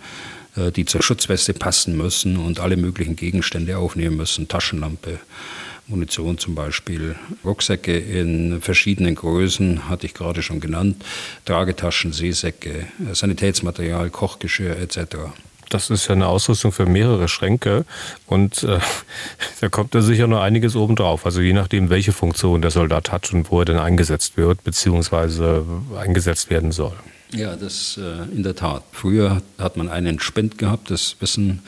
äh, 0.56 0.72
die 0.72 0.86
zur 0.86 1.02
Schutzweste 1.02 1.54
passen 1.54 1.98
müssen 1.98 2.38
und 2.38 2.60
alle 2.60 2.78
möglichen 2.78 3.16
Gegenstände 3.16 3.78
aufnehmen 3.78 4.18
müssen, 4.18 4.48
Taschenlampe, 4.48 5.20
Munition 5.88 6.38
zum 6.38 6.56
Beispiel, 6.56 7.16
Rucksäcke 7.44 7.98
in 7.98 8.62
verschiedenen 8.62 9.16
Größen, 9.16 9.90
hatte 9.90 10.06
ich 10.06 10.14
gerade 10.14 10.42
schon 10.42 10.60
genannt, 10.60 11.04
Tragetaschen, 11.46 12.14
Seesäcke, 12.14 12.88
Sanitätsmaterial, 13.12 14.10
Kochgeschirr 14.10 14.78
etc. 14.78 15.18
Das 15.70 15.90
ist 15.90 16.08
ja 16.08 16.14
eine 16.14 16.28
Ausrüstung 16.28 16.72
für 16.72 16.86
mehrere 16.86 17.28
Schränke 17.28 17.86
und 18.28 18.64
äh, 18.64 18.80
da 19.62 19.70
kommt 19.70 19.96
da 19.96 20.02
sicher 20.02 20.28
noch 20.28 20.42
einiges 20.42 20.76
obendrauf. 20.76 21.26
Also 21.26 21.42
je 21.42 21.54
nachdem, 21.54 21.90
welche 21.90 22.12
Funktion 22.12 22.62
der 22.62 22.72
Soldat 22.72 23.12
hat 23.12 23.34
und 23.34 23.50
wo 23.52 23.60
er 23.60 23.66
denn 23.66 23.80
eingesetzt 23.80 24.38
wird, 24.38 24.64
beziehungsweise 24.64 25.66
eingesetzt 25.98 26.50
werden 26.50 26.72
soll. 26.72 26.94
Ja, 27.34 27.56
das 27.56 27.98
äh, 27.98 28.32
in 28.32 28.44
der 28.44 28.56
Tat. 28.56 28.84
Früher 28.92 29.42
hat 29.58 29.76
man 29.76 29.90
einen 29.90 30.20
Spend 30.20 30.60
gehabt, 30.60 30.92
das 30.92 31.16
wissen 31.20 31.64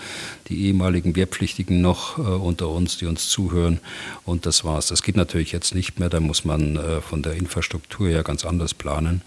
die 0.48 0.68
ehemaligen 0.68 1.16
Wehrpflichtigen 1.16 1.82
noch 1.82 2.20
äh, 2.20 2.22
unter 2.22 2.70
uns, 2.70 2.98
die 2.98 3.08
uns 3.08 3.30
zuhören. 3.30 3.80
Und 4.26 4.46
das 4.46 4.64
war's. 4.64 4.88
Das 4.88 5.02
geht 5.02 5.16
natürlich 5.16 5.52
jetzt 5.52 5.74
nicht 5.74 6.00
mehr. 6.00 6.10
Da 6.10 6.20
muss 6.20 6.46
man 6.46 6.76
äh, 6.76 7.02
von 7.02 7.24
der 7.24 7.34
Infrastruktur 7.34 8.10
ja 8.10 8.22
ganz 8.22 8.46
anders 8.46 8.76
planen 8.76 9.22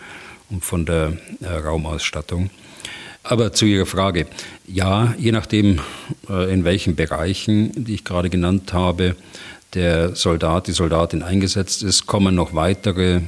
und 0.48 0.64
von 0.64 0.86
der 0.86 1.18
äh, 1.40 1.48
Raumausstattung. 1.48 2.50
Aber 3.24 3.52
zu 3.52 3.66
Ihrer 3.66 3.86
Frage. 3.86 4.26
Ja, 4.66 5.14
je 5.18 5.32
nachdem, 5.32 5.80
äh, 6.30 6.52
in 6.52 6.64
welchen 6.64 6.94
Bereichen, 6.94 7.84
die 7.84 7.94
ich 7.94 8.04
gerade 8.04 8.30
genannt 8.30 8.72
habe, 8.72 9.16
der 9.74 10.16
Soldat, 10.16 10.66
die 10.66 10.72
Soldatin 10.72 11.22
eingesetzt 11.22 11.82
ist, 11.82 12.06
kommen 12.06 12.34
noch 12.34 12.54
weitere 12.54 13.16
äh, 13.16 13.20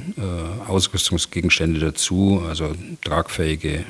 Ausrüstungsgegenstände 0.67 1.79
dazu, 1.79 2.43
also 2.47 2.73
tragfähige 3.03 3.69
äh, 3.69 3.83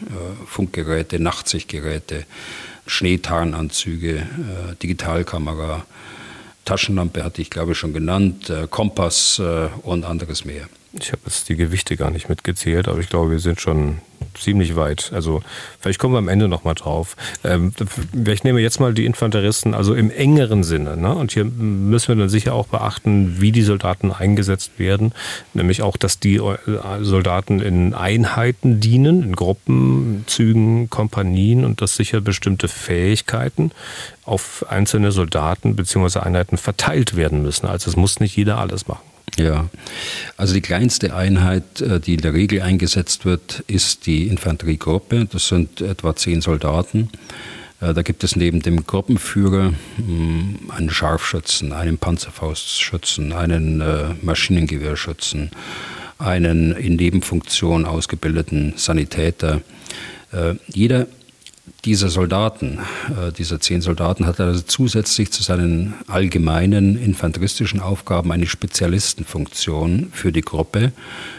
Funkgeräte, 0.45 1.19
Nachtsichtgeräte, 1.19 2.25
Schneetarnanzüge, 2.87 4.17
äh, 4.17 4.75
Digitalkamera, 4.81 5.85
Taschenlampe 6.65 7.23
hatte 7.23 7.41
ich 7.41 7.49
glaube 7.49 7.71
ich 7.71 7.77
schon 7.77 7.93
genannt, 7.93 8.49
äh, 8.49 8.67
Kompass 8.69 9.39
äh, 9.39 9.67
und 9.83 10.03
anderes 10.03 10.45
mehr. 10.45 10.67
Ich 10.93 11.11
habe 11.13 11.21
jetzt 11.25 11.47
die 11.47 11.55
Gewichte 11.55 11.95
gar 11.95 12.11
nicht 12.11 12.27
mitgezählt, 12.27 12.87
aber 12.87 12.99
ich 12.99 13.09
glaube, 13.09 13.31
wir 13.31 13.39
sind 13.39 13.61
schon 13.61 13.99
ziemlich 14.33 14.75
weit. 14.75 15.11
Also 15.13 15.41
vielleicht 15.79 15.99
kommen 15.99 16.13
wir 16.13 16.19
am 16.19 16.27
Ende 16.27 16.47
nochmal 16.47 16.75
drauf. 16.75 17.15
Ähm, 17.43 17.73
ich 18.27 18.43
nehme 18.43 18.59
jetzt 18.59 18.79
mal 18.79 18.93
die 18.93 19.05
Infanteristen, 19.05 19.73
also 19.73 19.93
im 19.93 20.11
engeren 20.11 20.63
Sinne. 20.63 20.97
Ne? 20.97 21.13
Und 21.13 21.31
hier 21.31 21.45
müssen 21.45 22.09
wir 22.09 22.15
dann 22.15 22.29
sicher 22.29 22.53
auch 22.53 22.67
beachten, 22.67 23.39
wie 23.39 23.51
die 23.51 23.61
Soldaten 23.61 24.11
eingesetzt 24.11 24.79
werden. 24.79 25.13
Nämlich 25.53 25.81
auch, 25.81 25.97
dass 25.97 26.19
die 26.19 26.37
äh, 26.37 26.57
Soldaten 27.01 27.61
in 27.61 27.93
Einheiten 27.93 28.79
dienen, 28.79 29.23
in 29.23 29.35
Gruppen, 29.35 30.23
Zügen, 30.27 30.89
Kompanien 30.89 31.65
und 31.65 31.81
dass 31.81 31.95
sicher 31.95 32.21
bestimmte 32.21 32.67
Fähigkeiten 32.67 33.71
auf 34.23 34.65
einzelne 34.69 35.11
Soldaten 35.11 35.75
bzw. 35.75 36.19
Einheiten 36.19 36.57
verteilt 36.57 37.15
werden 37.15 37.41
müssen. 37.41 37.65
Also 37.65 37.89
es 37.89 37.95
muss 37.95 38.19
nicht 38.19 38.35
jeder 38.35 38.57
alles 38.57 38.87
machen. 38.87 39.10
Ja, 39.37 39.69
also 40.37 40.53
die 40.53 40.61
kleinste 40.61 41.15
Einheit, 41.15 41.81
äh, 41.81 41.99
die 41.99 42.15
in 42.15 42.21
der 42.21 42.33
Regel 42.33 42.61
eingesetzt 42.61 43.25
wird, 43.25 43.63
ist 43.67 44.05
die 44.05 44.27
Infanteriegruppe. 44.27 45.25
Das 45.31 45.47
sind 45.47 45.81
etwa 45.81 46.15
zehn 46.15 46.41
Soldaten. 46.41 47.09
Äh, 47.79 47.93
da 47.93 48.01
gibt 48.01 48.23
es 48.23 48.35
neben 48.35 48.61
dem 48.61 48.85
Gruppenführer 48.85 49.73
hm, 49.95 50.59
einen 50.69 50.89
Scharfschützen, 50.89 51.71
einen 51.71 51.97
Panzerfaustschützen, 51.97 53.31
einen 53.31 53.81
äh, 53.81 54.15
Maschinengewehrschützen, 54.21 55.51
einen 56.19 56.73
in 56.73 56.97
Nebenfunktion 56.97 57.85
ausgebildeten 57.85 58.73
Sanitäter. 58.75 59.61
Jeder 60.67 61.07
dieser 61.85 62.09
Soldaten, 62.09 62.79
äh, 63.09 63.31
dieser 63.31 63.59
zehn 63.59 63.81
Soldaten, 63.81 64.25
hat 64.25 64.39
also 64.39 64.61
zusätzlich 64.61 65.31
zu 65.31 65.43
seinen 65.43 65.95
allgemeinen 66.07 67.01
infanteristischen 67.01 67.79
Aufgaben 67.79 68.31
eine 68.31 68.47
Spezialistenfunktion 68.47 70.09
für 70.11 70.31
die 70.31 70.41
Gruppe, 70.41 70.91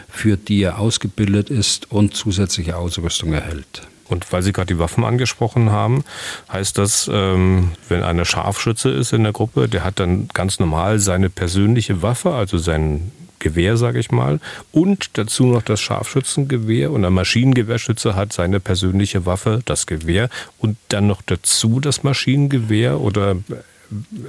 für 0.09 0.37
die 0.37 0.61
er 0.61 0.79
ausgebildet 0.79 1.49
ist 1.49 1.91
und 1.91 2.15
zusätzliche 2.15 2.77
Ausrüstung 2.77 3.33
erhält. 3.33 3.83
Und 4.09 4.31
weil 4.31 4.43
Sie 4.43 4.51
gerade 4.51 4.73
die 4.73 4.79
Waffen 4.79 5.05
angesprochen 5.05 5.71
haben, 5.71 6.03
heißt 6.51 6.77
das, 6.77 7.09
ähm, 7.11 7.71
wenn 7.87 8.03
einer 8.03 8.25
Scharfschütze 8.25 8.89
ist 8.89 9.13
in 9.13 9.23
der 9.23 9.31
Gruppe, 9.31 9.69
der 9.69 9.83
hat 9.83 9.99
dann 9.99 10.27
ganz 10.33 10.59
normal 10.59 10.99
seine 10.99 11.29
persönliche 11.29 12.01
Waffe, 12.01 12.33
also 12.33 12.57
seinen 12.57 13.11
Gewehr, 13.43 13.77
sage 13.77 13.99
ich 13.99 14.09
mal, 14.09 14.39
und 14.71 15.17
dazu 15.17 15.45
noch 15.45 15.61
das 15.61 15.81
Scharfschützengewehr 15.81 16.91
und 16.91 17.05
ein 17.05 17.13
Maschinengewehrschütze 17.13 18.15
hat 18.15 18.33
seine 18.33 18.59
persönliche 18.59 19.25
Waffe, 19.27 19.61
das 19.65 19.85
Gewehr 19.85 20.29
und 20.57 20.77
dann 20.89 21.05
noch 21.05 21.21
dazu 21.21 21.79
das 21.79 22.03
Maschinengewehr 22.03 22.99
oder 22.99 23.35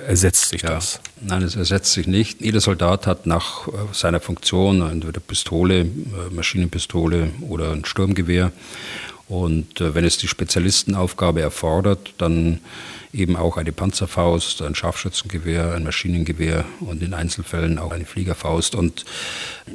ersetzt 0.06 0.50
sich 0.50 0.62
ja. 0.62 0.70
das? 0.70 1.00
Nein, 1.20 1.42
es 1.42 1.56
ersetzt 1.56 1.92
sich 1.92 2.06
nicht. 2.06 2.40
Jeder 2.40 2.60
Soldat 2.60 3.06
hat 3.06 3.26
nach 3.26 3.68
äh, 3.68 3.72
seiner 3.92 4.20
Funktion 4.20 4.82
entweder 4.82 5.20
Pistole, 5.20 5.80
äh, 5.80 5.86
Maschinenpistole 6.30 7.30
oder 7.48 7.72
ein 7.72 7.84
Sturmgewehr. 7.84 8.52
Und 9.28 9.80
äh, 9.80 9.94
wenn 9.94 10.04
es 10.04 10.18
die 10.18 10.28
Spezialistenaufgabe 10.28 11.40
erfordert, 11.40 12.14
dann 12.18 12.60
eben 13.14 13.36
auch 13.36 13.56
eine 13.56 13.72
Panzerfaust, 13.72 14.60
ein 14.62 14.74
Scharfschützengewehr, 14.74 15.74
ein 15.74 15.84
Maschinengewehr 15.84 16.64
und 16.80 17.02
in 17.02 17.14
Einzelfällen 17.14 17.78
auch 17.78 17.92
eine 17.92 18.04
Fliegerfaust. 18.04 18.74
Und 18.74 19.04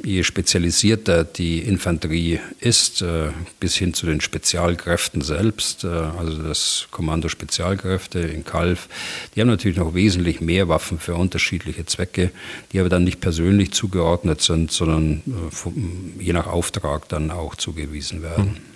je 0.04 0.22
spezialisierter 0.22 1.24
die 1.24 1.60
Infanterie 1.60 2.40
ist, 2.60 3.02
äh, 3.02 3.30
bis 3.58 3.74
hin 3.76 3.94
zu 3.94 4.06
den 4.06 4.20
Spezialkräften 4.20 5.22
selbst, 5.22 5.84
äh, 5.84 5.88
also 5.88 6.42
das 6.42 6.88
Kommando 6.90 7.28
Spezialkräfte 7.28 8.20
in 8.20 8.44
Kalf, 8.44 8.88
die 9.34 9.40
haben 9.40 9.48
natürlich 9.48 9.78
noch 9.78 9.94
wesentlich 9.94 10.40
mehr 10.40 10.68
Waffen 10.68 10.98
für 10.98 11.14
unterschiedliche 11.14 11.86
Zwecke, 11.86 12.30
die 12.72 12.80
aber 12.80 12.90
dann 12.90 13.04
nicht 13.04 13.20
persönlich 13.20 13.72
zugeordnet 13.72 14.42
sind, 14.42 14.70
sondern 14.70 15.22
äh, 15.26 16.22
je 16.22 16.32
nach 16.32 16.46
Auftrag 16.46 17.08
dann 17.08 17.30
auch 17.30 17.54
zugewiesen 17.54 18.22
werden. 18.22 18.69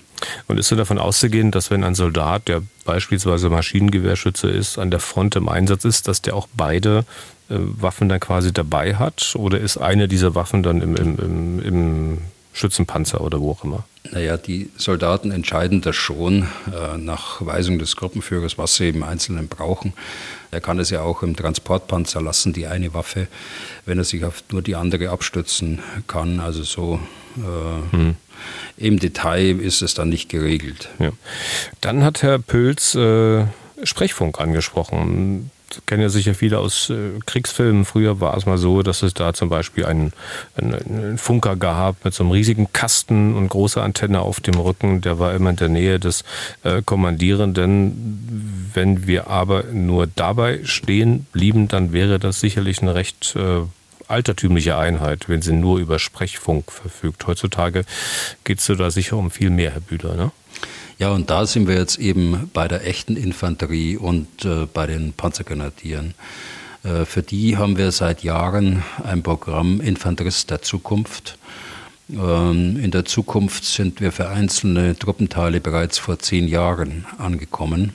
Und 0.46 0.58
ist 0.58 0.68
so 0.68 0.76
davon 0.76 0.98
auszugehen, 0.98 1.50
dass 1.50 1.70
wenn 1.70 1.84
ein 1.84 1.94
Soldat, 1.94 2.48
der 2.48 2.62
beispielsweise 2.84 3.50
Maschinengewehrschütze 3.50 4.48
ist, 4.48 4.78
an 4.78 4.90
der 4.90 5.00
Front 5.00 5.36
im 5.36 5.48
Einsatz 5.48 5.84
ist, 5.84 6.08
dass 6.08 6.22
der 6.22 6.36
auch 6.36 6.48
beide 6.56 7.04
äh, 7.48 7.56
Waffen 7.58 8.08
dann 8.08 8.20
quasi 8.20 8.52
dabei 8.52 8.96
hat? 8.96 9.34
Oder 9.36 9.60
ist 9.60 9.76
eine 9.76 10.08
dieser 10.08 10.34
Waffen 10.34 10.62
dann 10.62 10.80
im, 10.80 10.96
im, 10.96 11.18
im, 11.18 11.62
im 11.62 12.18
Schützenpanzer 12.54 13.20
oder 13.20 13.40
wo 13.40 13.50
auch 13.50 13.64
immer? 13.64 13.84
Naja, 14.10 14.36
die 14.38 14.70
Soldaten 14.76 15.30
entscheiden 15.30 15.82
das 15.82 15.96
schon 15.96 16.48
äh, 16.66 16.96
nach 16.96 17.44
Weisung 17.44 17.78
des 17.78 17.96
Gruppenführers, 17.96 18.56
was 18.56 18.76
sie 18.76 18.88
im 18.88 19.02
Einzelnen 19.02 19.48
brauchen. 19.48 19.92
Er 20.50 20.60
kann 20.60 20.78
es 20.78 20.88
ja 20.90 21.02
auch 21.02 21.22
im 21.22 21.36
Transportpanzer 21.36 22.22
lassen, 22.22 22.52
die 22.52 22.66
eine 22.66 22.94
Waffe, 22.94 23.26
wenn 23.84 23.98
er 23.98 24.04
sich 24.04 24.24
auf 24.24 24.44
nur 24.50 24.62
die 24.62 24.76
andere 24.76 25.10
abstützen 25.10 25.80
kann. 26.06 26.40
Also 26.40 26.62
so 26.62 27.00
äh, 27.36 27.96
hm. 27.96 28.16
Im 28.76 28.98
Detail 28.98 29.60
ist 29.60 29.82
es 29.82 29.94
dann 29.94 30.08
nicht 30.08 30.28
geregelt. 30.28 30.88
Ja. 30.98 31.10
Dann 31.80 32.02
hat 32.02 32.22
Herr 32.22 32.38
Pölz 32.38 32.94
äh, 32.94 33.46
Sprechfunk 33.82 34.40
angesprochen. 34.40 35.50
Kennen 35.86 36.02
ja 36.02 36.08
sicher 36.08 36.34
viele 36.34 36.58
aus 36.58 36.90
äh, 36.90 37.18
Kriegsfilmen. 37.26 37.84
Früher 37.84 38.20
war 38.20 38.36
es 38.36 38.46
mal 38.46 38.58
so, 38.58 38.82
dass 38.82 39.02
es 39.02 39.14
da 39.14 39.32
zum 39.34 39.48
Beispiel 39.48 39.84
einen, 39.84 40.12
einen, 40.56 40.74
einen, 40.74 41.18
Funker 41.18 41.56
gab 41.56 42.04
mit 42.04 42.14
so 42.14 42.24
einem 42.24 42.32
riesigen 42.32 42.72
Kasten 42.72 43.34
und 43.34 43.48
großer 43.48 43.82
Antenne 43.82 44.20
auf 44.20 44.40
dem 44.40 44.54
Rücken. 44.54 45.00
Der 45.00 45.18
war 45.18 45.34
immer 45.34 45.50
in 45.50 45.56
der 45.56 45.68
Nähe 45.68 45.98
des 45.98 46.24
äh, 46.62 46.82
Kommandierenden. 46.82 48.70
Wenn 48.74 49.06
wir 49.06 49.28
aber 49.28 49.64
nur 49.72 50.06
dabei 50.06 50.60
stehen 50.64 51.26
blieben, 51.32 51.68
dann 51.68 51.92
wäre 51.92 52.18
das 52.18 52.40
sicherlich 52.40 52.82
ein 52.82 52.88
recht 52.88 53.36
äh, 53.36 53.62
altertümliche 54.08 54.76
Einheit, 54.76 55.28
wenn 55.28 55.42
sie 55.42 55.52
nur 55.52 55.78
über 55.78 55.98
Sprechfunk 55.98 56.70
verfügt. 56.70 57.26
Heutzutage 57.26 57.84
geht 58.44 58.60
es 58.60 58.66
da 58.66 58.90
sicher 58.90 59.16
um 59.16 59.30
viel 59.30 59.50
mehr, 59.50 59.72
Herr 59.72 59.80
Bühler. 59.80 60.14
Ne? 60.14 60.32
Ja, 60.98 61.10
und 61.10 61.28
da 61.28 61.44
sind 61.44 61.66
wir 61.66 61.74
jetzt 61.74 61.98
eben 61.98 62.48
bei 62.52 62.68
der 62.68 62.86
echten 62.86 63.16
Infanterie 63.16 63.96
und 63.96 64.44
äh, 64.44 64.66
bei 64.72 64.86
den 64.86 65.12
Panzergrenadieren. 65.12 66.14
Äh, 66.84 67.04
für 67.04 67.22
die 67.22 67.56
haben 67.56 67.76
wir 67.76 67.90
seit 67.90 68.22
Jahren 68.22 68.84
ein 69.02 69.24
Programm 69.24 69.80
Infanterist 69.80 70.50
der 70.50 70.62
Zukunft. 70.62 71.36
Ähm, 72.10 72.78
in 72.80 72.92
der 72.92 73.06
Zukunft 73.06 73.64
sind 73.64 74.00
wir 74.00 74.12
für 74.12 74.28
einzelne 74.28 74.96
Truppenteile 74.96 75.60
bereits 75.60 75.98
vor 75.98 76.20
zehn 76.20 76.46
Jahren 76.46 77.06
angekommen. 77.18 77.92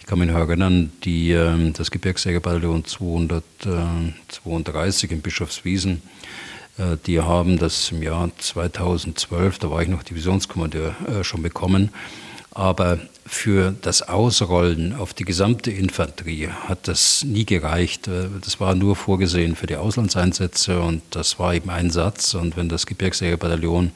Ich 0.00 0.06
kann 0.06 0.18
mich 0.18 0.28
noch 0.28 0.36
erinnern, 0.36 0.92
die, 1.04 1.30
ähm, 1.30 1.72
das 1.72 1.90
Gebirgsjägerbataillon 1.90 2.84
232 2.84 5.12
in 5.12 5.22
Bischofswiesen, 5.22 6.02
äh, 6.76 6.98
die 7.06 7.20
haben 7.20 7.58
das 7.58 7.90
im 7.90 8.02
Jahr 8.02 8.30
2012, 8.36 9.60
da 9.60 9.70
war 9.70 9.80
ich 9.80 9.88
noch 9.88 10.02
Divisionskommandeur, 10.02 10.94
äh, 11.06 11.24
schon 11.24 11.42
bekommen. 11.42 11.88
Aber 12.54 12.98
für 13.26 13.74
das 13.80 14.02
Ausrollen 14.02 14.94
auf 14.94 15.14
die 15.14 15.24
gesamte 15.24 15.70
Infanterie 15.70 16.50
hat 16.68 16.86
das 16.88 17.24
nie 17.24 17.44
gereicht. 17.44 18.06
Äh, 18.06 18.28
das 18.42 18.60
war 18.60 18.74
nur 18.74 18.96
vorgesehen 18.96 19.56
für 19.56 19.66
die 19.66 19.76
Auslandseinsätze 19.76 20.80
und 20.80 21.02
das 21.10 21.38
war 21.38 21.54
eben 21.54 21.70
ein 21.70 21.90
Satz. 21.90 22.34
Und 22.34 22.56
wenn 22.56 22.68
das 22.68 22.86
Gebirgsjägerbataillon 22.86 23.92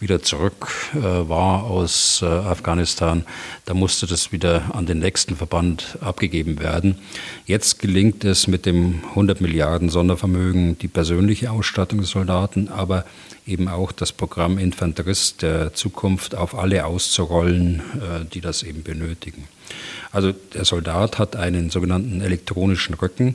wieder 0.00 0.22
zurück 0.22 0.68
äh, 0.94 0.98
war 1.00 1.64
aus 1.64 2.20
äh, 2.22 2.26
Afghanistan, 2.26 3.24
dann 3.64 3.78
musste 3.78 4.06
das 4.06 4.32
wieder 4.32 4.74
an 4.74 4.86
den 4.86 4.98
nächsten 4.98 5.36
Verband 5.36 5.96
abgegeben 6.00 6.58
werden. 6.58 6.98
Jetzt 7.46 7.78
gelingt 7.78 8.24
es 8.24 8.48
mit 8.48 8.66
dem 8.66 9.02
100 9.10 9.40
Milliarden 9.40 9.88
Sondervermögen 9.88 10.78
die 10.78 10.88
persönliche 10.88 11.52
Ausstattung 11.52 12.00
des 12.00 12.10
Soldaten, 12.10 12.68
aber 12.68 13.04
eben 13.46 13.68
auch 13.68 13.92
das 13.92 14.12
Programm 14.12 14.58
Infanterist 14.58 15.42
der 15.42 15.74
Zukunft 15.74 16.34
auf 16.34 16.54
alle 16.54 16.86
auszurollen, 16.86 17.82
die 18.32 18.40
das 18.40 18.62
eben 18.62 18.82
benötigen. 18.82 19.46
Also 20.12 20.32
der 20.32 20.64
Soldat 20.64 21.18
hat 21.18 21.34
einen 21.34 21.70
sogenannten 21.70 22.20
elektronischen 22.20 22.94
Rücken, 22.94 23.34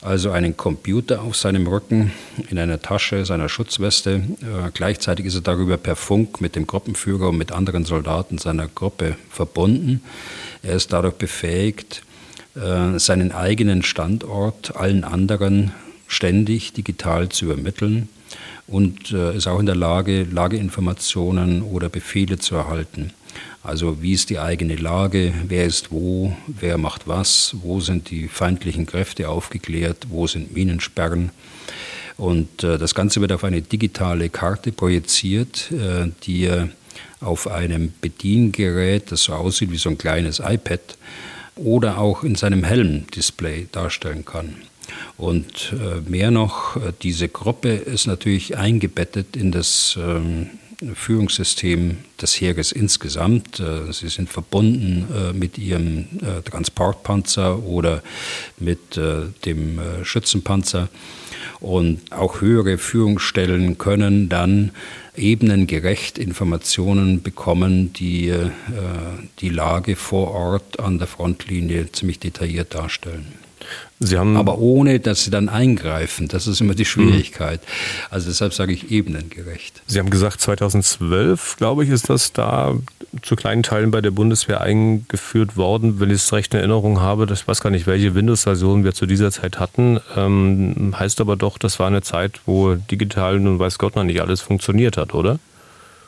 also 0.00 0.30
einen 0.30 0.56
Computer 0.56 1.20
auf 1.20 1.36
seinem 1.36 1.66
Rücken 1.66 2.12
in 2.48 2.58
einer 2.58 2.80
Tasche 2.80 3.26
seiner 3.26 3.48
Schutzweste. 3.48 4.22
Äh, 4.40 4.70
gleichzeitig 4.72 5.26
ist 5.26 5.34
er 5.34 5.40
darüber 5.42 5.76
per 5.76 5.96
Funk 5.96 6.40
mit 6.40 6.56
dem 6.56 6.66
Gruppenführer 6.66 7.28
und 7.28 7.38
mit 7.38 7.52
anderen 7.52 7.84
Soldaten 7.84 8.38
seiner 8.38 8.68
Gruppe 8.68 9.16
verbunden. 9.30 10.02
Er 10.62 10.76
ist 10.76 10.92
dadurch 10.92 11.14
befähigt, 11.14 12.02
äh, 12.54 12.98
seinen 12.98 13.32
eigenen 13.32 13.82
Standort 13.82 14.76
allen 14.76 15.04
anderen 15.04 15.72
ständig 16.06 16.72
digital 16.72 17.28
zu 17.28 17.46
übermitteln 17.46 18.08
und 18.66 19.12
äh, 19.12 19.36
ist 19.36 19.46
auch 19.46 19.60
in 19.60 19.66
der 19.66 19.76
Lage, 19.76 20.24
Lageinformationen 20.24 21.62
oder 21.62 21.88
Befehle 21.88 22.38
zu 22.38 22.56
erhalten. 22.56 23.12
Also 23.62 24.00
wie 24.00 24.12
ist 24.12 24.30
die 24.30 24.38
eigene 24.38 24.76
Lage, 24.76 25.32
wer 25.48 25.66
ist 25.66 25.90
wo, 25.90 26.36
wer 26.46 26.78
macht 26.78 27.08
was, 27.08 27.56
wo 27.62 27.80
sind 27.80 28.10
die 28.10 28.28
feindlichen 28.28 28.86
Kräfte 28.86 29.28
aufgeklärt, 29.28 30.06
wo 30.08 30.26
sind 30.26 30.54
Minensperren. 30.54 31.30
Und 32.16 32.64
äh, 32.64 32.78
das 32.78 32.94
Ganze 32.94 33.20
wird 33.20 33.32
auf 33.32 33.44
eine 33.44 33.62
digitale 33.62 34.30
Karte 34.30 34.72
projiziert, 34.72 35.70
äh, 35.72 36.10
die 36.22 36.50
auf 37.20 37.48
einem 37.48 37.92
Bediengerät, 38.00 39.10
das 39.10 39.24
so 39.24 39.34
aussieht 39.34 39.70
wie 39.70 39.76
so 39.76 39.90
ein 39.90 39.98
kleines 39.98 40.38
iPad, 40.38 40.96
oder 41.56 41.98
auch 41.98 42.22
in 42.22 42.34
seinem 42.34 42.64
Helm-Display 42.64 43.68
darstellen 43.72 44.24
kann. 44.24 44.56
Und 45.16 45.72
äh, 45.72 46.08
mehr 46.08 46.30
noch, 46.30 46.76
äh, 46.76 46.92
diese 47.02 47.28
Gruppe 47.28 47.70
ist 47.70 48.06
natürlich 48.06 48.56
eingebettet 48.56 49.36
in 49.36 49.50
das 49.50 49.98
ähm, 50.00 50.50
Führungssystem 50.94 51.96
des 52.20 52.38
Heeres 52.38 52.70
insgesamt. 52.70 53.60
Äh, 53.60 53.92
sie 53.94 54.08
sind 54.08 54.28
verbunden 54.28 55.06
mit 55.32 55.56
ihrem 55.56 56.06
Transportpanzer 56.44 57.62
oder 57.62 58.02
mit 58.58 59.00
dem 59.46 59.80
Schützenpanzer. 60.02 60.88
Und 61.60 62.12
auch 62.12 62.42
höhere 62.42 62.76
Führungsstellen 62.76 63.78
können 63.78 64.28
dann 64.28 64.72
ebenengerecht 65.16 66.18
Informationen 66.18 67.22
bekommen, 67.22 67.94
die 67.94 68.34
die 69.40 69.48
Lage 69.48 69.96
vor 69.96 70.32
Ort 70.32 70.78
an 70.78 70.98
der 70.98 71.06
Frontlinie 71.06 71.90
ziemlich 71.92 72.18
detailliert 72.18 72.74
darstellen. 72.74 73.45
Aber 74.36 74.58
ohne, 74.58 75.00
dass 75.00 75.24
sie 75.24 75.30
dann 75.30 75.48
eingreifen. 75.48 76.28
Das 76.28 76.46
ist 76.46 76.60
immer 76.60 76.74
die 76.74 76.84
Schwierigkeit. 76.84 77.60
Mhm. 77.60 78.06
Also 78.10 78.28
deshalb 78.28 78.52
sage 78.52 78.72
ich 78.72 78.90
ebenengerecht. 78.90 79.82
Sie 79.86 79.98
haben 79.98 80.10
gesagt, 80.10 80.40
2012, 80.40 81.56
glaube 81.56 81.84
ich, 81.84 81.90
ist 81.90 82.10
das 82.10 82.32
da 82.32 82.74
zu 83.22 83.36
kleinen 83.36 83.62
Teilen 83.62 83.90
bei 83.90 84.00
der 84.00 84.10
Bundeswehr 84.10 84.60
eingeführt 84.60 85.56
worden. 85.56 86.00
Wenn 86.00 86.10
ich 86.10 86.16
es 86.16 86.32
recht 86.32 86.52
in 86.52 86.58
Erinnerung 86.58 87.00
habe, 87.00 87.26
ich 87.32 87.48
weiß 87.48 87.60
gar 87.60 87.70
nicht, 87.70 87.86
welche 87.86 88.14
Windows-Version 88.14 88.84
wir 88.84 88.92
zu 88.92 89.06
dieser 89.06 89.30
Zeit 89.30 89.58
hatten. 89.58 90.00
Ähm, 90.16 90.94
heißt 90.98 91.20
aber 91.20 91.36
doch, 91.36 91.56
das 91.58 91.78
war 91.78 91.86
eine 91.86 92.02
Zeit, 92.02 92.40
wo 92.44 92.74
digital 92.74 93.40
nun 93.40 93.58
weiß 93.58 93.78
Gott 93.78 93.96
noch 93.96 94.04
nicht 94.04 94.20
alles 94.20 94.40
funktioniert 94.40 94.96
hat, 94.96 95.14
oder? 95.14 95.38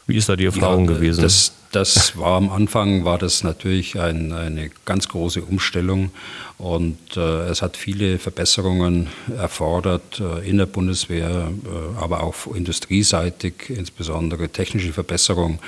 Wie 0.09 0.17
ist 0.17 0.31
da 0.31 0.37
die 0.37 0.47
Erfahrung 0.47 0.89
ja, 0.89 0.95
gewesen? 0.95 1.21
Das, 1.21 1.53
das 1.71 2.17
war 2.17 2.39
am 2.39 2.49
Anfang 2.49 3.05
war 3.05 3.19
das 3.19 3.45
natürlich 3.45 4.01
ein, 4.01 4.33
eine 4.33 4.71
ganz 4.87 5.07
große 5.09 5.43
Umstellung 5.43 6.13
und 6.57 6.97
äh, 7.19 7.49
es 7.49 7.61
hat 7.61 7.77
viele 7.77 8.19
Verbesserungen 8.19 9.09
erfordert 9.37 10.19
äh, 10.19 10.49
in 10.49 10.57
der 10.57 10.65
Bundeswehr, 10.65 11.51
äh, 11.53 12.01
aber 12.01 12.23
auch 12.23 12.55
industrieseitig, 12.55 13.69
insbesondere 13.69 14.49
technische 14.49 14.95
Verbesserungen, 14.95 15.59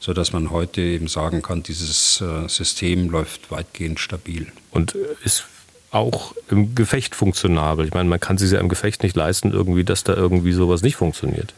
sodass 0.00 0.32
man 0.32 0.50
heute 0.50 0.80
eben 0.80 1.06
sagen 1.06 1.42
kann, 1.42 1.62
dieses 1.62 2.22
äh, 2.22 2.48
System 2.48 3.10
läuft 3.10 3.50
weitgehend 3.50 4.00
stabil. 4.00 4.46
Und 4.70 4.96
ist 5.24 5.44
auch 5.90 6.34
im 6.48 6.74
Gefecht 6.74 7.14
funktionabel. 7.14 7.84
Ich 7.84 7.92
meine, 7.92 8.08
man 8.08 8.20
kann 8.20 8.38
sich 8.38 8.50
ja 8.50 8.60
im 8.60 8.70
Gefecht 8.70 9.02
nicht 9.02 9.14
leisten, 9.14 9.52
irgendwie, 9.52 9.84
dass 9.84 10.04
da 10.04 10.14
irgendwie 10.14 10.52
sowas 10.52 10.80
nicht 10.80 10.96
funktioniert. 10.96 11.52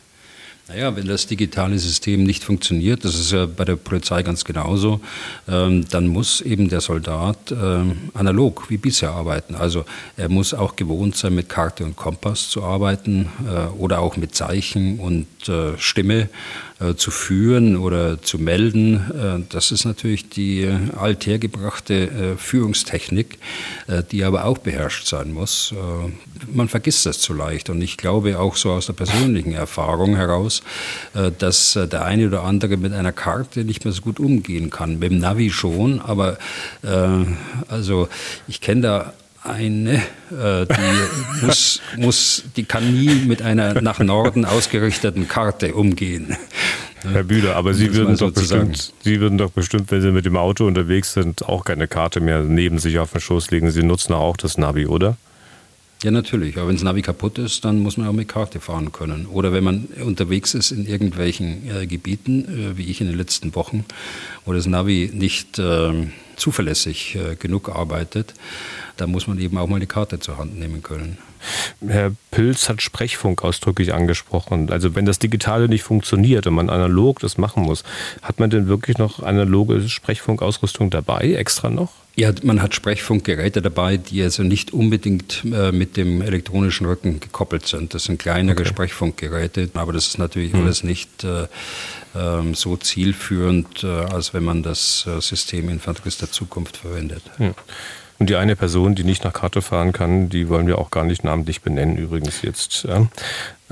Naja, 0.68 0.94
wenn 0.94 1.06
das 1.06 1.26
digitale 1.26 1.78
System 1.78 2.22
nicht 2.22 2.44
funktioniert, 2.44 3.04
das 3.04 3.16
ist 3.18 3.32
ja 3.32 3.46
bei 3.46 3.64
der 3.64 3.76
Polizei 3.76 4.22
ganz 4.22 4.44
genauso, 4.44 5.00
ähm, 5.48 5.84
dann 5.90 6.06
muss 6.06 6.40
eben 6.40 6.68
der 6.68 6.80
Soldat 6.80 7.50
ähm, 7.50 8.10
analog 8.14 8.70
wie 8.70 8.76
bisher 8.76 9.10
arbeiten. 9.10 9.56
Also 9.56 9.84
er 10.16 10.28
muss 10.28 10.54
auch 10.54 10.76
gewohnt 10.76 11.16
sein, 11.16 11.34
mit 11.34 11.48
Karte 11.48 11.84
und 11.84 11.96
Kompass 11.96 12.48
zu 12.48 12.62
arbeiten 12.62 13.28
äh, 13.44 13.76
oder 13.76 13.98
auch 13.98 14.16
mit 14.16 14.36
Zeichen 14.36 15.00
und 15.00 15.26
äh, 15.48 15.76
Stimme. 15.78 16.28
Äh, 16.82 16.96
zu 16.96 17.10
führen 17.10 17.76
oder 17.76 18.20
zu 18.22 18.38
melden. 18.38 18.96
Äh, 18.96 19.44
das 19.50 19.70
ist 19.72 19.84
natürlich 19.84 20.28
die 20.28 20.68
althergebrachte 20.96 21.94
äh, 21.94 22.36
Führungstechnik, 22.36 23.38
die 24.10 24.24
aber 24.24 24.44
auch 24.44 24.58
beherrscht 24.58 25.06
sein 25.06 25.32
muss. 25.32 25.74
Man 26.52 26.68
vergisst 26.68 27.04
das 27.06 27.18
zu 27.18 27.34
leicht 27.34 27.68
und 27.70 27.82
ich 27.82 27.96
glaube 27.96 28.38
auch 28.38 28.56
so 28.56 28.72
aus 28.72 28.86
der 28.86 28.92
persönlichen 28.94 29.52
Erfahrung 29.52 30.16
heraus, 30.16 30.62
dass 31.38 31.74
der 31.74 32.04
eine 32.04 32.26
oder 32.26 32.44
andere 32.44 32.76
mit 32.76 32.92
einer 32.92 33.12
Karte 33.12 33.64
nicht 33.64 33.84
mehr 33.84 33.92
so 33.92 34.02
gut 34.02 34.20
umgehen 34.20 34.70
kann. 34.70 34.98
Mit 34.98 35.10
dem 35.10 35.18
Navi 35.18 35.50
schon, 35.50 36.00
aber 36.00 36.38
also 37.68 38.08
ich 38.48 38.60
kenne 38.60 38.80
da 38.80 39.12
eine, 39.44 39.94
äh, 40.30 40.66
die 40.66 41.46
muss, 41.46 41.80
muss, 41.96 42.44
die 42.56 42.64
kann 42.64 42.92
nie 42.92 43.14
mit 43.26 43.42
einer 43.42 43.80
nach 43.82 43.98
Norden 43.98 44.44
ausgerichteten 44.44 45.28
Karte 45.28 45.74
umgehen. 45.74 46.36
Herr 47.10 47.24
Bühler, 47.24 47.56
aber 47.56 47.74
Sie 47.74 47.92
würden, 47.94 48.16
doch 48.16 48.32
bestimmt, 48.32 48.92
Sie 49.02 49.20
würden 49.20 49.36
doch 49.36 49.50
bestimmt, 49.50 49.90
wenn 49.90 50.00
Sie 50.00 50.12
mit 50.12 50.24
dem 50.24 50.36
Auto 50.36 50.66
unterwegs 50.66 51.12
sind, 51.12 51.44
auch 51.44 51.64
keine 51.64 51.88
Karte 51.88 52.20
mehr 52.20 52.42
neben 52.42 52.78
sich 52.78 52.98
auf 52.98 53.12
den 53.12 53.20
Schoß 53.20 53.50
legen. 53.50 53.70
Sie 53.70 53.82
nutzen 53.82 54.12
auch 54.12 54.36
das 54.36 54.56
Navi, 54.56 54.86
oder? 54.86 55.16
Ja, 56.02 56.10
natürlich. 56.10 56.56
Aber 56.56 56.66
wenn 56.66 56.74
das 56.74 56.82
Navi 56.82 57.00
kaputt 57.00 57.38
ist, 57.38 57.64
dann 57.64 57.78
muss 57.78 57.96
man 57.96 58.08
auch 58.08 58.12
mit 58.12 58.26
Karte 58.26 58.58
fahren 58.58 58.90
können. 58.90 59.26
Oder 59.26 59.52
wenn 59.52 59.62
man 59.62 59.84
unterwegs 60.04 60.52
ist 60.54 60.72
in 60.72 60.84
irgendwelchen 60.84 61.70
äh, 61.70 61.86
Gebieten, 61.86 62.44
äh, 62.44 62.76
wie 62.76 62.90
ich 62.90 63.00
in 63.00 63.06
den 63.06 63.16
letzten 63.16 63.54
Wochen, 63.54 63.84
wo 64.44 64.52
das 64.52 64.66
Navi 64.66 65.10
nicht 65.14 65.60
äh, 65.60 66.08
zuverlässig 66.34 67.18
genug 67.38 67.68
arbeitet, 67.68 68.34
da 68.96 69.06
muss 69.06 69.26
man 69.28 69.38
eben 69.38 69.58
auch 69.58 69.68
mal 69.68 69.78
die 69.78 69.86
Karte 69.86 70.18
zur 70.18 70.38
Hand 70.38 70.58
nehmen 70.58 70.82
können. 70.82 71.18
Herr 71.86 72.12
Pilz 72.30 72.68
hat 72.68 72.82
Sprechfunk 72.82 73.44
ausdrücklich 73.44 73.94
angesprochen. 73.94 74.70
Also 74.70 74.94
wenn 74.94 75.04
das 75.04 75.18
Digitale 75.18 75.68
nicht 75.68 75.82
funktioniert 75.82 76.46
und 76.46 76.54
man 76.54 76.70
analog 76.70 77.20
das 77.20 77.38
machen 77.38 77.64
muss, 77.64 77.84
hat 78.22 78.40
man 78.40 78.50
denn 78.50 78.66
wirklich 78.66 78.98
noch 78.98 79.22
analoge 79.22 79.88
Sprechfunkausrüstung 79.88 80.90
dabei, 80.90 81.34
extra 81.34 81.70
noch? 81.70 82.01
Ja, 82.14 82.30
man 82.42 82.60
hat 82.60 82.74
Sprechfunkgeräte 82.74 83.62
dabei, 83.62 83.96
die 83.96 84.22
also 84.22 84.42
nicht 84.42 84.72
unbedingt 84.72 85.44
äh, 85.44 85.72
mit 85.72 85.96
dem 85.96 86.20
elektronischen 86.20 86.86
Rücken 86.86 87.20
gekoppelt 87.20 87.66
sind. 87.66 87.94
Das 87.94 88.04
sind 88.04 88.18
kleinere 88.18 88.60
okay. 88.60 88.68
Sprechfunkgeräte, 88.68 89.70
aber 89.72 89.94
das 89.94 90.08
ist 90.08 90.18
natürlich 90.18 90.52
hm. 90.52 90.62
alles 90.62 90.84
nicht 90.84 91.24
äh, 91.24 91.44
äh, 92.14 92.54
so 92.54 92.76
zielführend, 92.76 93.82
äh, 93.82 93.86
als 93.86 94.34
wenn 94.34 94.44
man 94.44 94.62
das 94.62 95.06
äh, 95.06 95.20
System 95.22 95.70
Infanterist 95.70 96.20
der 96.20 96.30
Zukunft 96.30 96.76
verwendet. 96.76 97.22
Hm. 97.38 97.54
Und 98.18 98.28
die 98.28 98.36
eine 98.36 98.56
Person, 98.56 98.94
die 98.94 99.04
nicht 99.04 99.24
nach 99.24 99.32
Karte 99.32 99.62
fahren 99.62 99.92
kann, 99.92 100.28
die 100.28 100.48
wollen 100.50 100.66
wir 100.66 100.78
auch 100.78 100.90
gar 100.90 101.04
nicht 101.04 101.24
namentlich 101.24 101.62
benennen, 101.62 101.96
übrigens 101.96 102.42
jetzt 102.42 102.86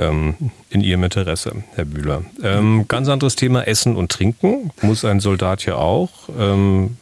ähm, 0.00 0.34
in 0.70 0.80
Ihrem 0.80 1.04
Interesse, 1.04 1.62
Herr 1.74 1.84
Bühler. 1.84 2.22
Ähm, 2.42 2.86
ganz 2.88 3.08
anderes 3.08 3.36
Thema, 3.36 3.66
Essen 3.66 3.96
und 3.96 4.10
Trinken. 4.10 4.70
Muss 4.82 5.04
ein 5.04 5.20
Soldat 5.20 5.66
ja 5.66 5.76
auch. 5.76 6.10
Ähm, 6.38 6.96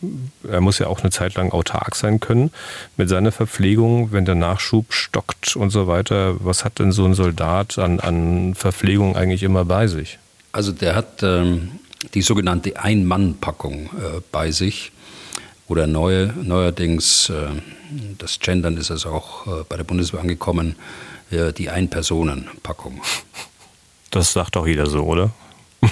er 0.51 0.61
muss 0.61 0.79
ja 0.79 0.89
auch 0.89 1.01
eine 1.01 1.11
Zeit 1.11 1.35
lang 1.35 1.53
autark 1.53 1.95
sein 1.95 2.19
können 2.21 2.51
mit 2.97 3.09
seiner 3.09 3.33
Verpflegung, 3.33 4.13
wenn 4.13 4.25
der 4.25 4.35
Nachschub 4.35 4.93
stockt 4.93 5.57
und 5.57 5.71
so 5.71 5.87
weiter. 5.87 6.37
Was 6.41 6.65
hat 6.65 6.79
denn 6.81 6.93
so 6.93 7.05
ein 7.05 7.15
Soldat 7.15 7.79
an, 7.79 8.01
an 8.01 8.55
Verpflegung 8.55 9.17
eigentlich 9.17 9.43
immer 9.43 9.65
bei 9.65 9.87
sich? 9.87 10.19
Also 10.53 10.73
der 10.73 10.97
hat 10.97 11.23
ähm, 11.23 11.71
die 12.15 12.23
sogenannte 12.23 12.81
Ein-Mann-Packung 12.81 13.87
äh, 13.87 14.21
bei 14.33 14.51
sich 14.51 14.93
oder 15.69 15.87
neue, 15.87 16.33
neuerdings, 16.43 17.31
äh, 17.31 17.49
das 18.17 18.41
Gendern 18.41 18.77
ist 18.77 18.91
also 18.91 19.11
auch 19.11 19.47
äh, 19.47 19.65
bei 19.69 19.77
der 19.77 19.85
Bundeswehr 19.85 20.21
angekommen, 20.21 20.75
äh, 21.31 21.53
die 21.53 21.71
Ein-Personen-Packung. 21.71 23.01
Das 24.11 24.33
sagt 24.33 24.57
doch 24.57 24.67
jeder 24.67 24.87
so, 24.87 25.05
oder? 25.05 25.31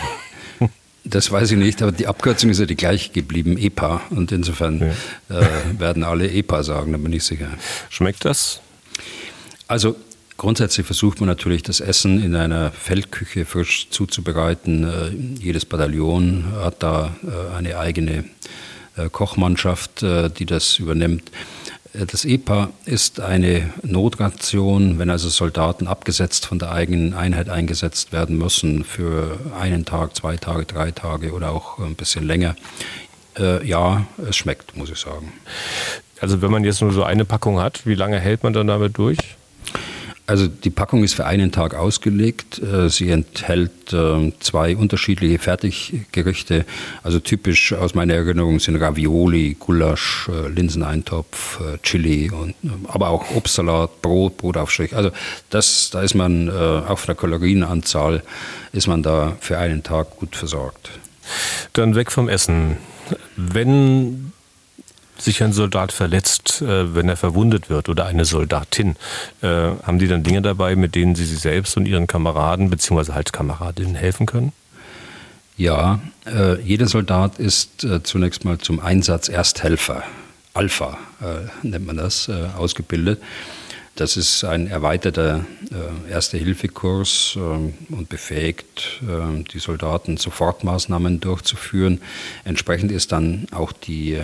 Das 1.09 1.30
weiß 1.30 1.53
ich 1.53 1.57
nicht, 1.57 1.82
aber 1.82 1.93
die 1.93 2.09
Abkürzung 2.09 2.51
ist 2.51 2.59
ja 2.59 2.66
die 2.66 2.74
gleiche 2.74 3.12
geblieben, 3.12 3.57
EPA. 3.59 4.03
Und 4.11 4.32
insofern 4.32 4.93
ja. 5.28 5.39
äh, 5.39 5.47
werden 5.78 6.03
alle 6.03 6.28
EPA 6.28 6.64
sagen, 6.64 6.91
da 6.91 6.99
bin 6.99 7.12
ich 7.12 7.22
sicher. 7.22 7.47
Schmeckt 7.91 8.24
das? 8.24 8.61
Also 9.68 9.95
grundsätzlich 10.37 10.84
versucht 10.84 11.20
man 11.20 11.28
natürlich, 11.28 11.62
das 11.62 11.78
Essen 11.78 12.20
in 12.20 12.34
einer 12.34 12.72
Feldküche 12.72 13.45
frisch 13.45 13.89
zuzubereiten. 13.91 14.82
Äh, 14.82 15.41
jedes 15.41 15.64
Bataillon 15.64 16.53
hat 16.61 16.82
da 16.82 17.14
äh, 17.22 17.57
eine 17.57 17.78
eigene 17.78 18.24
äh, 18.97 19.09
Kochmannschaft, 19.09 20.03
äh, 20.03 20.28
die 20.28 20.47
das 20.47 20.80
übernimmt. 20.80 21.30
Äh, 21.99 22.07
das 22.07 22.24
EPA 22.24 22.70
ist 22.84 23.20
eine 23.20 23.70
Notration, 23.82 24.99
wenn 24.99 25.11
also 25.11 25.28
Soldaten 25.28 25.86
abgesetzt 25.86 26.47
von 26.47 26.59
der 26.59 26.72
eigenen 26.72 27.14
Einheit 27.14 27.49
eingesetzt 27.49 28.12
werden 28.12 28.38
müssen 28.38 28.84
für 28.84 29.38
einen 29.59 29.84
Tag, 29.84 30.16
zwei 30.16 30.36
Tage, 30.36 30.64
drei 30.64 30.90
Tage 30.90 31.32
oder 31.32 31.53
auch 31.53 31.78
ein 31.78 31.94
bisschen 31.94 32.26
länger. 32.26 32.57
ja, 33.64 34.07
es 34.26 34.34
schmeckt, 34.34 34.78
muss 34.78 34.88
ich 34.88 34.97
sagen. 34.99 35.30
Also 36.20 36.40
wenn 36.40 36.51
man 36.51 36.64
jetzt 36.64 36.80
nur 36.80 36.90
so 36.92 37.05
eine 37.05 37.26
Packung 37.26 37.61
hat, 37.61 37.84
wie 37.84 37.94
lange 37.94 38.18
hält 38.18 38.42
man 38.42 38.55
dann 38.55 38.66
damit 38.66 38.97
durch? 38.97 39.18
Also 40.27 40.49
die 40.49 40.70
Packung 40.70 41.05
ist 41.05 41.14
für 41.14 41.24
einen 41.24 41.53
Tag 41.53 41.74
ausgelegt. 41.74 42.61
Äh, 42.61 42.89
sie 42.91 43.11
enthält 43.11 43.93
ähm, 43.93 44.33
zwei 44.41 44.77
unterschiedliche 44.77 45.39
Fertiggerichte. 45.39 46.64
Also 47.05 47.20
typisch 47.20 47.72
aus 47.72 47.95
meiner 47.95 48.14
Erinnerung 48.14 48.59
sind 48.59 48.77
Ravioli, 48.77 49.57
Gulasch, 49.59 50.29
äh, 50.29 50.49
Linseneintopf, 50.49 51.61
äh, 51.61 51.79
Chili, 51.79 52.31
und, 52.31 52.55
aber 52.89 53.11
auch 53.11 53.37
Obstsalat, 53.37 54.03
Brot, 54.03 54.37
Brotaufstrich. 54.39 54.97
Also 54.97 55.11
das, 55.51 55.91
da 55.91 56.03
ist 56.03 56.14
man 56.14 56.51
auf 56.51 57.07
der 57.07 57.14
Kalorienanzahl 57.14 58.22
ist 58.72 58.87
man 58.87 59.03
da 59.03 59.37
für 59.41 59.59
einen 59.59 59.83
Tag 59.83 60.16
gut 60.16 60.37
versorgt. 60.37 60.91
Dann 61.72 61.95
weg 61.95 62.12
vom 62.12 62.29
Essen. 62.29 62.77
Wenn 63.37 64.33
sich 65.18 65.42
ein 65.42 65.52
Soldat 65.52 65.92
verletzt, 65.92 66.62
äh, 66.62 66.94
wenn 66.94 67.08
er 67.08 67.16
verwundet 67.16 67.70
wird 67.70 67.88
oder 67.88 68.06
eine 68.06 68.24
Soldatin, 68.24 68.96
äh, 69.42 69.46
haben 69.46 69.98
die 69.98 70.08
dann 70.08 70.22
Dinge 70.22 70.42
dabei, 70.42 70.76
mit 70.76 70.94
denen 70.94 71.14
sie 71.14 71.24
sich 71.24 71.40
selbst 71.40 71.76
und 71.76 71.86
ihren 71.86 72.06
Kameraden 72.06 72.70
bzw. 72.70 73.12
halt 73.12 73.32
Kameradinnen 73.32 73.94
helfen 73.94 74.26
können? 74.26 74.52
Ja, 75.56 76.00
äh, 76.26 76.60
jeder 76.60 76.86
Soldat 76.86 77.38
ist 77.38 77.86
zunächst 78.02 78.44
mal 78.44 78.58
zum 78.58 78.78
Einsatz 78.78 79.28
Ersthelfer, 79.28 80.02
Alpha 80.52 80.98
nennt 81.62 81.86
man 81.86 81.96
das, 81.96 82.28
ausgebildet. 82.28 83.20
Das 83.97 84.18
ist 84.18 84.44
ein 84.44 84.66
erweiterter 84.66 85.47
äh, 85.70 86.11
Erste-Hilfe-Kurs 86.12 87.36
äh, 87.36 87.94
und 87.94 88.09
befähigt 88.11 89.01
äh, 89.03 89.42
die 89.51 89.59
Soldaten, 89.59 90.18
Sofortmaßnahmen 90.18 91.20
durchzuführen. 91.20 92.03
Entsprechend 92.44 92.92
ist 92.92 93.12
dann 93.12 93.47
auch 93.53 93.72
die 93.72 94.12
äh, 94.12 94.22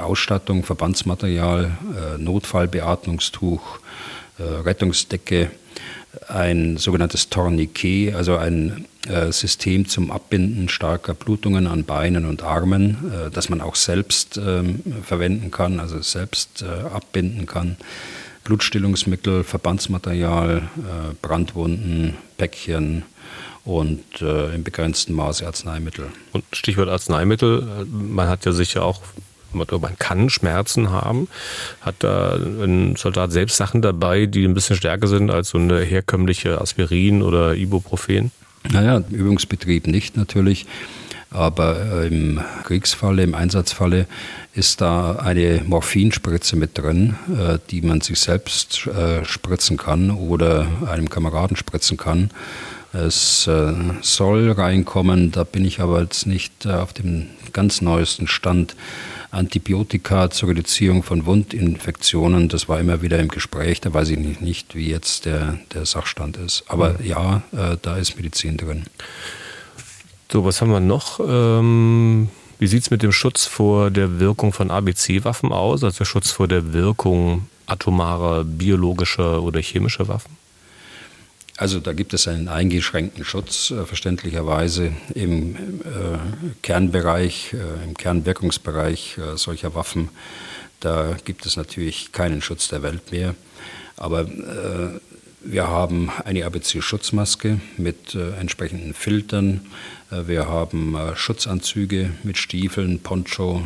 Ausstattung, 0.00 0.64
Verbandsmaterial, 0.64 1.72
äh, 2.16 2.18
Notfallbeatmungstuch, 2.22 3.80
äh, 4.38 4.42
Rettungsdecke, 4.42 5.50
ein 6.28 6.78
sogenanntes 6.78 7.28
Tourniquet, 7.30 8.14
also 8.14 8.36
ein 8.36 8.86
System 9.30 9.88
zum 9.88 10.10
Abbinden 10.12 10.68
starker 10.68 11.14
Blutungen 11.14 11.66
an 11.66 11.84
Beinen 11.84 12.26
und 12.26 12.42
Armen, 12.42 13.30
das 13.32 13.48
man 13.48 13.62
auch 13.62 13.74
selbst 13.74 14.36
ähm, 14.36 14.80
verwenden 15.02 15.50
kann, 15.50 15.80
also 15.80 16.00
selbst 16.02 16.62
abbinden 16.62 17.46
kann. 17.46 17.78
Blutstillungsmittel, 18.44 19.44
Verbandsmaterial, 19.44 20.58
äh, 20.58 21.14
Brandwunden, 21.20 22.16
Päckchen 22.36 23.04
und 23.64 24.20
äh, 24.20 24.54
im 24.54 24.64
begrenzten 24.64 25.14
Maße 25.14 25.46
Arzneimittel. 25.46 26.08
Und 26.32 26.44
Stichwort 26.52 26.88
Arzneimittel, 26.88 27.86
man 27.90 28.28
hat 28.28 28.44
ja 28.44 28.52
sicher 28.52 28.84
auch 28.84 29.00
man 29.54 29.98
kann 29.98 30.30
Schmerzen 30.30 30.90
haben. 30.90 31.28
Hat 31.82 31.96
da 31.98 32.36
ein 32.36 32.96
Soldat 32.96 33.32
selbst 33.32 33.58
Sachen 33.58 33.82
dabei, 33.82 34.24
die 34.24 34.46
ein 34.46 34.54
bisschen 34.54 34.76
stärker 34.76 35.06
sind 35.06 35.30
als 35.30 35.50
so 35.50 35.58
eine 35.58 35.80
herkömmliche 35.80 36.58
Aspirin 36.58 37.20
oder 37.22 37.54
Ibuprofen? 37.54 38.30
Naja, 38.70 39.02
Übungsbetrieb 39.10 39.86
nicht 39.86 40.16
natürlich. 40.16 40.66
Aber 41.32 42.02
äh, 42.02 42.08
im 42.08 42.40
Kriegsfalle, 42.64 43.22
im 43.22 43.34
Einsatzfalle 43.34 44.06
ist 44.54 44.80
da 44.80 45.16
eine 45.16 45.62
Morphinspritze 45.66 46.56
mit 46.56 46.76
drin, 46.76 47.16
äh, 47.28 47.58
die 47.70 47.80
man 47.82 48.00
sich 48.02 48.20
selbst 48.20 48.86
äh, 48.86 49.24
spritzen 49.24 49.78
kann 49.78 50.10
oder 50.10 50.66
einem 50.86 51.08
Kameraden 51.08 51.56
spritzen 51.56 51.96
kann. 51.96 52.30
Es 52.94 53.48
soll 54.02 54.50
reinkommen, 54.50 55.32
da 55.32 55.44
bin 55.44 55.64
ich 55.64 55.80
aber 55.80 56.02
jetzt 56.02 56.26
nicht 56.26 56.66
auf 56.66 56.92
dem 56.92 57.28
ganz 57.54 57.80
neuesten 57.80 58.26
Stand. 58.26 58.76
Antibiotika 59.30 60.28
zur 60.28 60.50
Reduzierung 60.50 61.02
von 61.02 61.24
Wundinfektionen, 61.24 62.50
das 62.50 62.68
war 62.68 62.80
immer 62.80 63.00
wieder 63.00 63.18
im 63.18 63.28
Gespräch, 63.28 63.80
da 63.80 63.94
weiß 63.94 64.10
ich 64.10 64.18
nicht, 64.18 64.74
wie 64.74 64.90
jetzt 64.90 65.24
der, 65.24 65.58
der 65.72 65.86
Sachstand 65.86 66.36
ist. 66.36 66.64
Aber 66.68 67.02
ja, 67.02 67.40
da 67.80 67.96
ist 67.96 68.18
Medizin 68.18 68.58
drin. 68.58 68.82
So, 70.32 70.46
was 70.46 70.62
haben 70.62 70.70
wir 70.70 70.80
noch? 70.80 71.20
Ähm, 71.20 72.30
wie 72.58 72.66
sieht 72.66 72.84
es 72.84 72.90
mit 72.90 73.02
dem 73.02 73.12
Schutz 73.12 73.44
vor 73.44 73.90
der 73.90 74.18
Wirkung 74.18 74.54
von 74.54 74.70
ABC-Waffen 74.70 75.52
aus, 75.52 75.84
also 75.84 76.06
Schutz 76.06 76.30
vor 76.30 76.48
der 76.48 76.72
Wirkung 76.72 77.48
atomarer, 77.66 78.42
biologischer 78.42 79.42
oder 79.42 79.60
chemischer 79.60 80.08
Waffen? 80.08 80.38
Also 81.58 81.80
da 81.80 81.92
gibt 81.92 82.14
es 82.14 82.28
einen 82.28 82.48
eingeschränkten 82.48 83.26
Schutz, 83.26 83.72
äh, 83.72 83.84
verständlicherweise 83.84 84.94
im 85.14 85.54
äh, 85.54 85.58
Kernbereich, 86.62 87.52
äh, 87.52 87.84
im 87.84 87.94
Kernwirkungsbereich 87.94 89.18
äh, 89.18 89.36
solcher 89.36 89.74
Waffen. 89.74 90.08
Da 90.80 91.14
gibt 91.26 91.44
es 91.44 91.58
natürlich 91.58 92.10
keinen 92.12 92.40
Schutz 92.40 92.68
der 92.68 92.82
Welt 92.82 93.12
mehr. 93.12 93.34
Aber 93.98 94.22
äh, 94.22 94.98
wir 95.44 95.68
haben 95.68 96.10
eine 96.24 96.46
ABC-Schutzmaske 96.46 97.60
mit 97.76 98.14
entsprechenden 98.14 98.94
Filtern. 98.94 99.66
Wir 100.12 100.46
haben 100.46 100.96
Schutzanzüge 101.14 102.10
mit 102.22 102.36
Stiefeln, 102.36 103.00
Poncho, 103.00 103.62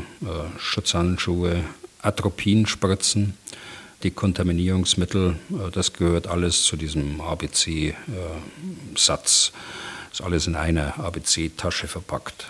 Schutzhandschuhe, 0.59 1.65
Atropinspritzen 2.03 3.35
Dekontaminierungsmittel, 4.05 5.37
äh, 5.51 5.71
das 5.73 5.93
gehört 5.93 6.27
alles 6.27 6.65
zu 6.65 6.77
diesem 6.77 7.21
ABC-Satz. 7.21 7.93
Ist 10.13 10.23
alles 10.23 10.47
in 10.47 10.55
einer 10.57 10.99
ABC-Tasche 10.99 11.89
verpackt. 11.89 12.47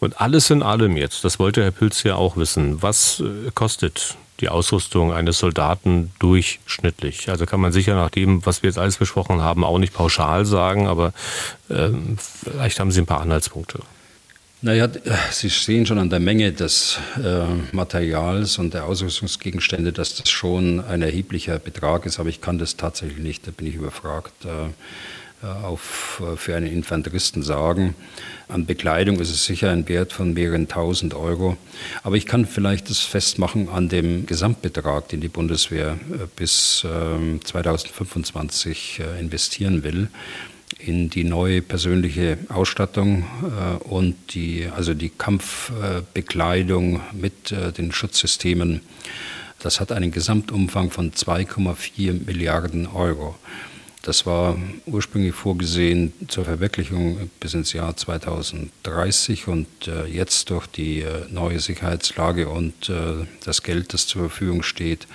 Und 0.00 0.20
alles 0.20 0.50
in 0.50 0.62
allem 0.62 0.96
jetzt, 0.96 1.24
das 1.24 1.38
wollte 1.38 1.62
Herr 1.62 1.70
Pilz 1.70 2.02
ja 2.02 2.16
auch 2.16 2.36
wissen. 2.36 2.82
Was 2.82 3.20
äh, 3.20 3.50
kostet 3.54 4.16
die 4.40 4.48
Ausrüstung 4.48 5.12
eines 5.12 5.38
Soldaten 5.38 6.12
durchschnittlich? 6.18 7.28
Also 7.30 7.46
kann 7.46 7.60
man 7.60 7.72
sicher 7.72 7.94
nach 7.94 8.10
dem, 8.10 8.44
was 8.46 8.62
wir 8.62 8.70
jetzt 8.70 8.78
alles 8.78 8.96
besprochen 8.96 9.40
haben, 9.40 9.64
auch 9.64 9.78
nicht 9.78 9.94
pauschal 9.94 10.44
sagen, 10.44 10.86
aber 10.86 11.12
ähm, 11.70 12.16
vielleicht 12.18 12.80
haben 12.80 12.90
Sie 12.90 13.00
ein 13.00 13.06
paar 13.06 13.20
Anhaltspunkte. 13.20 13.80
Naja, 14.60 14.88
Sie 15.30 15.48
sehen 15.48 15.86
schon 15.86 15.98
an 15.98 16.10
der 16.10 16.18
Menge 16.18 16.52
des 16.52 16.98
äh, 17.22 17.44
Materials 17.70 18.58
und 18.58 18.74
der 18.74 18.86
Ausrüstungsgegenstände, 18.86 19.92
dass 19.92 20.16
das 20.16 20.28
schon 20.30 20.84
ein 20.84 21.02
erheblicher 21.02 21.60
Betrag 21.60 22.06
ist, 22.06 22.18
aber 22.18 22.28
ich 22.28 22.40
kann 22.40 22.58
das 22.58 22.76
tatsächlich 22.76 23.18
nicht, 23.18 23.46
da 23.46 23.52
bin 23.52 23.68
ich 23.68 23.76
überfragt, 23.76 24.44
äh, 24.44 24.70
auf, 25.46 26.22
äh, 26.24 26.36
für 26.36 26.56
einen 26.56 26.66
Infanteristen 26.66 27.42
sagen. 27.42 27.94
An 28.48 28.66
Bekleidung 28.66 29.20
ist 29.20 29.30
es 29.30 29.44
sicher 29.44 29.70
ein 29.70 29.88
Wert 29.88 30.12
von 30.12 30.32
mehreren 30.32 30.68
tausend 30.68 31.14
Euro, 31.14 31.56
aber 32.02 32.16
ich 32.16 32.26
kann 32.26 32.46
vielleicht 32.46 32.90
das 32.90 33.00
festmachen 33.00 33.68
an 33.68 33.88
dem 33.88 34.26
Gesamtbetrag, 34.26 35.08
den 35.08 35.20
die 35.20 35.28
Bundeswehr 35.28 35.98
äh, 36.12 36.26
bis 36.34 36.80
2025 36.80 39.00
ähm, 39.00 39.06
äh, 39.06 39.20
investieren 39.20 39.84
will 39.84 40.08
in 40.78 41.10
die 41.10 41.24
neue 41.24 41.62
persönliche 41.62 42.38
Ausstattung 42.48 43.26
äh, 43.42 43.84
und 43.84 44.34
die, 44.34 44.68
also 44.74 44.94
die 44.94 45.10
Kampfbekleidung 45.10 47.00
mit 47.12 47.52
äh, 47.52 47.72
den 47.72 47.92
Schutzsystemen. 47.92 48.80
Das 49.60 49.80
hat 49.80 49.90
einen 49.90 50.12
Gesamtumfang 50.12 50.90
von 50.90 51.12
2,4 51.12 52.24
Milliarden 52.24 52.86
Euro. 52.86 53.36
Das 54.02 54.26
war 54.26 54.56
ursprünglich 54.86 55.34
vorgesehen 55.34 56.12
zur 56.28 56.44
Verwirklichung 56.44 57.30
bis 57.40 57.54
ins 57.54 57.72
Jahr 57.72 57.96
2030 57.96 59.48
und 59.48 59.66
äh, 59.88 60.06
jetzt 60.06 60.50
durch 60.50 60.68
die 60.68 61.00
äh, 61.00 61.24
neue 61.30 61.58
Sicherheitslage 61.58 62.48
und 62.48 62.88
äh, 62.88 63.26
das 63.44 63.64
Geld, 63.64 63.92
das 63.92 64.06
zur 64.06 64.22
Verfügung 64.28 64.62
steht, 64.62 65.06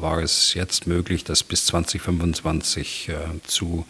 war 0.00 0.22
es 0.22 0.54
jetzt 0.54 0.86
möglich, 0.86 1.24
das 1.24 1.42
bis 1.42 1.66
2025 1.66 3.10
zu 3.46 3.84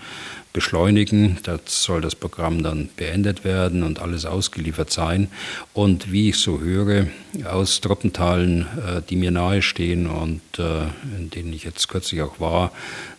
beschleunigen. 0.52 1.38
Da 1.44 1.60
soll 1.66 2.00
das 2.00 2.16
Programm 2.16 2.64
dann 2.64 2.88
beendet 2.96 3.44
werden 3.44 3.84
und 3.84 4.00
alles 4.00 4.24
ausgeliefert 4.24 4.90
sein. 4.90 5.30
Und 5.74 6.10
wie 6.10 6.30
ich 6.30 6.38
so 6.38 6.58
höre, 6.58 7.06
aus 7.44 7.80
Truppenteilen, 7.80 8.66
die 9.08 9.14
mir 9.14 9.30
nahestehen 9.30 10.08
und 10.08 10.42
in 10.58 11.30
denen 11.30 11.52
ich 11.52 11.62
jetzt 11.62 11.88
kürzlich 11.88 12.22
auch 12.22 12.40
war, 12.40 12.72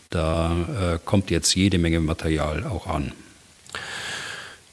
da 0.10 0.56
äh, 0.96 1.00
kommt 1.04 1.30
jetzt 1.30 1.56
jede 1.56 1.78
Menge 1.78 2.00
Material 2.00 2.66
auch 2.66 2.88
an. 2.88 3.12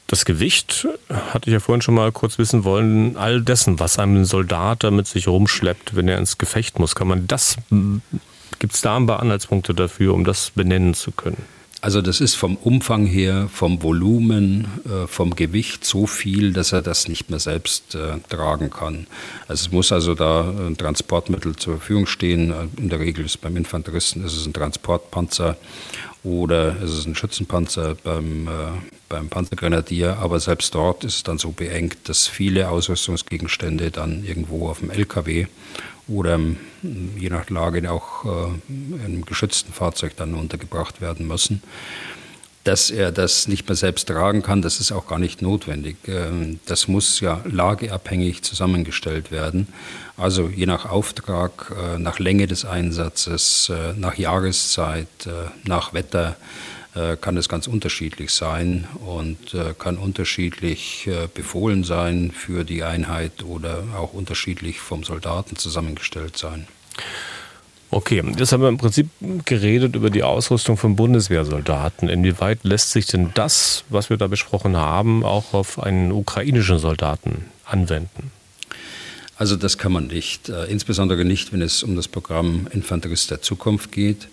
Das 0.07 0.23
Gewicht 0.23 0.87
hatte 1.09 1.49
ich 1.49 1.53
ja 1.53 1.59
vorhin 1.59 1.81
schon 1.81 1.95
mal 1.95 2.11
kurz 2.11 2.37
wissen 2.37 2.63
wollen, 2.63 3.17
all 3.17 3.41
dessen, 3.41 3.79
was 3.79 3.99
ein 3.99 4.23
Soldat 4.23 4.83
damit 4.83 5.05
sich 5.05 5.27
rumschleppt, 5.27 5.95
wenn 5.95 6.07
er 6.07 6.17
ins 6.17 6.37
Gefecht 6.37 6.79
muss, 6.79 6.95
kann 6.95 7.09
man 7.09 7.27
das, 7.27 7.57
gibt 8.59 8.73
es 8.73 8.81
da 8.81 8.95
ein 8.95 9.05
paar 9.05 9.19
Anhaltspunkte 9.19 9.73
dafür, 9.73 10.13
um 10.13 10.23
das 10.23 10.51
benennen 10.51 10.93
zu 10.93 11.11
können? 11.11 11.43
Also 11.79 12.01
das 12.01 12.21
ist 12.21 12.35
vom 12.35 12.55
Umfang 12.55 13.05
her, 13.05 13.49
vom 13.53 13.83
Volumen, 13.83 14.67
äh, 14.85 15.05
vom 15.05 15.35
Gewicht 15.35 15.85
so 15.85 16.07
viel, 16.07 16.51
dass 16.51 16.71
er 16.71 16.81
das 16.81 17.07
nicht 17.07 17.29
mehr 17.29 17.39
selbst 17.39 17.93
äh, 17.93 18.17
tragen 18.29 18.71
kann. 18.71 19.05
Also 19.47 19.67
es 19.67 19.71
muss 19.71 19.91
also 19.91 20.15
da 20.15 20.49
ein 20.49 20.75
Transportmittel 20.75 21.55
zur 21.55 21.77
Verfügung 21.77 22.07
stehen. 22.07 22.51
In 22.77 22.89
der 22.89 22.99
Regel 22.99 23.25
ist 23.25 23.41
beim 23.41 23.55
Infanteristen 23.57 24.25
ist 24.25 24.35
es 24.35 24.47
ein 24.47 24.53
Transportpanzer 24.53 25.55
oder 26.23 26.75
ist 26.81 26.91
es 26.91 27.05
ein 27.05 27.13
Schützenpanzer 27.13 27.95
beim, 28.03 28.47
äh, 28.47 28.51
beim 29.07 29.29
Panzergrenadier. 29.29 30.17
Aber 30.17 30.39
selbst 30.39 30.73
dort 30.73 31.03
ist 31.03 31.15
es 31.15 31.23
dann 31.23 31.37
so 31.37 31.51
beengt, 31.51 32.09
dass 32.09 32.27
viele 32.27 32.69
Ausrüstungsgegenstände 32.69 33.91
dann 33.91 34.23
irgendwo 34.25 34.67
auf 34.67 34.79
dem 34.79 34.89
LKW 34.89 35.45
oder 36.07 36.39
je 37.17 37.29
nach 37.29 37.49
Lage 37.49 37.91
auch 37.91 38.25
äh, 38.25 38.29
in 38.69 39.01
einem 39.03 39.25
geschützten 39.25 39.73
Fahrzeug 39.73 40.13
dann 40.15 40.33
untergebracht 40.33 41.01
werden 41.01 41.27
müssen. 41.27 41.61
Dass 42.63 42.91
er 42.91 43.13
das 43.13 43.47
nicht 43.47 43.67
mehr 43.69 43.77
selbst 43.77 44.09
tragen 44.09 44.41
kann, 44.41 44.61
das 44.61 44.81
ist 44.81 44.91
auch 44.91 45.07
gar 45.07 45.19
nicht 45.19 45.41
notwendig. 45.41 45.97
Ähm, 46.07 46.59
das 46.65 46.87
muss 46.87 47.19
ja 47.19 47.41
lageabhängig 47.45 48.41
zusammengestellt 48.43 49.31
werden. 49.31 49.67
Also 50.17 50.49
je 50.49 50.65
nach 50.65 50.85
Auftrag, 50.85 51.73
äh, 51.77 51.99
nach 51.99 52.19
Länge 52.19 52.47
des 52.47 52.65
Einsatzes, 52.65 53.69
äh, 53.69 53.93
nach 53.97 54.15
Jahreszeit, 54.17 55.07
nach 55.63 55.93
Wetter 55.93 56.31
äh, 56.31 56.76
kann 57.19 57.37
es 57.37 57.49
ganz 57.49 57.67
unterschiedlich 57.67 58.31
sein 58.31 58.87
und 59.05 59.53
äh, 59.53 59.73
kann 59.77 59.97
unterschiedlich 59.97 61.07
äh, 61.07 61.27
befohlen 61.33 61.83
sein 61.83 62.31
für 62.31 62.63
die 62.63 62.83
Einheit 62.83 63.43
oder 63.43 63.83
auch 63.95 64.13
unterschiedlich 64.13 64.79
vom 64.79 65.03
Soldaten 65.03 65.55
zusammengestellt 65.55 66.37
sein. 66.37 66.67
Okay, 67.89 68.21
jetzt 68.37 68.51
haben 68.51 68.61
wir 68.61 68.69
im 68.69 68.77
Prinzip 68.77 69.09
geredet 69.45 69.95
über 69.95 70.09
die 70.09 70.23
Ausrüstung 70.23 70.75
von 70.75 70.95
Bundeswehrsoldaten. 70.95 72.09
Inwieweit 72.09 72.63
lässt 72.63 72.91
sich 72.91 73.05
denn 73.05 73.31
das, 73.33 73.85
was 73.89 74.09
wir 74.09 74.17
da 74.17 74.27
besprochen 74.27 74.75
haben, 74.75 75.23
auch 75.23 75.53
auf 75.53 75.81
einen 75.81 76.11
ukrainischen 76.11 76.79
Soldaten 76.79 77.45
anwenden? 77.63 78.31
Also 79.37 79.55
das 79.55 79.77
kann 79.77 79.93
man 79.93 80.07
nicht, 80.07 80.49
insbesondere 80.49 81.23
nicht, 81.23 81.53
wenn 81.53 81.61
es 81.61 81.81
um 81.81 81.95
das 81.95 82.07
Programm 82.09 82.67
Infanterist 82.73 83.31
der 83.31 83.41
Zukunft 83.41 83.91
geht. 83.93 84.27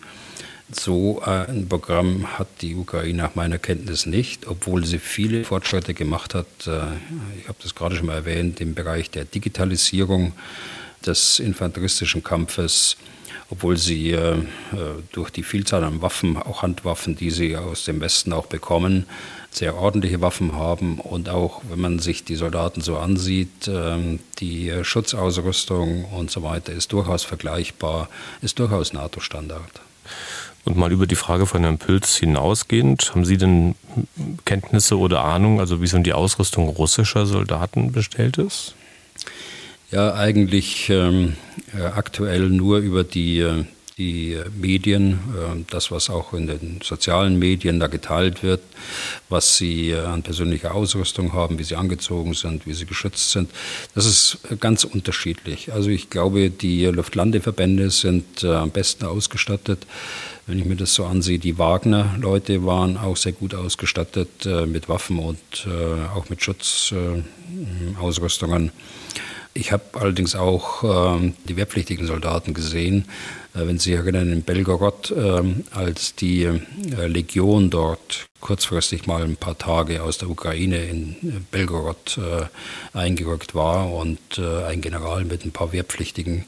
So 0.73 1.23
äh, 1.25 1.47
ein 1.51 1.69
Programm 1.69 2.39
hat 2.39 2.49
die 2.63 2.75
Ukraine 2.75 3.23
nach 3.25 3.35
meiner 3.35 3.59
Kenntnis 3.59 4.07
nicht, 4.07 4.47
obwohl 4.47 4.87
sie 4.87 4.99
viele 4.99 5.45
Fortschritte 5.45 5.93
gemacht 5.93 6.35
hat. 6.35 6.47
Äh, 6.67 6.81
ich 7.39 7.49
habe 7.49 7.59
das 7.63 7.75
gerade 7.75 7.97
schon 7.97 8.07
mal 8.07 8.15
erwähnt, 8.15 8.61
im 8.61 8.75
Bereich 8.75 9.11
der 9.11 9.27
Digitalisierung 9.27 10.33
des 11.05 11.39
infanteristischen 11.39 12.25
Kampfes, 12.25 12.97
obwohl 13.51 13.77
sie 13.77 14.13
äh, 14.13 14.39
durch 15.13 15.29
die 15.29 15.43
Vielzahl 15.43 15.85
an 15.85 16.01
Waffen, 16.01 16.39
auch 16.39 16.63
Handwaffen, 16.63 17.15
die 17.15 17.31
sie 17.31 17.59
aus 17.59 17.85
dem 17.85 18.01
Westen 18.01 18.33
auch 18.33 18.47
bekommen, 18.47 19.05
sehr 19.51 19.77
ordentliche 19.77 20.23
Waffen 20.23 20.55
haben 20.55 20.99
und 20.99 21.29
auch, 21.29 21.61
wenn 21.69 21.79
man 21.79 21.99
sich 21.99 22.25
die 22.25 22.35
Soldaten 22.35 22.81
so 22.81 22.97
ansieht, 22.97 23.71
die 24.41 24.73
Schutzausrüstung 24.83 26.07
und 26.07 26.33
so 26.33 26.43
weiter 26.43 26.73
ist 26.73 26.93
durchaus 26.93 27.23
vergleichbar, 27.23 28.09
ist 28.43 28.59
durchaus 28.59 28.93
NATO-Standard. 28.93 29.81
Und 30.65 30.77
mal 30.79 30.93
über 30.93 31.07
die 31.07 31.15
Frage 31.15 31.47
von 31.47 31.63
Herrn 31.63 31.79
Pülz 31.79 32.17
hinausgehend, 32.17 33.11
haben 33.11 33.25
Sie 33.27 33.37
denn 33.37 33.75
Kenntnisse 34.47 34.99
oder 34.99 35.23
Ahnung, 35.23 35.61
also 35.61 35.83
wie 35.83 35.87
so 35.87 35.99
die 35.99 36.15
Ausrüstung 36.15 36.69
russischer 36.69 37.27
Soldaten 37.27 37.93
bestellt 37.93 38.39
ist? 38.39 38.75
Ja, 39.91 40.15
eigentlich 40.15 40.89
ähm, 40.89 41.37
äh, 41.77 41.83
aktuell 41.83 42.49
nur 42.49 42.79
über 42.79 43.05
die, 43.05 43.41
äh, 43.41 43.65
die 43.97 44.37
Medien, 44.61 45.13
äh, 45.13 45.65
das, 45.71 45.93
was 45.93 46.11
auch 46.11 46.33
in 46.33 46.49
den 46.49 46.81
sozialen 46.83 47.39
Medien 47.39 47.79
da 47.79 47.87
geteilt 47.87 48.43
wird, 48.43 48.61
was 49.29 49.57
sie 49.57 49.91
äh, 49.91 50.01
an 50.01 50.25
persönlicher 50.25 50.75
Ausrüstung 50.75 51.33
haben, 51.33 51.61
wie 51.61 51.65
sie 51.65 51.77
angezogen 51.77 52.35
sind, 52.35 52.67
wie 52.67 52.75
sie 52.75 52.87
geschützt 52.87 53.31
sind. 53.31 53.53
Das 53.95 54.07
ist 54.07 54.39
ganz 54.59 54.83
unterschiedlich. 54.83 55.73
Also 55.73 55.91
ich 55.91 56.11
glaube, 56.11 56.51
die 56.51 56.87
Luftlandeverbände 56.87 57.91
sind 57.91 58.43
äh, 58.43 58.53
am 58.53 58.71
besten 58.71 59.05
ausgestattet. 59.05 59.87
Wenn 60.47 60.59
ich 60.59 60.65
mir 60.65 60.77
das 60.77 60.95
so 60.95 61.05
ansehe, 61.05 61.39
die 61.39 61.57
Wagner-Leute 61.57 62.67
waren 62.67 62.97
auch 62.99 63.17
sehr 63.17 63.33
gut 63.33 63.55
ausgestattet 63.55 64.45
mit 64.67 64.91
Waffen 64.91 65.19
und 65.19 65.39
auch 66.15 66.29
mit 66.29 66.45
Schutzausrüstungen. 66.45 68.71
Ich 69.55 69.73
habe 69.73 69.85
allerdings 69.95 70.35
auch 70.35 71.17
ähm, 71.17 71.33
die 71.49 71.57
wehrpflichtigen 71.57 72.07
Soldaten 72.07 72.53
gesehen. 72.53 73.07
Äh, 73.55 73.67
wenn 73.67 73.79
Sie 73.79 73.91
sich 73.91 73.99
erinnern, 73.99 74.33
in 74.33 74.43
Belgorod, 74.43 75.11
äh, 75.11 75.43
als 75.71 76.15
die 76.15 76.45
äh, 76.45 77.07
Legion 77.07 77.71
dort 77.71 78.27
kurzfristig 78.41 79.07
mal 79.07 79.23
ein 79.23 79.37
paar 79.37 79.57
Tage 79.57 80.03
aus 80.03 80.19
der 80.19 80.29
Ukraine 80.29 80.85
in 80.85 81.13
äh, 81.23 81.41
Belgorod 81.51 82.19
eingerückt 82.93 83.55
war 83.55 83.93
und 83.93 84.39
ein 84.39 84.81
General 84.81 85.25
mit 85.25 85.45
ein 85.45 85.53
paar 85.53 85.73
Wehrpflichtigen 85.73 86.45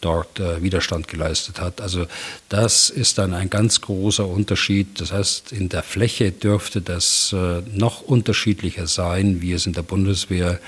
dort 0.00 0.40
Widerstand 0.62 1.08
geleistet 1.08 1.60
hat. 1.60 1.80
Also 1.80 2.06
das 2.48 2.90
ist 2.90 3.18
dann 3.18 3.34
ein 3.34 3.50
ganz 3.50 3.80
großer 3.80 4.26
Unterschied. 4.26 5.00
Das 5.00 5.12
heißt, 5.12 5.52
in 5.52 5.68
der 5.68 5.82
Fläche 5.82 6.30
dürfte 6.32 6.80
das 6.80 7.34
noch 7.72 8.02
unterschiedlicher 8.02 8.86
sein, 8.86 9.40
wie 9.40 9.52
es 9.52 9.66
in 9.66 9.72
der 9.72 9.82
Bundeswehr 9.82 10.60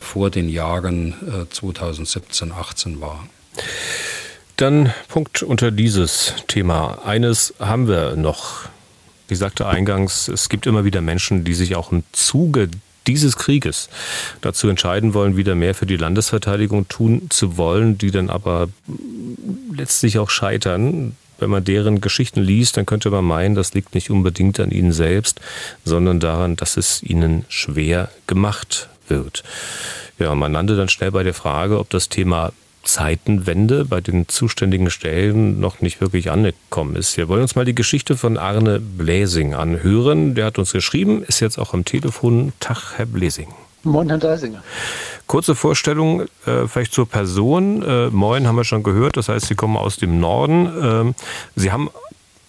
vor 0.00 0.30
den 0.30 0.48
Jahren 0.48 1.14
2017, 1.50 2.52
18 2.52 3.00
war. 3.00 3.28
Dann 4.58 4.92
Punkt 5.06 5.44
unter 5.44 5.70
dieses 5.70 6.34
Thema. 6.48 6.98
Eines 7.04 7.54
haben 7.60 7.86
wir 7.86 8.16
noch. 8.16 8.62
Ich 9.28 9.38
sagte 9.38 9.68
eingangs, 9.68 10.26
es 10.26 10.48
gibt 10.48 10.66
immer 10.66 10.84
wieder 10.84 11.00
Menschen, 11.00 11.44
die 11.44 11.54
sich 11.54 11.76
auch 11.76 11.92
im 11.92 12.02
Zuge 12.10 12.68
dieses 13.06 13.36
Krieges 13.36 13.88
dazu 14.40 14.68
entscheiden 14.68 15.14
wollen, 15.14 15.36
wieder 15.36 15.54
mehr 15.54 15.76
für 15.76 15.86
die 15.86 15.96
Landesverteidigung 15.96 16.88
tun 16.88 17.28
zu 17.30 17.56
wollen, 17.56 17.98
die 17.98 18.10
dann 18.10 18.30
aber 18.30 18.68
letztlich 19.72 20.18
auch 20.18 20.28
scheitern. 20.28 21.16
Wenn 21.38 21.50
man 21.50 21.62
deren 21.62 22.00
Geschichten 22.00 22.40
liest, 22.40 22.76
dann 22.76 22.84
könnte 22.84 23.10
man 23.10 23.24
meinen, 23.24 23.54
das 23.54 23.74
liegt 23.74 23.94
nicht 23.94 24.10
unbedingt 24.10 24.58
an 24.58 24.72
ihnen 24.72 24.90
selbst, 24.90 25.40
sondern 25.84 26.18
daran, 26.18 26.56
dass 26.56 26.76
es 26.76 27.00
ihnen 27.04 27.44
schwer 27.48 28.10
gemacht 28.26 28.88
wird. 29.06 29.44
Ja, 30.18 30.34
man 30.34 30.52
landete 30.52 30.76
dann 30.76 30.88
schnell 30.88 31.12
bei 31.12 31.22
der 31.22 31.34
Frage, 31.34 31.78
ob 31.78 31.90
das 31.90 32.08
Thema 32.08 32.52
Zeitenwende 32.88 33.84
bei 33.84 34.00
den 34.00 34.28
zuständigen 34.28 34.90
Stellen 34.90 35.60
noch 35.60 35.80
nicht 35.82 36.00
wirklich 36.00 36.30
angekommen 36.30 36.96
ist. 36.96 37.16
Wir 37.18 37.28
wollen 37.28 37.42
uns 37.42 37.54
mal 37.54 37.66
die 37.66 37.74
Geschichte 37.74 38.16
von 38.16 38.38
Arne 38.38 38.80
Bläsing 38.80 39.54
anhören. 39.54 40.34
Der 40.34 40.46
hat 40.46 40.58
uns 40.58 40.72
geschrieben, 40.72 41.22
ist 41.22 41.40
jetzt 41.40 41.58
auch 41.58 41.74
am 41.74 41.84
Telefon. 41.84 42.54
Tag, 42.60 42.94
Herr 42.96 43.04
Bläsing. 43.06 43.48
Moin, 43.82 44.08
Herr 44.08 44.18
Deisinger. 44.18 44.62
Kurze 45.26 45.54
Vorstellung 45.54 46.22
äh, 46.46 46.66
vielleicht 46.66 46.94
zur 46.94 47.06
Person. 47.06 47.82
Äh, 47.82 48.08
Moin 48.08 48.46
haben 48.46 48.56
wir 48.56 48.64
schon 48.64 48.82
gehört, 48.82 49.18
das 49.18 49.28
heißt, 49.28 49.46
Sie 49.46 49.54
kommen 49.54 49.76
aus 49.76 49.96
dem 49.96 50.18
Norden. 50.18 51.10
Äh, 51.10 51.14
Sie 51.56 51.70
haben 51.70 51.90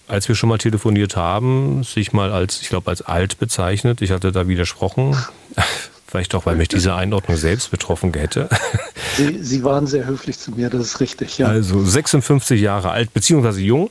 als 0.08 0.26
wir 0.26 0.34
schon 0.34 0.48
mal 0.48 0.58
telefoniert 0.58 1.14
haben, 1.14 1.84
sich 1.84 2.12
mal 2.12 2.32
als, 2.32 2.62
ich 2.62 2.68
glaube, 2.68 2.90
als 2.90 3.00
alt 3.00 3.38
bezeichnet. 3.38 4.02
Ich 4.02 4.10
hatte 4.10 4.32
da 4.32 4.48
widersprochen. 4.48 5.16
Vielleicht 6.10 6.34
auch, 6.34 6.44
weil 6.44 6.56
mich 6.56 6.66
diese 6.66 6.92
Einordnung 6.92 7.36
selbst 7.36 7.70
betroffen 7.70 8.12
hätte. 8.14 8.48
Sie, 9.16 9.44
Sie 9.44 9.62
waren 9.62 9.86
sehr 9.86 10.06
höflich 10.06 10.40
zu 10.40 10.50
mir, 10.50 10.68
das 10.68 10.80
ist 10.82 11.00
richtig, 11.00 11.38
ja. 11.38 11.46
Also 11.46 11.84
56 11.84 12.60
Jahre 12.60 12.90
alt, 12.90 13.14
beziehungsweise 13.14 13.60
jung. 13.60 13.90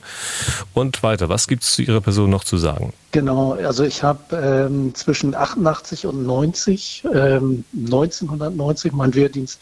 Und 0.74 1.02
weiter, 1.02 1.30
was 1.30 1.48
gibt 1.48 1.62
es 1.62 1.72
zu 1.72 1.82
Ihrer 1.82 2.02
Person 2.02 2.28
noch 2.28 2.44
zu 2.44 2.58
sagen? 2.58 2.92
Genau, 3.12 3.52
also 3.52 3.84
ich 3.84 4.02
habe 4.02 4.36
ähm, 4.36 4.94
zwischen 4.94 5.34
88 5.34 6.04
und 6.04 6.26
90, 6.26 7.04
ähm, 7.06 7.64
1990 7.74 8.92
meinen 8.92 9.14
Wehrdienst 9.14 9.58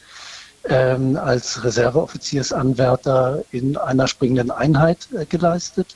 ähm, 0.64 1.16
als 1.16 1.62
Reserveoffiziersanwärter 1.62 3.44
in 3.52 3.76
einer 3.76 4.08
springenden 4.08 4.50
Einheit 4.50 5.06
äh, 5.16 5.26
geleistet. 5.26 5.94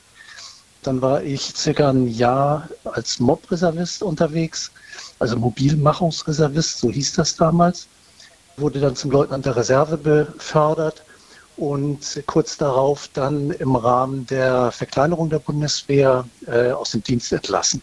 Dann 0.84 1.02
war 1.02 1.24
ich 1.24 1.42
circa 1.56 1.90
ein 1.90 2.06
Jahr 2.06 2.68
als 2.84 3.18
Mob-Reservist 3.18 4.04
unterwegs 4.04 4.70
also 5.22 5.36
Mobilmachungsreservist, 5.36 6.78
so 6.78 6.90
hieß 6.90 7.14
das 7.14 7.36
damals, 7.36 7.86
wurde 8.56 8.80
dann 8.80 8.96
zum 8.96 9.12
Leutnant 9.12 9.46
der 9.46 9.54
Reserve 9.54 9.96
befördert 9.96 11.04
und 11.56 12.22
kurz 12.26 12.56
darauf 12.56 13.08
dann 13.12 13.52
im 13.52 13.76
Rahmen 13.76 14.26
der 14.26 14.72
Verkleinerung 14.72 15.30
der 15.30 15.38
Bundeswehr 15.38 16.24
äh, 16.48 16.72
aus 16.72 16.90
dem 16.90 17.04
Dienst 17.04 17.32
entlassen. 17.32 17.80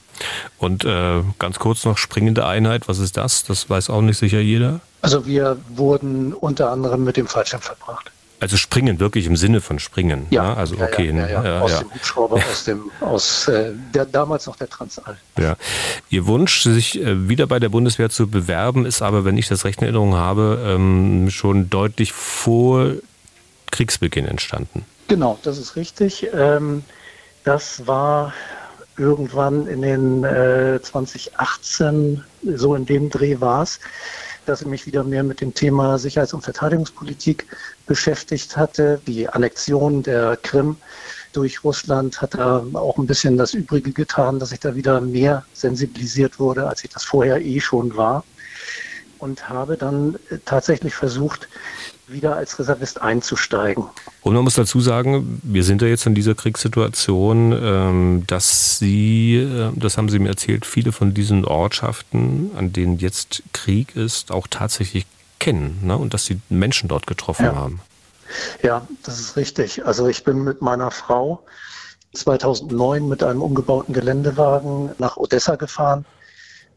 Und 0.58 0.84
äh, 0.84 1.24
ganz 1.40 1.60
kurz 1.60 1.86
noch 1.86 1.98
springende 1.98 2.46
Einheit, 2.46 2.90
was 2.90 3.00
ist 3.00 3.16
das? 3.16 3.46
Das 3.46 3.70
weiß 3.70 3.90
auch 3.90 4.02
nicht 4.02 4.18
sicher 4.18 4.42
jeder. 4.42 4.82
Also 5.02 5.26
wir 5.26 5.58
wurden 5.70 6.34
unter 6.34 6.72
anderem 6.72 7.06
mit 7.06 7.16
dem 7.16 7.28
Fallschirm 7.28 7.62
verbracht. 7.62 8.12
Also 8.40 8.56
springen 8.56 9.00
wirklich 9.00 9.26
im 9.26 9.36
Sinne 9.36 9.60
von 9.60 9.80
springen. 9.80 10.28
Ja, 10.30 10.46
ja? 10.46 10.54
also 10.54 10.76
okay. 10.76 11.12
Ja, 11.12 11.28
ja, 11.28 11.44
ja. 11.44 11.62
aus 11.62 11.80
dem 11.80 11.94
Hubschrauber, 11.94 12.36
aus 12.52 12.64
dem, 12.64 12.92
aus 13.02 13.48
äh, 13.48 13.74
der 13.94 14.06
damals 14.06 14.46
noch 14.48 14.56
der 14.56 14.70
Transall. 14.70 15.18
Ja. 15.38 15.56
Ihr 16.10 16.26
Wunsch, 16.26 16.64
sich 16.64 17.02
äh, 17.02 17.28
wieder 17.28 17.48
bei 17.48 17.60
der 17.60 17.70
Bundeswehr 17.70 18.10
zu 18.10 18.28
bewerben, 18.28 18.86
ist 18.86 19.02
aber, 19.02 19.26
wenn 19.26 19.38
ich 19.38 19.48
das 19.48 19.66
recht 19.66 19.80
in 19.82 19.86
Erinnerung 19.86 20.16
habe, 20.16 20.64
ähm, 20.66 21.30
schon 21.30 21.70
deutlich 21.70 22.14
vor 22.14 22.94
Kriegsbeginn 23.72 24.26
entstanden. 24.26 24.86
Genau, 25.10 25.38
das 25.44 25.58
ist 25.58 25.76
richtig. 25.76 26.28
Ähm, 26.34 26.84
das 27.44 27.88
war 27.88 28.34
irgendwann 28.98 29.68
in 29.68 29.82
den 29.82 30.24
äh, 30.24 30.80
2018, 30.82 32.24
so 32.56 32.76
in 32.76 32.86
dem 32.86 33.10
Dreh 33.10 33.40
war 33.40 33.64
es 33.64 33.80
dass 34.50 34.62
ich 34.62 34.68
mich 34.68 34.88
wieder 34.88 35.04
mehr 35.04 35.24
mit 35.24 35.42
dem 35.42 35.54
Thema 35.54 36.00
Sicherheits- 36.00 36.34
und 36.34 36.42
Verteidigungspolitik 36.42 37.46
beschäftigt 37.86 38.58
hatte. 38.58 39.00
Die 39.06 39.30
Annexion 39.30 40.02
der 40.02 40.38
Krim 40.38 40.78
durch 41.34 41.64
Russland 41.64 42.20
hat 42.20 42.34
da 42.34 42.66
auch 42.74 42.98
ein 42.98 43.06
bisschen 43.06 43.38
das 43.38 43.54
Übrige 43.54 43.92
getan, 43.92 44.40
dass 44.40 44.52
ich 44.52 44.60
da 44.60 44.74
wieder 44.74 45.02
mehr 45.02 45.46
sensibilisiert 45.54 46.40
wurde, 46.40 46.68
als 46.68 46.84
ich 46.84 46.90
das 46.90 47.04
vorher 47.04 47.40
eh 47.40 47.60
schon 47.60 47.96
war. 47.96 48.24
Und 49.20 49.50
habe 49.50 49.78
dann 49.78 50.18
tatsächlich 50.46 50.96
versucht, 50.96 51.48
wieder 52.12 52.36
als 52.36 52.60
Reservist 52.60 53.02
einzusteigen. 53.02 53.86
Und 54.22 54.34
man 54.34 54.44
muss 54.44 54.56
dazu 54.56 54.82
sagen, 54.82 55.40
wir 55.44 55.64
sind 55.64 55.82
ja 55.82 55.88
jetzt 55.88 56.06
in 56.06 56.16
dieser 56.16 56.36
Kriegssituation, 56.36 57.52
ähm, 57.62 58.24
dass 58.28 58.80
Sie, 58.80 59.36
äh, 59.38 59.72
das 59.76 59.98
haben 59.98 60.10
Sie 60.10 60.20
mir 60.20 60.30
erzählt, 60.30 60.66
viele 60.66 60.92
von 60.92 61.14
diesen 61.14 61.46
Ortschaften, 61.46 62.52
an 62.56 62.74
denen 62.74 62.98
jetzt 63.00 63.44
Krieg 63.54 63.96
ist, 63.96 64.32
auch 64.32 64.48
tatsächlich 64.48 65.06
kennen 65.40 65.80
ne? 65.84 65.98
und 65.98 66.14
dass 66.14 66.26
Sie 66.26 66.40
Menschen 66.50 66.90
dort 66.90 67.08
getroffen 67.08 67.46
ja. 67.46 67.56
haben. 67.56 67.82
Ja, 68.62 68.88
das 69.04 69.20
ist 69.20 69.36
richtig. 69.36 69.86
Also 69.86 70.08
ich 70.08 70.24
bin 70.24 70.44
mit 70.44 70.62
meiner 70.62 70.92
Frau 70.92 71.44
2009 72.14 73.08
mit 73.08 73.24
einem 73.24 73.42
umgebauten 73.42 73.94
Geländewagen 73.94 74.92
nach 74.98 75.18
Odessa 75.18 75.56
gefahren. 75.56 76.06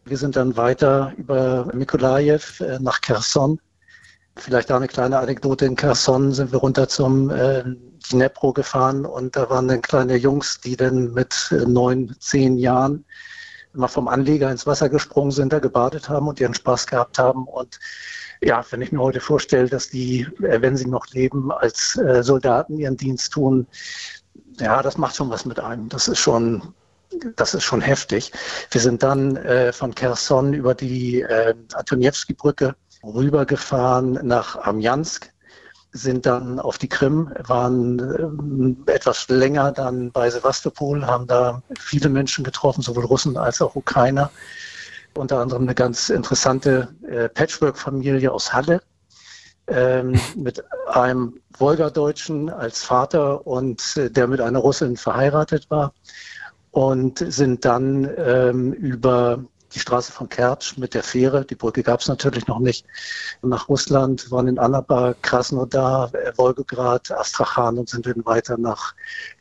Wir 0.05 0.17
sind 0.17 0.37
dann 0.37 0.57
weiter 0.57 1.13
über 1.17 1.69
Mikolajew 1.73 2.41
äh, 2.61 2.79
nach 2.81 3.01
Kherson 3.01 3.61
Vielleicht 4.37 4.71
da 4.71 4.77
eine 4.77 4.89
kleine 4.89 5.19
Anekdote. 5.19 5.67
In 5.67 5.77
Kherson 5.77 6.33
sind 6.33 6.53
wir 6.53 6.59
runter 6.59 6.89
zum 6.89 7.31
äh, 7.31 7.63
Dnepro 8.11 8.53
gefahren 8.53 9.05
und 9.05 9.37
da 9.37 9.51
waren 9.51 9.69
dann 9.69 9.83
kleine 9.83 10.17
Jungs, 10.17 10.61
die 10.61 10.77
dann 10.77 11.13
mit 11.13 11.51
äh, 11.53 11.67
neun, 11.67 12.17
zehn 12.19 12.57
Jahren 12.57 13.05
mal 13.75 13.89
vom 13.89 14.09
Anleger 14.09 14.51
ins 14.51 14.67
Wasser 14.67 14.89
gesprungen 14.89 15.31
sind, 15.31 15.53
da 15.53 15.59
gebadet 15.59 16.09
haben 16.09 16.29
und 16.29 16.41
ihren 16.41 16.55
Spaß 16.55 16.87
gehabt 16.87 17.19
haben. 17.19 17.47
Und 17.47 17.79
ja, 18.41 18.65
wenn 18.71 18.83
ich 18.83 18.93
mir 18.93 19.01
heute 19.01 19.21
vorstelle, 19.21 19.69
dass 19.69 19.89
die, 19.89 20.27
äh, 20.43 20.61
wenn 20.61 20.77
sie 20.77 20.87
noch 20.87 21.07
leben, 21.09 21.53
als 21.53 21.97
äh, 21.97 22.23
Soldaten 22.23 22.79
ihren 22.79 22.97
Dienst 22.97 23.33
tun, 23.33 23.67
ja, 24.59 24.83
das 24.83 24.99
macht 24.99 25.17
schon 25.17 25.31
was 25.31 25.45
mit 25.45 25.61
einem. 25.61 25.89
Das 25.89 26.09
ist 26.09 26.19
schon, 26.19 26.75
das 27.37 27.55
ist 27.55 27.65
schon 27.65 27.81
heftig. 27.81 28.33
Wir 28.71 28.81
sind 28.81 29.03
dann 29.03 29.37
äh, 29.37 29.73
von 29.73 29.95
Kherson 29.95 30.53
über 30.53 30.75
die 30.75 31.21
äh, 31.23 31.55
Antoniewski-Brücke 31.75 32.75
rübergefahren 33.03 34.19
nach 34.23 34.57
Amjansk, 34.57 35.33
sind 35.93 36.25
dann 36.25 36.59
auf 36.59 36.79
die 36.79 36.89
Krim, 36.89 37.31
waren 37.47 38.79
äh, 38.87 38.93
etwas 38.93 39.29
länger 39.29 39.73
dann 39.73 40.11
bei 40.11 40.31
Sevastopol, 40.31 41.07
haben 41.07 41.27
da 41.27 41.63
viele 41.79 42.09
Menschen 42.09 42.45
getroffen, 42.45 42.83
sowohl 42.83 43.05
Russen 43.05 43.37
als 43.37 43.61
auch 43.61 43.77
Ukrainer. 43.77 44.31
Unter 45.15 45.41
anderem 45.41 45.63
eine 45.63 45.75
ganz 45.75 46.09
interessante 46.09 46.89
äh, 47.07 47.29
Patchwork-Familie 47.29 48.33
aus 48.33 48.55
Halle 48.55 48.81
ähm, 49.67 50.19
mit 50.35 50.65
einem 50.89 51.35
Wolgadeutschen 51.59 52.49
als 52.49 52.83
Vater 52.83 53.47
und 53.47 53.97
äh, 53.97 54.11
der 54.11 54.27
mit 54.27 54.41
einer 54.41 54.59
Russin 54.61 54.97
verheiratet 54.97 55.71
war 55.71 55.93
und 56.71 57.19
sind 57.19 57.67
dann 57.67 58.09
ähm, 58.17 58.73
über 58.73 59.45
die 59.75 59.79
Straße 59.79 60.13
von 60.13 60.29
Kertsch 60.29 60.77
mit 60.77 60.95
der 60.95 61.03
Fähre, 61.03 61.45
die 61.45 61.55
Brücke 61.55 61.83
gab 61.83 62.01
es 62.01 62.09
natürlich 62.09 62.47
noch 62.47 62.59
nicht, 62.59 62.87
nach 63.43 63.69
Russland, 63.69 64.31
waren 64.31 64.49
in 64.49 64.59
Annaba, 64.59 65.15
Krasnodar, 65.23 66.13
Wolgograd, 66.37 67.11
Astrachan 67.11 67.79
und 67.79 67.89
sind 67.89 68.07
dann 68.07 68.25
weiter 68.25 68.59
nach 68.59 68.95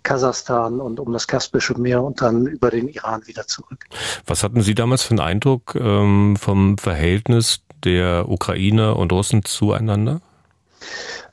Kasachstan 0.04 0.80
und 0.80 1.00
um 1.00 1.12
das 1.14 1.28
Kaspische 1.28 1.80
Meer 1.80 2.04
und 2.04 2.22
dann 2.22 2.48
über 2.48 2.70
den 2.70 2.88
Iran 2.88 3.26
wieder 3.28 3.48
zurück. 3.48 3.86
Was 4.26 4.44
hatten 4.44 4.62
Sie 4.62 4.76
damals 4.76 5.04
für 5.04 5.12
einen 5.12 5.20
Eindruck 5.20 5.76
ähm, 5.76 6.36
vom 6.38 6.78
Verhältnis 6.78 7.62
der 7.84 8.30
Ukrainer 8.30 8.96
und 8.98 9.12
Russen 9.12 9.44
zueinander? 9.44 10.22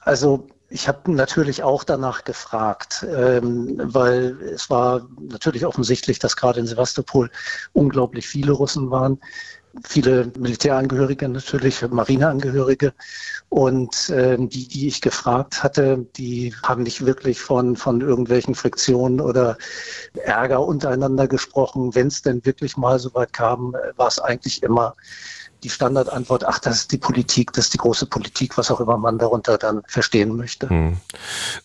Also 0.01 0.47
ich 0.71 0.87
habe 0.87 1.11
natürlich 1.13 1.63
auch 1.63 1.83
danach 1.83 2.25
gefragt, 2.25 3.07
ähm, 3.09 3.81
weil 3.83 4.37
es 4.43 4.69
war 4.69 5.09
natürlich 5.19 5.65
offensichtlich, 5.65 6.19
dass 6.19 6.37
gerade 6.37 6.61
in 6.61 6.67
Sevastopol 6.67 7.31
unglaublich 7.73 8.29
viele 8.29 8.53
Russen 8.53 8.91
waren. 8.91 9.19
viele 9.85 10.33
Militärangehörige 10.39 11.29
natürlich, 11.29 11.83
Marineangehörige. 11.89 12.93
Und 13.49 14.11
äh, 14.11 14.37
die, 14.39 14.69
die 14.69 14.89
ich 14.89 15.01
gefragt 15.01 15.63
hatte, 15.63 16.07
die 16.17 16.55
haben 16.63 16.83
nicht 16.83 17.05
wirklich 17.07 17.41
von, 17.41 17.77
von 17.77 18.01
irgendwelchen 18.01 18.55
Friktionen 18.55 19.21
oder 19.21 19.57
Ärger 20.25 20.61
untereinander 20.61 21.29
gesprochen. 21.29 21.95
Wenn 21.95 22.09
es 22.09 22.23
denn 22.23 22.45
wirklich 22.45 22.77
mal 22.77 22.99
so 22.99 23.15
weit 23.15 23.33
kam, 23.33 23.75
war 23.97 24.09
es 24.09 24.19
eigentlich 24.19 24.63
immer 24.63 24.95
die 25.63 25.71
Standardantwort, 25.71 26.45
ach, 26.45 26.59
das 26.59 26.81
ist 26.81 26.93
die 26.93 26.99
Politik, 26.99 27.53
das 27.53 27.67
ist 27.67 27.75
die 27.75 27.79
große 27.79 28.07
Politik, 28.07 28.57
was 28.57 28.71
auch 28.71 28.81
immer 28.81 28.97
man 28.97 29.19
darunter 29.19 29.59
dann 29.59 29.83
verstehen 29.87 30.37
möchte. 30.37 30.69
Hm. 30.69 30.99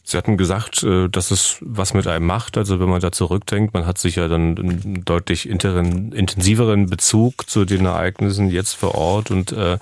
Sie 0.04 0.18
hatten 0.18 0.38
gesagt, 0.38 0.84
äh, 0.84 1.10
dass 1.10 1.32
es 1.32 1.58
was 1.62 1.94
mit 1.94 2.08
einem 2.08 2.26
macht. 2.26 2.58
Also 2.58 2.80
wenn 2.80 2.89
man 2.89 3.02
da 3.02 3.12
zurückdenkt, 3.12 3.74
man 3.74 3.86
hat 3.86 3.98
sich 3.98 4.16
ja 4.16 4.28
dann 4.28 4.58
einen 4.58 5.06
deutlich 5.06 5.48
intensiveren 5.48 6.88
Bezug 6.88 7.50
zu 7.50 7.66
den 7.66 7.86
Ereignissen 7.86 8.50
jetzt 8.50 8.74
vor 8.74 8.96
Ort. 8.96 9.32
Und 9.32 9.52
äh, 9.52 9.78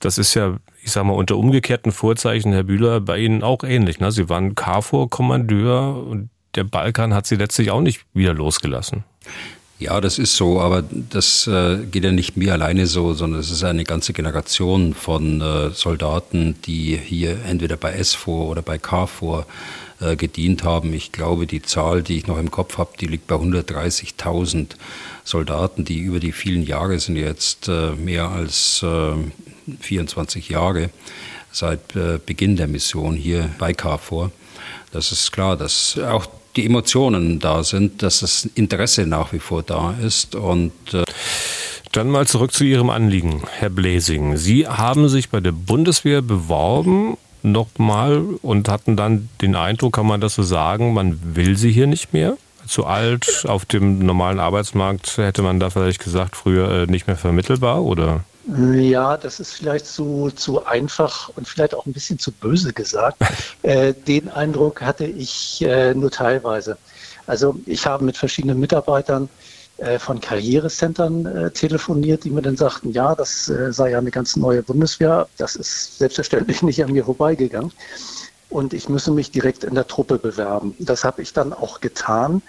das 0.00 0.18
ist 0.18 0.34
ja, 0.34 0.56
ich 0.82 0.92
sag 0.92 1.04
mal, 1.04 1.14
unter 1.14 1.36
umgekehrten 1.36 1.92
Vorzeichen, 1.92 2.52
Herr 2.52 2.64
Bühler, 2.64 3.00
bei 3.00 3.18
Ihnen 3.18 3.42
auch 3.42 3.62
ähnlich. 3.64 4.00
Ne? 4.00 4.10
Sie 4.12 4.28
waren 4.28 4.54
KFOR-Kommandeur 4.54 6.06
und 6.06 6.30
der 6.54 6.64
Balkan 6.64 7.14
hat 7.14 7.26
Sie 7.26 7.36
letztlich 7.36 7.70
auch 7.70 7.80
nicht 7.80 8.04
wieder 8.12 8.34
losgelassen. 8.34 9.04
Ja, 9.82 10.00
das 10.00 10.20
ist 10.20 10.36
so, 10.36 10.60
aber 10.60 10.84
das 11.10 11.48
äh, 11.48 11.78
geht 11.90 12.04
ja 12.04 12.12
nicht 12.12 12.36
mir 12.36 12.52
alleine 12.52 12.86
so, 12.86 13.14
sondern 13.14 13.40
es 13.40 13.50
ist 13.50 13.64
eine 13.64 13.82
ganze 13.82 14.12
Generation 14.12 14.94
von 14.94 15.40
äh, 15.40 15.70
Soldaten, 15.70 16.54
die 16.66 16.96
hier 16.96 17.44
entweder 17.44 17.76
bei 17.76 18.00
SFOR 18.00 18.48
oder 18.48 18.62
bei 18.62 18.78
KFOR 18.78 19.44
äh, 19.98 20.14
gedient 20.14 20.62
haben. 20.62 20.94
Ich 20.94 21.10
glaube, 21.10 21.48
die 21.48 21.62
Zahl, 21.62 22.04
die 22.04 22.16
ich 22.16 22.28
noch 22.28 22.38
im 22.38 22.52
Kopf 22.52 22.78
habe, 22.78 22.92
die 23.00 23.06
liegt 23.06 23.26
bei 23.26 23.34
130.000 23.34 24.76
Soldaten, 25.24 25.84
die 25.84 25.98
über 25.98 26.20
die 26.20 26.30
vielen 26.30 26.62
Jahre 26.62 27.00
sind 27.00 27.16
jetzt 27.16 27.66
äh, 27.66 27.90
mehr 27.96 28.28
als 28.28 28.86
24 29.80 30.48
äh, 30.48 30.52
Jahre 30.52 30.90
seit 31.50 31.96
äh, 31.96 32.20
Beginn 32.24 32.54
der 32.54 32.68
Mission 32.68 33.16
hier 33.16 33.50
bei 33.58 33.72
KFOR. 33.72 34.30
Das 34.92 35.10
ist 35.10 35.32
klar, 35.32 35.56
dass 35.56 35.98
auch 35.98 36.28
die 36.56 36.66
Emotionen 36.66 37.38
da 37.38 37.64
sind, 37.64 38.02
dass 38.02 38.20
das 38.20 38.48
Interesse 38.54 39.06
nach 39.06 39.32
wie 39.32 39.38
vor 39.38 39.62
da 39.62 39.94
ist 40.02 40.34
und 40.34 40.72
äh 40.92 41.04
dann 41.92 42.08
mal 42.08 42.26
zurück 42.26 42.52
zu 42.52 42.64
Ihrem 42.64 42.88
Anliegen, 42.88 43.42
Herr 43.50 43.68
Bläsing. 43.68 44.38
Sie 44.38 44.66
haben 44.66 45.10
sich 45.10 45.28
bei 45.28 45.40
der 45.40 45.52
Bundeswehr 45.52 46.22
beworben, 46.22 47.18
nochmal, 47.42 48.22
und 48.40 48.70
hatten 48.70 48.96
dann 48.96 49.28
den 49.42 49.54
Eindruck, 49.54 49.94
kann 49.94 50.06
man 50.06 50.20
das 50.20 50.34
so 50.34 50.42
sagen, 50.42 50.94
man 50.94 51.20
will 51.22 51.58
sie 51.58 51.70
hier 51.70 51.86
nicht 51.86 52.14
mehr? 52.14 52.38
Zu 52.66 52.86
alt, 52.86 53.44
auf 53.46 53.66
dem 53.66 53.98
normalen 53.98 54.40
Arbeitsmarkt 54.40 55.18
hätte 55.18 55.42
man 55.42 55.60
da 55.60 55.68
vielleicht 55.68 56.02
gesagt, 56.02 56.34
früher 56.34 56.70
äh, 56.70 56.86
nicht 56.86 57.08
mehr 57.08 57.16
vermittelbar, 57.16 57.82
oder? 57.82 58.24
Ja, 58.44 59.16
das 59.16 59.38
ist 59.38 59.52
vielleicht 59.52 59.86
zu, 59.86 60.30
zu 60.34 60.66
einfach 60.66 61.30
und 61.36 61.46
vielleicht 61.46 61.74
auch 61.74 61.86
ein 61.86 61.92
bisschen 61.92 62.18
zu 62.18 62.32
böse 62.32 62.72
gesagt. 62.72 63.18
Äh, 63.64 63.94
den 63.94 64.28
Eindruck 64.28 64.82
hatte 64.82 65.04
ich 65.04 65.62
äh, 65.62 65.94
nur 65.94 66.10
teilweise. 66.10 66.76
Also 67.28 67.54
ich 67.64 67.86
habe 67.86 68.04
mit 68.04 68.16
verschiedenen 68.16 68.58
Mitarbeitern 68.58 69.28
äh, 69.76 70.00
von 70.00 70.20
Karrierecentern 70.20 71.52
telefoniert, 71.54 72.24
die 72.24 72.30
mir 72.30 72.42
dann 72.42 72.56
sagten, 72.56 72.90
ja, 72.90 73.14
das 73.14 73.44
sei 73.70 73.90
ja 73.90 73.98
eine 73.98 74.10
ganz 74.10 74.34
neue 74.34 74.64
Bundeswehr. 74.64 75.28
Das 75.36 75.54
ist 75.54 75.98
selbstverständlich 75.98 76.62
nicht 76.62 76.82
an 76.82 76.90
mir 76.90 77.04
vorbeigegangen. 77.04 77.70
Und 78.48 78.74
ich 78.74 78.88
müsse 78.88 79.12
mich 79.12 79.30
direkt 79.30 79.62
in 79.62 79.76
der 79.76 79.86
Truppe 79.86 80.18
bewerben. 80.18 80.74
Das 80.80 81.04
habe 81.04 81.22
ich 81.22 81.32
dann 81.32 81.52
auch 81.52 81.80
getan 81.80 82.42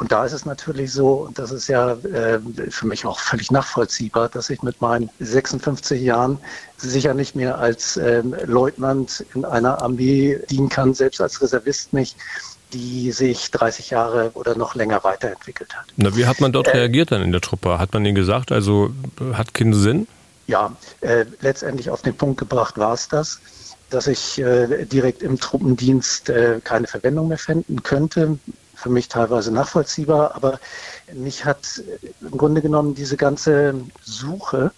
und 0.00 0.10
da 0.12 0.24
ist 0.24 0.32
es 0.32 0.46
natürlich 0.46 0.94
so, 0.94 1.26
und 1.26 1.38
das 1.38 1.50
ist 1.50 1.68
ja 1.68 1.92
äh, 1.92 2.40
für 2.70 2.86
mich 2.86 3.04
auch 3.04 3.18
völlig 3.18 3.50
nachvollziehbar, 3.50 4.30
dass 4.30 4.48
ich 4.48 4.62
mit 4.62 4.80
meinen 4.80 5.10
56 5.20 6.00
Jahren 6.00 6.38
sicher 6.78 7.12
nicht 7.12 7.36
mehr 7.36 7.58
als 7.58 7.98
ähm, 7.98 8.34
Leutnant 8.46 9.26
in 9.34 9.44
einer 9.44 9.82
Armee 9.82 10.40
dienen 10.48 10.70
kann, 10.70 10.94
selbst 10.94 11.20
als 11.20 11.42
Reservist 11.42 11.92
nicht 11.92 12.16
die 12.72 13.10
sich 13.10 13.50
30 13.50 13.90
Jahre 13.90 14.30
oder 14.34 14.56
noch 14.56 14.76
länger 14.76 15.02
weiterentwickelt 15.02 15.76
hat. 15.76 15.86
Na, 15.96 16.16
wie 16.16 16.24
hat 16.24 16.40
man 16.40 16.52
dort 16.52 16.68
äh, 16.68 16.78
reagiert 16.78 17.10
dann 17.10 17.20
in 17.20 17.32
der 17.32 17.40
Truppe? 17.40 17.80
Hat 17.80 17.92
man 17.92 18.06
Ihnen 18.06 18.14
gesagt, 18.14 18.52
also 18.52 18.90
hat 19.32 19.52
keinen 19.54 19.74
Sinn? 19.74 20.06
Ja, 20.46 20.72
äh, 21.00 21.26
letztendlich 21.40 21.90
auf 21.90 22.02
den 22.02 22.16
Punkt 22.16 22.38
gebracht 22.38 22.78
war 22.78 22.94
es 22.94 23.08
das, 23.08 23.40
dass 23.90 24.06
ich 24.06 24.38
äh, 24.38 24.86
direkt 24.86 25.22
im 25.22 25.38
Truppendienst 25.38 26.30
äh, 26.30 26.60
keine 26.62 26.86
Verwendung 26.86 27.26
mehr 27.26 27.38
finden 27.38 27.82
könnte 27.82 28.38
für 28.80 28.90
mich 28.90 29.08
teilweise 29.08 29.52
nachvollziehbar, 29.52 30.34
aber 30.34 30.58
mich 31.12 31.44
hat 31.44 31.82
im 32.20 32.36
Grunde 32.36 32.62
genommen 32.62 32.94
diese 32.94 33.16
ganze 33.16 33.74
Suche, 34.02 34.72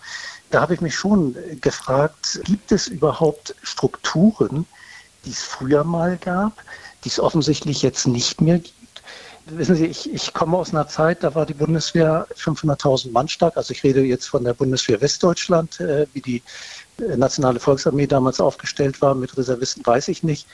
da 0.50 0.60
habe 0.60 0.74
ich 0.74 0.80
mich 0.80 0.94
schon 0.94 1.34
gefragt, 1.60 2.40
gibt 2.44 2.72
es 2.72 2.86
überhaupt 2.86 3.54
Strukturen, 3.62 4.66
die 5.24 5.30
es 5.30 5.42
früher 5.42 5.84
mal 5.84 6.18
gab, 6.18 6.52
die 7.04 7.08
es 7.08 7.20
offensichtlich 7.20 7.82
jetzt 7.82 8.06
nicht 8.06 8.40
mehr 8.40 8.58
gibt? 8.58 8.82
Wissen 9.46 9.74
Sie, 9.74 9.86
ich, 9.86 10.12
ich 10.12 10.34
komme 10.34 10.56
aus 10.56 10.70
einer 10.70 10.86
Zeit, 10.86 11.24
da 11.24 11.34
war 11.34 11.46
die 11.46 11.54
Bundeswehr 11.54 12.28
500.000 12.36 13.10
Mann 13.10 13.26
stark. 13.28 13.56
Also 13.56 13.72
ich 13.72 13.82
rede 13.82 14.02
jetzt 14.02 14.26
von 14.26 14.44
der 14.44 14.54
Bundeswehr 14.54 15.00
Westdeutschland, 15.00 15.80
äh, 15.80 16.06
wie 16.12 16.20
die 16.20 16.42
äh, 16.98 17.16
Nationale 17.16 17.58
Volksarmee 17.58 18.06
damals 18.06 18.40
aufgestellt 18.40 19.02
war. 19.02 19.16
Mit 19.16 19.36
Reservisten 19.36 19.84
weiß 19.84 20.08
ich 20.08 20.22
nicht. 20.22 20.46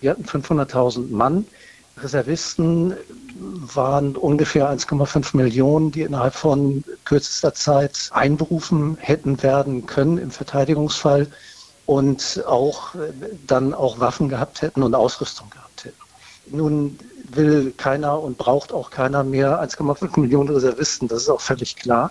Wir 0.00 0.12
hatten 0.12 0.24
500.000 0.24 1.10
Mann. 1.10 1.44
Reservisten 2.02 2.94
waren 3.74 4.16
ungefähr 4.16 4.70
1,5 4.70 5.36
Millionen, 5.36 5.90
die 5.90 6.02
innerhalb 6.02 6.34
von 6.34 6.84
kürzester 7.04 7.54
Zeit 7.54 8.10
einberufen 8.12 8.96
hätten 8.98 9.42
werden 9.42 9.86
können 9.86 10.18
im 10.18 10.30
Verteidigungsfall 10.30 11.28
und 11.86 12.42
auch 12.46 12.94
dann 13.46 13.74
auch 13.74 13.98
Waffen 14.00 14.28
gehabt 14.28 14.62
hätten 14.62 14.82
und 14.82 14.94
Ausrüstung 14.94 15.50
gehabt. 15.50 15.69
Nun 16.50 16.98
will 17.32 17.72
keiner 17.76 18.20
und 18.20 18.38
braucht 18.38 18.72
auch 18.72 18.90
keiner 18.90 19.22
mehr 19.24 19.62
1,5 19.62 20.18
Millionen 20.18 20.50
Reservisten, 20.50 21.08
das 21.08 21.22
ist 21.22 21.28
auch 21.28 21.40
völlig 21.40 21.76
klar. 21.76 22.10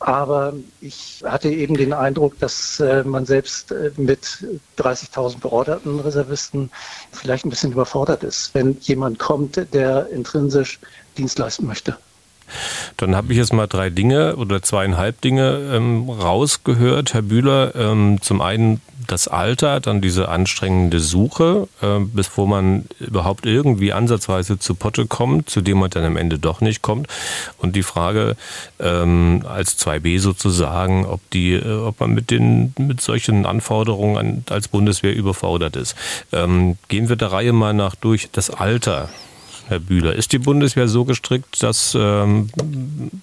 Aber 0.00 0.52
ich 0.80 1.22
hatte 1.24 1.48
eben 1.48 1.76
den 1.76 1.92
Eindruck, 1.92 2.38
dass 2.38 2.80
äh, 2.80 3.02
man 3.04 3.24
selbst 3.24 3.72
äh, 3.72 3.90
mit 3.96 4.44
30.000 4.78 5.38
beorderten 5.40 6.00
Reservisten 6.00 6.70
vielleicht 7.12 7.46
ein 7.46 7.50
bisschen 7.50 7.72
überfordert 7.72 8.22
ist, 8.22 8.54
wenn 8.54 8.76
jemand 8.80 9.18
kommt, 9.18 9.72
der 9.72 10.08
intrinsisch 10.08 10.78
Dienst 11.16 11.38
leisten 11.38 11.66
möchte. 11.66 11.96
Dann 12.96 13.16
habe 13.16 13.32
ich 13.32 13.38
jetzt 13.38 13.52
mal 13.52 13.66
drei 13.66 13.90
Dinge 13.90 14.36
oder 14.36 14.62
zweieinhalb 14.62 15.20
Dinge 15.20 15.60
ähm, 15.72 16.08
rausgehört, 16.08 17.14
Herr 17.14 17.22
Bühler. 17.22 17.74
Ähm, 17.74 18.18
zum 18.20 18.40
einen 18.40 18.80
das 19.10 19.28
Alter, 19.28 19.80
dann 19.80 20.00
diese 20.00 20.28
anstrengende 20.28 21.00
Suche, 21.00 21.68
äh, 21.82 21.98
bevor 22.00 22.46
man 22.46 22.86
überhaupt 23.00 23.46
irgendwie 23.46 23.92
ansatzweise 23.92 24.58
zu 24.58 24.74
Potte 24.74 25.06
kommt, 25.06 25.50
zu 25.50 25.60
dem 25.60 25.78
man 25.78 25.90
dann 25.90 26.04
am 26.04 26.16
Ende 26.16 26.38
doch 26.38 26.60
nicht 26.60 26.82
kommt. 26.82 27.08
Und 27.58 27.76
die 27.76 27.82
Frage 27.82 28.36
ähm, 28.78 29.44
als 29.48 29.78
2b 29.84 30.20
sozusagen, 30.20 31.06
ob 31.06 31.20
die, 31.30 31.54
äh, 31.54 31.78
ob 31.78 32.00
man 32.00 32.12
mit 32.12 32.30
den 32.30 32.74
mit 32.78 33.00
solchen 33.00 33.46
Anforderungen 33.46 34.16
an, 34.16 34.44
als 34.50 34.68
Bundeswehr 34.68 35.14
überfordert 35.14 35.76
ist. 35.76 35.96
Ähm, 36.32 36.76
gehen 36.88 37.08
wir 37.08 37.16
der 37.16 37.32
Reihe 37.32 37.52
mal 37.52 37.74
nach 37.74 37.94
durch 37.94 38.28
das 38.30 38.50
Alter. 38.50 39.08
Herr 39.70 39.78
Bühler. 39.78 40.14
Ist 40.16 40.32
die 40.32 40.38
Bundeswehr 40.38 40.88
so 40.88 41.04
gestrickt, 41.04 41.62
dass 41.62 41.96
ähm, 41.98 42.50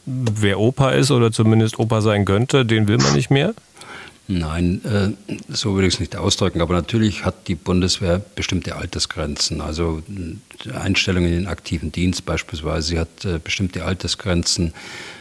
wer 0.05 0.59
Opa 0.59 0.91
ist 0.91 1.11
oder 1.11 1.31
zumindest 1.31 1.77
Opa 1.77 2.01
sein 2.01 2.23
könnte, 2.23 2.65
den 2.65 2.87
will 2.87 2.97
man 2.97 3.13
nicht 3.13 3.29
mehr? 3.29 3.53
Nein, 4.29 4.81
äh, 4.85 5.33
so 5.49 5.75
würde 5.75 5.87
ich 5.87 5.95
es 5.95 5.99
nicht 5.99 6.15
ausdrücken. 6.15 6.61
Aber 6.61 6.73
natürlich 6.73 7.25
hat 7.25 7.47
die 7.47 7.55
Bundeswehr 7.55 8.19
bestimmte 8.35 8.75
Altersgrenzen. 8.75 9.61
Also 9.61 10.01
Einstellung 10.73 11.25
in 11.25 11.31
den 11.31 11.47
aktiven 11.47 11.91
Dienst 11.91 12.25
beispielsweise. 12.25 12.87
Sie 12.87 12.99
hat 12.99 13.25
äh, 13.25 13.39
bestimmte 13.41 13.83
Altersgrenzen 13.83 14.73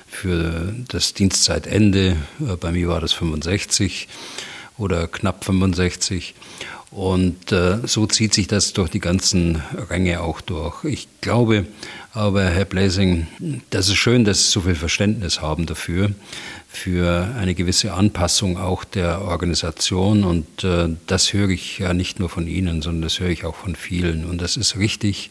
für 0.08 0.74
das 0.88 1.12
Dienstzeitende. 1.14 2.16
Äh, 2.40 2.56
bei 2.56 2.70
mir 2.72 2.88
war 2.88 3.00
das 3.00 3.12
65 3.12 4.08
oder 4.78 5.08
knapp 5.08 5.44
65. 5.44 6.34
Und 6.90 7.52
äh, 7.52 7.78
so 7.86 8.06
zieht 8.06 8.32
sich 8.32 8.46
das 8.46 8.72
durch 8.72 8.90
die 8.90 9.00
ganzen 9.00 9.62
Ränge 9.90 10.20
auch 10.20 10.40
durch. 10.40 10.84
Ich 10.84 11.08
glaube 11.20 11.66
aber, 12.12 12.44
Herr 12.44 12.64
Blasing, 12.64 13.26
das 13.70 13.88
ist 13.88 13.96
schön, 13.96 14.24
dass 14.24 14.44
Sie 14.44 14.50
so 14.52 14.62
viel 14.62 14.74
Verständnis 14.74 15.42
haben 15.42 15.66
dafür, 15.66 16.12
für 16.68 17.34
eine 17.38 17.54
gewisse 17.54 17.92
Anpassung 17.92 18.56
auch 18.56 18.84
der 18.84 19.22
Organisation. 19.22 20.24
Und 20.24 20.64
äh, 20.64 20.88
das 21.06 21.32
höre 21.32 21.50
ich 21.50 21.78
ja 21.78 21.92
nicht 21.92 22.20
nur 22.20 22.28
von 22.28 22.46
Ihnen, 22.46 22.82
sondern 22.82 23.02
das 23.02 23.20
höre 23.20 23.30
ich 23.30 23.44
auch 23.44 23.56
von 23.56 23.76
vielen. 23.76 24.24
Und 24.24 24.40
das 24.40 24.56
ist 24.56 24.78
richtig, 24.78 25.30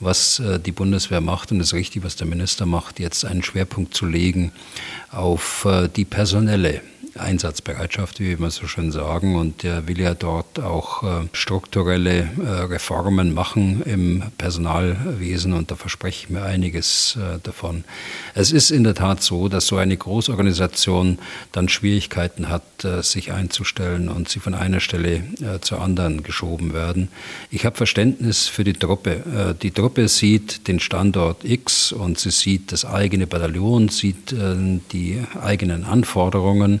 was 0.00 0.38
äh, 0.38 0.58
die 0.60 0.72
Bundeswehr 0.72 1.20
macht 1.20 1.52
und 1.52 1.60
es 1.60 1.68
ist 1.68 1.74
richtig, 1.74 2.04
was 2.04 2.16
der 2.16 2.26
Minister 2.26 2.66
macht, 2.66 3.00
jetzt 3.00 3.24
einen 3.24 3.42
Schwerpunkt 3.42 3.94
zu 3.94 4.06
legen 4.06 4.52
auf 5.10 5.64
äh, 5.64 5.88
die 5.88 6.04
personelle 6.04 6.80
Einsatzbereitschaft, 7.16 8.20
wie 8.20 8.38
wir 8.38 8.50
so 8.50 8.66
schön 8.66 8.92
sagen. 8.92 9.36
Und 9.36 9.62
der 9.62 9.86
will 9.88 10.00
ja 10.00 10.14
dort 10.14 10.60
auch 10.60 11.02
äh, 11.02 11.28
strukturelle 11.32 12.28
äh, 12.38 12.48
Reformen 12.64 13.34
machen 13.34 13.82
im 13.82 14.22
Personalwesen 14.38 15.52
und 15.52 15.70
da 15.70 15.76
verspreche 15.76 16.24
ich 16.24 16.30
mir 16.30 16.42
einiges 16.42 17.16
äh, 17.16 17.38
davon. 17.42 17.84
Es 18.34 18.52
ist 18.52 18.70
in 18.70 18.84
der 18.84 18.94
Tat 18.94 19.22
so, 19.22 19.48
dass 19.48 19.66
so 19.66 19.76
eine 19.76 19.96
Großorganisation 19.96 21.18
dann 21.52 21.68
Schwierigkeiten 21.68 22.48
hat, 22.48 22.62
sich 23.00 23.32
einzustellen 23.32 24.08
und 24.08 24.28
sie 24.28 24.40
von 24.40 24.54
einer 24.54 24.80
Stelle 24.80 25.22
zur 25.60 25.80
anderen 25.80 26.22
geschoben 26.22 26.74
werden. 26.74 27.08
Ich 27.50 27.64
habe 27.64 27.76
Verständnis 27.76 28.46
für 28.46 28.64
die 28.64 28.74
Truppe. 28.74 29.54
Die 29.62 29.70
Truppe 29.70 30.08
sieht 30.08 30.68
den 30.68 30.80
Standort 30.80 31.44
X 31.44 31.92
und 31.92 32.18
sie 32.18 32.30
sieht 32.30 32.72
das 32.72 32.84
eigene 32.84 33.26
Bataillon, 33.26 33.88
sieht 33.88 34.34
die 34.92 35.22
eigenen 35.40 35.84
Anforderungen 35.84 36.80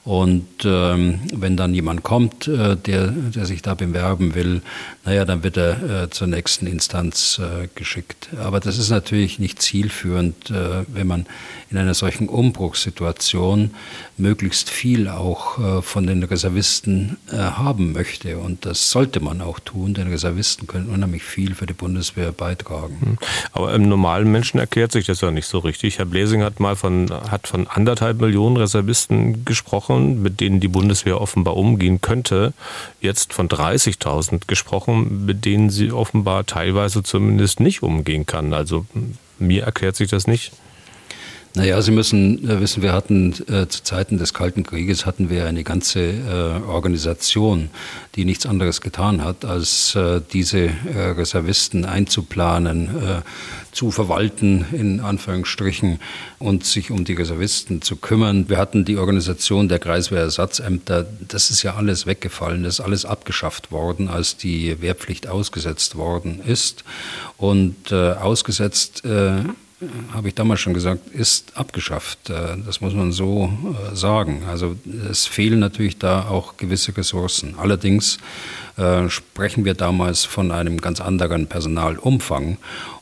und 0.03 0.47
ähm, 0.65 1.19
wenn 1.31 1.57
dann 1.57 1.75
jemand 1.75 2.01
kommt, 2.01 2.47
äh, 2.47 2.75
der, 2.75 3.07
der 3.07 3.45
sich 3.45 3.61
da 3.61 3.75
bewerben 3.75 4.33
will, 4.33 4.63
naja, 5.05 5.25
dann 5.25 5.43
wird 5.43 5.57
er 5.57 6.03
äh, 6.03 6.09
zur 6.09 6.25
nächsten 6.27 6.65
Instanz 6.65 7.39
äh, 7.39 7.67
geschickt. 7.75 8.29
Aber 8.39 8.59
das 8.59 8.79
ist 8.79 8.89
natürlich 8.89 9.37
nicht 9.37 9.61
zielführend, 9.61 10.49
äh, 10.49 10.85
wenn 10.87 11.05
man 11.05 11.27
in 11.69 11.77
einer 11.77 11.93
solchen 11.93 12.29
Umbruchssituation 12.29 13.71
möglichst 14.17 14.69
viel 14.69 15.07
auch 15.07 15.59
äh, 15.59 15.81
von 15.81 16.05
den 16.05 16.23
Reservisten 16.23 17.17
äh, 17.31 17.37
haben 17.37 17.93
möchte. 17.93 18.37
Und 18.37 18.65
das 18.65 18.91
sollte 18.91 19.19
man 19.19 19.41
auch 19.41 19.59
tun, 19.59 19.93
denn 19.93 20.09
Reservisten 20.09 20.67
können 20.67 20.89
unheimlich 20.89 21.23
viel 21.23 21.55
für 21.55 21.65
die 21.65 21.73
Bundeswehr 21.73 22.31
beitragen. 22.31 22.97
Hm. 23.01 23.17
Aber 23.53 23.73
im 23.73 23.87
normalen 23.87 24.31
Menschen 24.31 24.59
erklärt 24.59 24.91
sich 24.91 25.05
das 25.05 25.21
ja 25.21 25.31
nicht 25.31 25.47
so 25.47 25.59
richtig. 25.59 25.99
Herr 25.99 26.05
Blesing 26.05 26.43
hat 26.43 26.59
mal 26.59 26.75
von, 26.75 27.09
hat 27.29 27.47
von 27.47 27.67
anderthalb 27.67 28.19
Millionen 28.19 28.57
Reservisten 28.57 29.45
gesprochen, 29.45 29.90
mit 29.99 30.39
denen 30.39 30.59
die 30.59 30.67
Bundeswehr 30.67 31.19
offenbar 31.19 31.57
umgehen 31.57 32.01
könnte. 32.01 32.53
Jetzt 33.01 33.33
von 33.33 33.47
30.000 33.47 34.47
gesprochen, 34.47 35.25
mit 35.25 35.45
denen 35.45 35.69
sie 35.69 35.91
offenbar 35.91 36.45
teilweise 36.45 37.03
zumindest 37.03 37.59
nicht 37.59 37.83
umgehen 37.83 38.25
kann. 38.25 38.53
Also 38.53 38.85
mir 39.39 39.63
erklärt 39.63 39.95
sich 39.95 40.09
das 40.09 40.27
nicht. 40.27 40.51
Naja, 41.53 41.81
Sie 41.81 41.91
müssen 41.91 42.49
äh, 42.49 42.61
wissen, 42.61 42.81
wir 42.81 42.93
hatten 42.93 43.33
äh, 43.49 43.67
zu 43.67 43.83
Zeiten 43.83 44.17
des 44.17 44.33
Kalten 44.33 44.63
Krieges 44.63 45.05
hatten 45.05 45.29
wir 45.29 45.47
eine 45.47 45.65
ganze 45.65 45.99
äh, 45.99 46.63
Organisation, 46.65 47.69
die 48.15 48.23
nichts 48.23 48.45
anderes 48.45 48.79
getan 48.79 49.21
hat, 49.21 49.43
als 49.43 49.93
äh, 49.95 50.21
diese 50.31 50.67
äh, 50.67 51.09
Reservisten 51.17 51.83
einzuplanen, 51.83 52.87
äh, 52.87 53.21
zu 53.73 53.91
verwalten, 53.91 54.65
in 54.71 55.01
Anführungsstrichen, 55.01 55.99
und 56.39 56.65
sich 56.65 56.89
um 56.89 57.03
die 57.03 57.13
Reservisten 57.13 57.81
zu 57.81 57.97
kümmern. 57.97 58.47
Wir 58.47 58.57
hatten 58.57 58.85
die 58.85 58.95
Organisation 58.95 59.67
der 59.67 59.79
Kreiswehrersatzämter. 59.79 61.05
Das 61.27 61.49
ist 61.49 61.63
ja 61.63 61.75
alles 61.75 62.05
weggefallen, 62.05 62.63
das 62.63 62.75
ist 62.75 62.85
alles 62.85 63.03
abgeschafft 63.03 63.71
worden, 63.73 64.07
als 64.07 64.37
die 64.37 64.81
Wehrpflicht 64.81 65.27
ausgesetzt 65.27 65.95
worden 65.95 66.39
ist. 66.45 66.85
Und 67.37 67.93
ausgesetzt 67.93 69.03
habe 70.13 70.27
ich 70.27 70.35
damals 70.35 70.59
schon 70.59 70.73
gesagt, 70.73 71.09
ist 71.09 71.57
abgeschafft. 71.57 72.29
Äh, 72.29 72.57
das 72.65 72.81
muss 72.81 72.93
man 72.93 73.11
so 73.11 73.51
äh, 73.91 73.95
sagen. 73.95 74.43
Also 74.47 74.75
es 75.09 75.25
fehlen 75.25 75.59
natürlich 75.59 75.97
da 75.97 76.27
auch 76.27 76.57
gewisse 76.57 76.95
Ressourcen. 76.95 77.55
Allerdings 77.57 78.17
äh, 78.77 79.09
sprechen 79.09 79.65
wir 79.65 79.73
damals 79.73 80.23
von 80.25 80.51
einem 80.51 80.79
ganz 80.79 81.01
anderen 81.01 81.47
Personalumfang. 81.47 82.57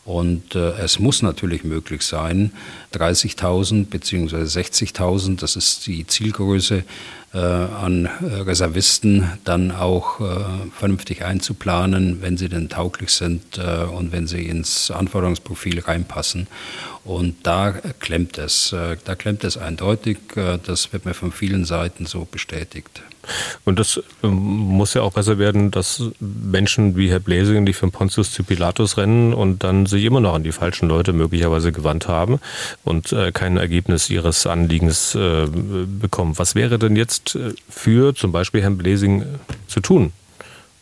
Und 0.09 0.55
äh, 0.55 0.71
es 0.79 0.97
muss 0.97 1.21
natürlich 1.21 1.63
möglich 1.63 2.01
sein, 2.01 2.51
30.000 2.95 3.85
bzw. 3.85 4.37
60.000, 4.37 5.39
das 5.39 5.55
ist 5.55 5.85
die 5.85 6.07
Zielgröße, 6.07 6.83
äh, 7.31 7.37
an 7.37 8.09
Reservisten 8.19 9.29
dann 9.43 9.69
auch 9.69 10.19
äh, 10.19 10.43
vernünftig 10.75 11.23
einzuplanen, 11.23 12.23
wenn 12.23 12.37
sie 12.37 12.49
denn 12.49 12.69
tauglich 12.69 13.11
sind 13.11 13.59
äh, 13.59 13.83
und 13.83 14.11
wenn 14.11 14.25
sie 14.25 14.47
ins 14.47 14.89
Anforderungsprofil 14.89 15.79
reinpassen. 15.79 16.47
Und 17.03 17.35
da 17.43 17.73
klemmt 17.99 18.39
es, 18.39 18.73
äh, 18.73 18.97
da 19.05 19.13
klemmt 19.13 19.43
es 19.43 19.57
eindeutig. 19.57 20.17
Äh, 20.35 20.57
das 20.65 20.91
wird 20.91 21.05
mir 21.05 21.13
von 21.13 21.31
vielen 21.31 21.65
Seiten 21.65 22.07
so 22.07 22.25
bestätigt. 22.25 23.03
Und 23.65 23.79
das 23.79 24.01
ähm, 24.23 24.33
muss 24.33 24.93
ja 24.93 25.01
auch 25.01 25.13
besser 25.13 25.37
werden, 25.37 25.71
dass 25.71 26.03
Menschen 26.19 26.95
wie 26.95 27.09
Herr 27.09 27.19
Bläsing, 27.19 27.65
die 27.65 27.73
für 27.73 27.89
Pontius 27.89 28.31
zu 28.31 28.43
Pilatus 28.43 28.97
rennen 28.97 29.33
und 29.33 29.63
dann 29.63 29.85
sich 29.85 30.03
immer 30.03 30.19
noch 30.19 30.33
an 30.33 30.43
die 30.43 30.51
falschen 30.51 30.89
Leute 30.89 31.13
möglicherweise 31.13 31.71
gewandt 31.71 32.07
haben 32.07 32.39
und 32.83 33.11
äh, 33.11 33.31
kein 33.31 33.57
Ergebnis 33.57 34.09
ihres 34.09 34.45
Anliegens 34.47 35.15
äh, 35.15 35.47
bekommen. 35.47 36.37
Was 36.37 36.55
wäre 36.55 36.79
denn 36.79 36.95
jetzt 36.95 37.35
äh, 37.35 37.53
für 37.69 38.15
zum 38.15 38.31
Beispiel 38.31 38.61
Herrn 38.61 38.77
Bläsing 38.77 39.23
zu 39.67 39.79
tun? 39.79 40.11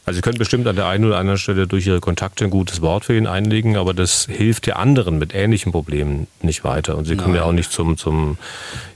Also 0.07 0.19
Sie 0.19 0.21
können 0.21 0.37
bestimmt 0.37 0.65
an 0.67 0.77
der 0.77 0.87
einen 0.87 1.03
oder 1.03 1.17
anderen 1.17 1.37
Stelle 1.37 1.67
durch 1.67 1.85
Ihre 1.85 1.99
Kontakte 1.99 2.45
ein 2.45 2.49
gutes 2.49 2.81
Wort 2.81 3.03
für 3.03 3.17
ihn 3.17 3.27
einlegen, 3.27 3.75
aber 3.75 3.93
das 3.93 4.25
hilft 4.31 4.65
ja 4.65 4.77
anderen 4.77 5.19
mit 5.19 5.35
ähnlichen 5.35 5.73
Problemen 5.73 6.27
nicht 6.41 6.63
weiter. 6.63 6.97
Und 6.97 7.03
Sie 7.03 7.17
können 7.17 7.33
Nein. 7.33 7.41
ja 7.41 7.43
auch 7.43 7.51
nicht 7.51 7.73
zum, 7.73 7.97
zum, 7.97 8.37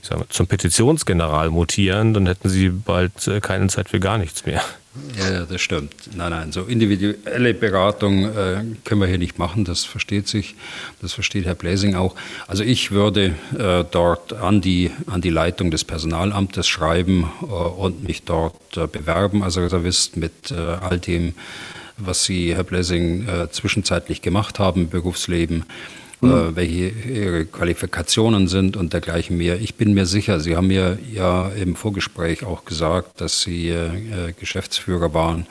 ich 0.00 0.08
sag 0.08 0.18
mal, 0.18 0.28
zum 0.30 0.46
Petitionsgeneral 0.46 1.50
mutieren, 1.50 2.14
dann 2.14 2.24
hätten 2.24 2.48
Sie 2.48 2.70
bald 2.70 3.28
äh, 3.28 3.40
keine 3.40 3.66
Zeit 3.66 3.90
für 3.90 4.00
gar 4.00 4.16
nichts 4.16 4.46
mehr. 4.46 4.62
Ja, 5.18 5.46
das 5.46 5.60
stimmt. 5.62 5.94
Nein, 6.14 6.30
nein, 6.30 6.52
so 6.52 6.64
individuelle 6.64 7.54
Beratung 7.54 8.24
äh, 8.24 8.62
können 8.84 9.00
wir 9.00 9.06
hier 9.06 9.18
nicht 9.18 9.38
machen, 9.38 9.64
das 9.64 9.84
versteht 9.84 10.28
sich, 10.28 10.54
das 11.00 11.14
versteht 11.14 11.46
Herr 11.46 11.54
Bläsing 11.54 11.94
auch. 11.94 12.14
Also 12.46 12.62
ich 12.62 12.90
würde 12.90 13.34
äh, 13.58 13.84
dort 13.90 14.34
an 14.34 14.60
die, 14.60 14.90
an 15.06 15.22
die 15.22 15.30
Leitung 15.30 15.70
des 15.70 15.84
Personalamtes 15.84 16.68
schreiben 16.68 17.30
äh, 17.40 17.46
und 17.46 18.04
mich 18.06 18.24
dort 18.24 18.76
äh, 18.76 18.86
bewerben 18.86 19.42
als 19.42 19.56
Reservist 19.56 20.18
mit 20.18 20.50
äh, 20.50 20.56
all 20.56 20.98
dem, 20.98 21.34
was 21.96 22.24
Sie, 22.24 22.54
Herr 22.54 22.64
Blessing, 22.64 23.26
äh, 23.26 23.50
zwischenzeitlich 23.50 24.20
gemacht 24.20 24.58
haben 24.58 24.82
im 24.82 24.90
Berufsleben 24.90 25.64
mhm. 26.22 26.56
welche 26.56 26.88
ihre 26.88 27.44
Qualifikationen 27.44 28.48
sind 28.48 28.76
und 28.76 28.92
dergleichen 28.92 29.36
mehr. 29.36 29.60
Ich 29.60 29.74
bin 29.74 29.92
mir 29.94 30.06
sicher, 30.06 30.40
Sie 30.40 30.56
haben 30.56 30.68
mir 30.68 30.98
ja 31.12 31.48
im 31.48 31.76
Vorgespräch 31.76 32.44
auch 32.44 32.64
gesagt, 32.64 33.20
dass 33.20 33.42
Sie 33.42 33.68
äh, 33.68 34.32
Geschäftsführer 34.38 35.12
waren 35.14 35.46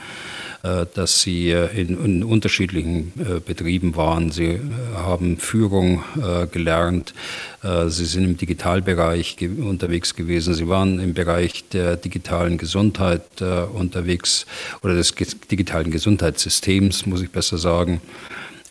äh, 0.63 0.85
dass 0.93 1.21
Sie 1.21 1.49
in, 1.49 2.03
in 2.03 2.23
unterschiedlichen 2.23 3.13
Betrieben 3.45 3.95
waren. 3.95 4.31
Sie 4.31 4.59
haben 4.95 5.37
Führung 5.37 6.03
gelernt. 6.51 7.13
Sie 7.87 8.05
sind 8.05 8.25
im 8.25 8.37
Digitalbereich 8.37 9.37
unterwegs 9.41 10.15
gewesen. 10.15 10.53
Sie 10.53 10.67
waren 10.67 10.99
im 10.99 11.13
Bereich 11.15 11.63
der 11.69 11.97
digitalen 11.97 12.59
Gesundheit 12.59 13.41
unterwegs 13.73 14.45
oder 14.83 14.93
des 14.93 15.15
digitalen 15.49 15.89
Gesundheitssystems, 15.89 17.07
muss 17.07 17.23
ich 17.23 17.31
besser 17.31 17.57
sagen. 17.57 18.01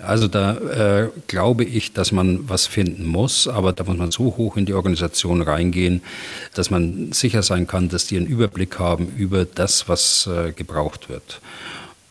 Also 0.03 0.29
da 0.29 0.57
äh, 0.57 1.09
glaube 1.27 1.65
ich, 1.65 1.93
dass 1.93 2.13
man 2.13 2.49
was 2.49 2.67
finden 2.67 3.07
muss, 3.07 3.49
aber 3.49 3.73
da 3.73 3.85
muss 3.85 3.97
man 3.97 4.11
so 4.11 4.37
hoch 4.37 4.57
in 4.57 4.67
die 4.67 4.75
Organisation 4.75 5.43
reingehen, 5.43 6.03
dass 6.55 6.71
man 6.71 7.13
sicher 7.13 7.43
sein 7.43 7.67
kann, 7.67 7.89
dass 7.89 8.07
die 8.07 8.17
einen 8.17 8.27
Überblick 8.27 8.79
haben 8.79 9.13
über 9.17 9.45
das, 9.45 9.89
was 9.89 10.27
äh, 10.27 10.53
gebraucht 10.53 11.09
wird. 11.09 11.41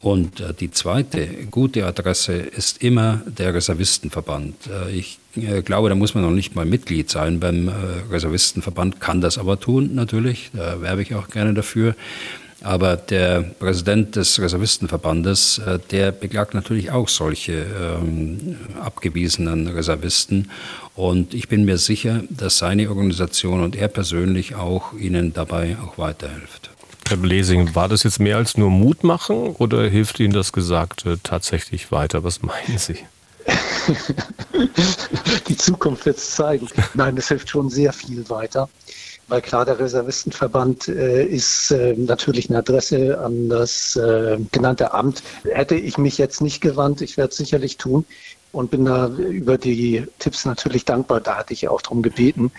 Und 0.01 0.39
äh, 0.39 0.53
die 0.53 0.71
zweite 0.71 1.27
gute 1.51 1.85
Adresse 1.85 2.33
ist 2.33 2.81
immer 2.81 3.21
der 3.25 3.53
Reservistenverband. 3.53 4.55
Äh, 4.67 4.91
ich 4.91 5.19
äh, 5.35 5.61
glaube, 5.61 5.89
da 5.89 5.95
muss 5.95 6.15
man 6.15 6.23
noch 6.23 6.31
nicht 6.31 6.55
mal 6.55 6.65
Mitglied 6.65 7.09
sein 7.09 7.39
beim 7.39 7.67
äh, 7.67 7.71
Reservistenverband, 8.09 9.01
kann 9.01 9.19
das 9.19 9.37
aber 9.37 9.59
tun 9.59 9.95
natürlich, 9.95 10.51
da 10.53 10.81
werbe 10.81 11.01
ich 11.01 11.15
auch 11.15 11.29
gerne 11.29 11.53
dafür. 11.53 11.95
Aber 12.61 12.97
der 12.97 13.41
Präsident 13.41 14.15
des 14.15 14.39
Reservistenverbandes, 14.39 15.59
äh, 15.59 15.79
der 15.91 16.11
beklagt 16.11 16.53
natürlich 16.53 16.91
auch 16.91 17.07
solche 17.07 17.53
ähm, 17.53 18.57
abgewiesenen 18.81 19.67
Reservisten. 19.67 20.51
Und 20.95 21.33
ich 21.33 21.47
bin 21.47 21.63
mir 21.63 21.77
sicher, 21.77 22.21
dass 22.29 22.57
seine 22.57 22.89
Organisation 22.89 23.63
und 23.63 23.75
er 23.75 23.87
persönlich 23.87 24.55
auch 24.55 24.93
ihnen 24.93 25.33
dabei 25.33 25.77
auch 25.83 25.97
weiterhilft. 25.97 26.71
Herr 27.07 27.17
Blesing, 27.17 27.73
war 27.75 27.87
das 27.87 28.03
jetzt 28.03 28.19
mehr 28.19 28.37
als 28.37 28.57
nur 28.57 28.69
Mut 28.69 29.03
machen 29.03 29.55
oder 29.57 29.89
hilft 29.89 30.19
Ihnen 30.19 30.33
das 30.33 30.51
Gesagte 30.51 31.19
tatsächlich 31.23 31.91
weiter? 31.91 32.23
Was 32.23 32.43
meinen 32.43 32.77
Sie? 32.77 32.97
Die 35.47 35.57
Zukunft 35.57 36.05
wird 36.05 36.17
es 36.17 36.35
zeigen. 36.35 36.67
Nein, 36.93 37.17
es 37.17 37.29
hilft 37.29 37.49
schon 37.49 37.71
sehr 37.71 37.93
viel 37.93 38.29
weiter 38.29 38.69
weil 39.29 39.41
klar, 39.41 39.65
der 39.65 39.79
Reservistenverband 39.79 40.87
äh, 40.87 41.23
ist 41.23 41.71
äh, 41.71 41.93
natürlich 41.95 42.49
eine 42.49 42.59
Adresse 42.59 43.19
an 43.19 43.49
das 43.49 43.95
äh, 43.95 44.37
genannte 44.51 44.93
Amt. 44.93 45.23
Hätte 45.43 45.75
ich 45.75 45.97
mich 45.97 46.17
jetzt 46.17 46.41
nicht 46.41 46.61
gewandt, 46.61 47.01
ich 47.01 47.17
werde 47.17 47.31
es 47.31 47.37
sicherlich 47.37 47.77
tun, 47.77 48.05
und 48.51 48.71
bin 48.71 48.85
da 48.85 49.07
über 49.07 49.57
die 49.57 50.05
Tipps 50.17 50.45
natürlich 50.45 50.85
dankbar. 50.85 51.21
Da 51.21 51.37
hatte 51.37 51.53
ich 51.53 51.67
auch 51.67 51.81
darum 51.81 52.01
gebeten. 52.01 52.51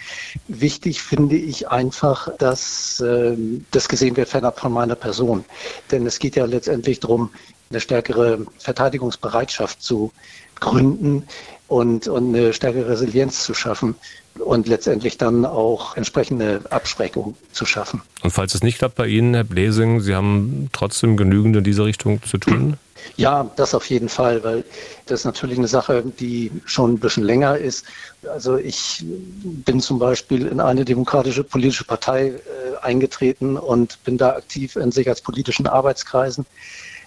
Wichtig 0.46 1.02
finde 1.02 1.36
ich 1.36 1.68
einfach, 1.68 2.28
dass 2.38 3.00
äh, 3.00 3.36
das 3.70 3.88
gesehen 3.88 4.16
wird 4.16 4.28
fernab 4.28 4.60
von 4.60 4.72
meiner 4.72 4.94
Person. 4.94 5.44
Denn 5.90 6.06
es 6.06 6.18
geht 6.18 6.36
ja 6.36 6.44
letztendlich 6.44 7.00
darum, 7.00 7.30
eine 7.70 7.80
stärkere 7.80 8.46
Verteidigungsbereitschaft 8.58 9.82
zu 9.82 10.12
gründen 10.58 11.24
und, 11.68 12.08
und 12.08 12.34
eine 12.34 12.52
stärkere 12.52 12.88
Resilienz 12.88 13.44
zu 13.44 13.54
schaffen 13.54 13.94
und 14.40 14.68
letztendlich 14.68 15.18
dann 15.18 15.44
auch 15.44 15.96
entsprechende 15.96 16.62
Abschreckung 16.70 17.36
zu 17.52 17.64
schaffen. 17.66 18.02
Und 18.22 18.30
falls 18.30 18.54
es 18.54 18.62
nicht 18.62 18.78
klappt 18.78 18.96
bei 18.96 19.06
Ihnen, 19.06 19.34
Herr 19.34 19.44
Blesing, 19.44 20.00
Sie 20.00 20.14
haben 20.14 20.68
trotzdem 20.72 21.16
genügend 21.16 21.56
in 21.56 21.64
diese 21.64 21.84
Richtung 21.84 22.22
zu 22.22 22.38
tun? 22.38 22.76
Ja, 23.16 23.50
das 23.56 23.74
auf 23.74 23.88
jeden 23.88 24.10
Fall, 24.10 24.44
weil 24.44 24.64
das 25.06 25.20
ist 25.20 25.24
natürlich 25.24 25.56
eine 25.58 25.68
Sache, 25.68 26.04
die 26.20 26.50
schon 26.66 26.92
ein 26.92 26.98
bisschen 26.98 27.24
länger 27.24 27.56
ist. 27.56 27.86
Also 28.30 28.56
ich 28.56 29.04
bin 29.42 29.80
zum 29.80 29.98
Beispiel 29.98 30.46
in 30.46 30.60
eine 30.60 30.84
demokratische 30.84 31.42
politische 31.42 31.84
Partei 31.84 32.28
äh, 32.28 32.40
eingetreten 32.82 33.56
und 33.56 34.02
bin 34.04 34.18
da 34.18 34.36
aktiv 34.36 34.76
in 34.76 34.92
sicherheitspolitischen 34.92 35.66
Arbeitskreisen. 35.66 36.44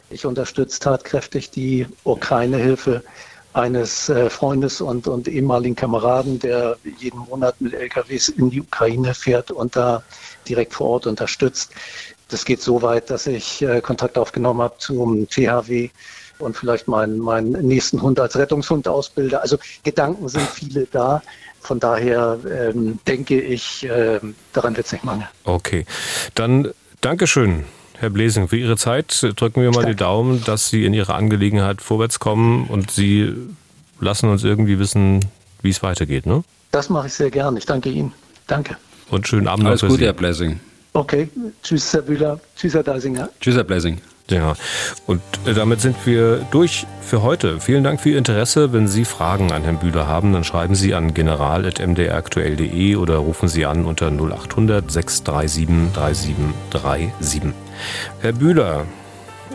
Ich 0.09 0.25
unterstütze 0.25 0.79
tatkräftig 0.79 1.51
die 1.51 1.87
Ukraine-Hilfe 2.03 3.03
eines 3.53 4.09
äh, 4.09 4.29
Freundes 4.29 4.81
und, 4.81 5.07
und 5.07 5.27
ehemaligen 5.27 5.75
Kameraden, 5.75 6.39
der 6.39 6.77
jeden 6.99 7.19
Monat 7.19 7.59
mit 7.59 7.73
LKWs 7.73 8.29
in 8.29 8.49
die 8.49 8.61
Ukraine 8.61 9.13
fährt 9.13 9.51
und 9.51 9.75
da 9.75 10.03
direkt 10.47 10.73
vor 10.73 10.89
Ort 10.89 11.07
unterstützt. 11.07 11.71
Das 12.29 12.45
geht 12.45 12.61
so 12.61 12.81
weit, 12.81 13.09
dass 13.09 13.27
ich 13.27 13.61
äh, 13.61 13.81
Kontakt 13.81 14.17
aufgenommen 14.17 14.61
habe 14.61 14.75
zum 14.79 15.27
THW 15.29 15.89
und 16.39 16.57
vielleicht 16.57 16.87
meinen, 16.87 17.19
meinen 17.19 17.51
nächsten 17.67 18.01
Hund 18.01 18.19
als 18.19 18.35
Rettungshund 18.35 18.87
ausbilde. 18.87 19.41
Also 19.41 19.57
Gedanken 19.83 20.27
sind 20.27 20.49
viele 20.49 20.87
da. 20.91 21.21
Von 21.61 21.79
daher 21.79 22.39
ähm, 22.49 22.99
denke 23.07 23.39
ich, 23.39 23.85
äh, 23.85 24.19
daran 24.51 24.75
wird 24.75 24.87
es 24.87 24.91
nicht 24.91 25.05
mangeln. 25.05 25.29
Okay, 25.45 25.85
dann 26.35 26.73
Dankeschön. 27.03 27.65
Herr 27.99 28.09
Blesing, 28.09 28.47
für 28.47 28.57
Ihre 28.57 28.77
Zeit 28.77 29.25
drücken 29.35 29.61
wir 29.61 29.71
mal 29.71 29.85
die 29.85 29.95
Daumen, 29.95 30.43
dass 30.43 30.69
Sie 30.69 30.85
in 30.85 30.93
Ihrer 30.93 31.15
Angelegenheit 31.15 31.81
vorwärts 31.81 32.19
kommen 32.19 32.67
und 32.67 32.91
Sie 32.91 33.33
lassen 33.99 34.29
uns 34.29 34.43
irgendwie 34.43 34.79
wissen, 34.79 35.25
wie 35.61 35.69
es 35.69 35.81
weitergeht. 35.83 36.25
Ne? 36.25 36.43
Das 36.71 36.89
mache 36.89 37.07
ich 37.07 37.13
sehr 37.13 37.31
gern. 37.31 37.55
Ich 37.57 37.65
danke 37.65 37.89
Ihnen. 37.89 38.11
Danke. 38.47 38.77
Und 39.09 39.27
schönen 39.27 39.47
Abend 39.47 39.67
Alles 39.67 39.81
Gute, 39.81 40.05
Herr 40.05 40.13
Blesing. 40.13 40.59
Okay, 40.93 41.29
tschüss, 41.63 41.93
Herr 41.93 42.01
Bühler. 42.01 42.39
Tschüss, 42.55 42.73
Herr 42.73 42.83
Deisinger. 42.83 43.29
Tschüss, 43.39 43.55
Herr 43.55 43.63
Blesing. 43.63 43.99
Ja, 44.29 44.55
und 45.05 45.21
äh, 45.45 45.53
damit 45.53 45.81
sind 45.81 45.97
wir 46.05 46.37
durch 46.51 46.87
für 47.01 47.23
heute. 47.23 47.59
Vielen 47.59 47.83
Dank 47.83 47.99
für 47.99 48.09
Ihr 48.11 48.17
Interesse. 48.17 48.71
Wenn 48.71 48.87
Sie 48.87 49.03
Fragen 49.03 49.51
an 49.51 49.63
Herrn 49.63 49.79
Bühler 49.79 50.07
haben, 50.07 50.31
dann 50.31 50.43
schreiben 50.43 50.75
Sie 50.75 50.93
an 50.93 51.13
general.mdraktuell.de 51.13 52.95
oder 52.95 53.17
rufen 53.17 53.49
Sie 53.49 53.65
an 53.65 53.85
unter 53.85 54.07
0800 54.07 54.89
637 54.89 55.67
3737. 55.93 57.53
Herr 58.21 58.33
Bühler, 58.33 58.85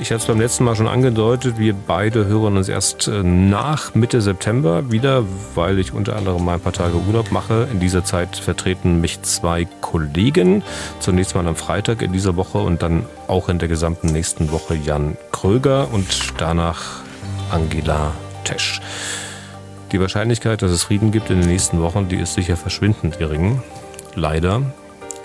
ich 0.01 0.11
hatte 0.11 0.21
es 0.21 0.27
beim 0.27 0.41
letzten 0.41 0.63
Mal 0.65 0.77
schon 0.77 0.87
angedeutet, 0.87 1.59
wir 1.59 1.75
beide 1.75 2.27
hören 2.27 2.57
uns 2.57 2.69
erst 2.69 3.09
äh, 3.09 3.23
nach 3.25 3.97
Mitte 3.97 4.21
September 4.21 4.93
wieder, 4.93 5.25
weil 5.57 5.79
ich 5.81 5.93
unter 5.93 6.15
anderem 6.15 6.45
mal 6.45 6.55
ein 6.55 6.61
paar 6.61 6.73
Tage 6.73 6.95
Urlaub 6.97 7.33
mache. 7.33 7.67
In 7.73 7.81
dieser 7.81 8.05
Zeit 8.05 8.37
vertreten 8.37 9.01
mich 9.01 9.23
zwei 9.23 9.67
Kollegen. 9.81 10.63
Zunächst 11.01 11.35
mal 11.35 11.47
am 11.49 11.57
Freitag 11.57 12.03
in 12.03 12.13
dieser 12.13 12.37
Woche 12.37 12.59
und 12.59 12.83
dann 12.83 13.07
auch 13.27 13.49
in 13.49 13.59
der 13.59 13.69
gesamten 13.69 14.09
nächsten 14.09 14.53
Woche 14.53 14.77
Jan 14.77 15.17
Kröger 15.33 15.89
und 15.93 16.07
danach 16.39 17.01
Angela 17.51 18.13
Tesch. 18.45 18.81
Die 19.91 20.01
Wahrscheinlichkeit, 20.01 20.63
dass 20.63 20.71
es 20.71 20.85
Frieden 20.85 21.11
gibt 21.11 21.31
in 21.31 21.41
den 21.41 21.49
nächsten 21.49 21.81
Wochen, 21.81 22.09
die 22.09 22.17
ist 22.17 22.35
sicher 22.35 22.57
verschwindend 22.57 23.19
gering. 23.19 23.63
Leider. 24.15 24.63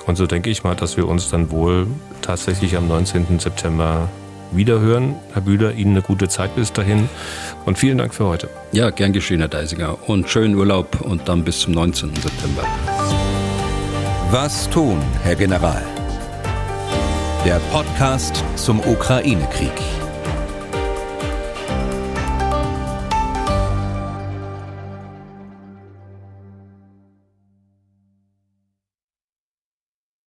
Und 0.06 0.18
so 0.18 0.28
denke 0.28 0.50
ich 0.50 0.64
mal, 0.64 0.76
dass 0.76 0.98
wir 0.98 1.08
uns 1.08 1.30
dann 1.30 1.52
wohl 1.52 1.88
tatsächlich 2.22 2.76
am 2.76 2.88
19. 2.88 3.40
September 3.40 4.10
wiederhören. 4.52 5.16
Herr 5.34 5.42
Bühler, 5.42 5.74
Ihnen 5.74 5.92
eine 5.92 6.02
gute 6.02 6.28
Zeit 6.28 6.56
bis 6.56 6.74
dahin 6.74 7.10
und 7.66 7.78
vielen 7.78 7.98
Dank 7.98 8.14
für 8.14 8.26
heute. 8.26 8.50
Ja, 8.72 8.90
gern 8.90 9.14
geschehen, 9.14 9.40
Herr 9.40 9.48
Deisinger. 9.48 9.98
Und 10.08 10.30
schönen 10.30 10.56
Urlaub 10.56 11.02
und 11.02 11.28
dann 11.28 11.44
bis 11.44 11.62
zum 11.62 11.74
19. 11.74 12.14
September. 12.16 12.64
Was 14.32 14.70
tun, 14.70 15.00
Herr 15.24 15.36
General? 15.36 15.82
Der 17.46 17.60
Podcast 17.72 18.44
zum 18.56 18.80
Ukraine-Krieg. 18.80 20.03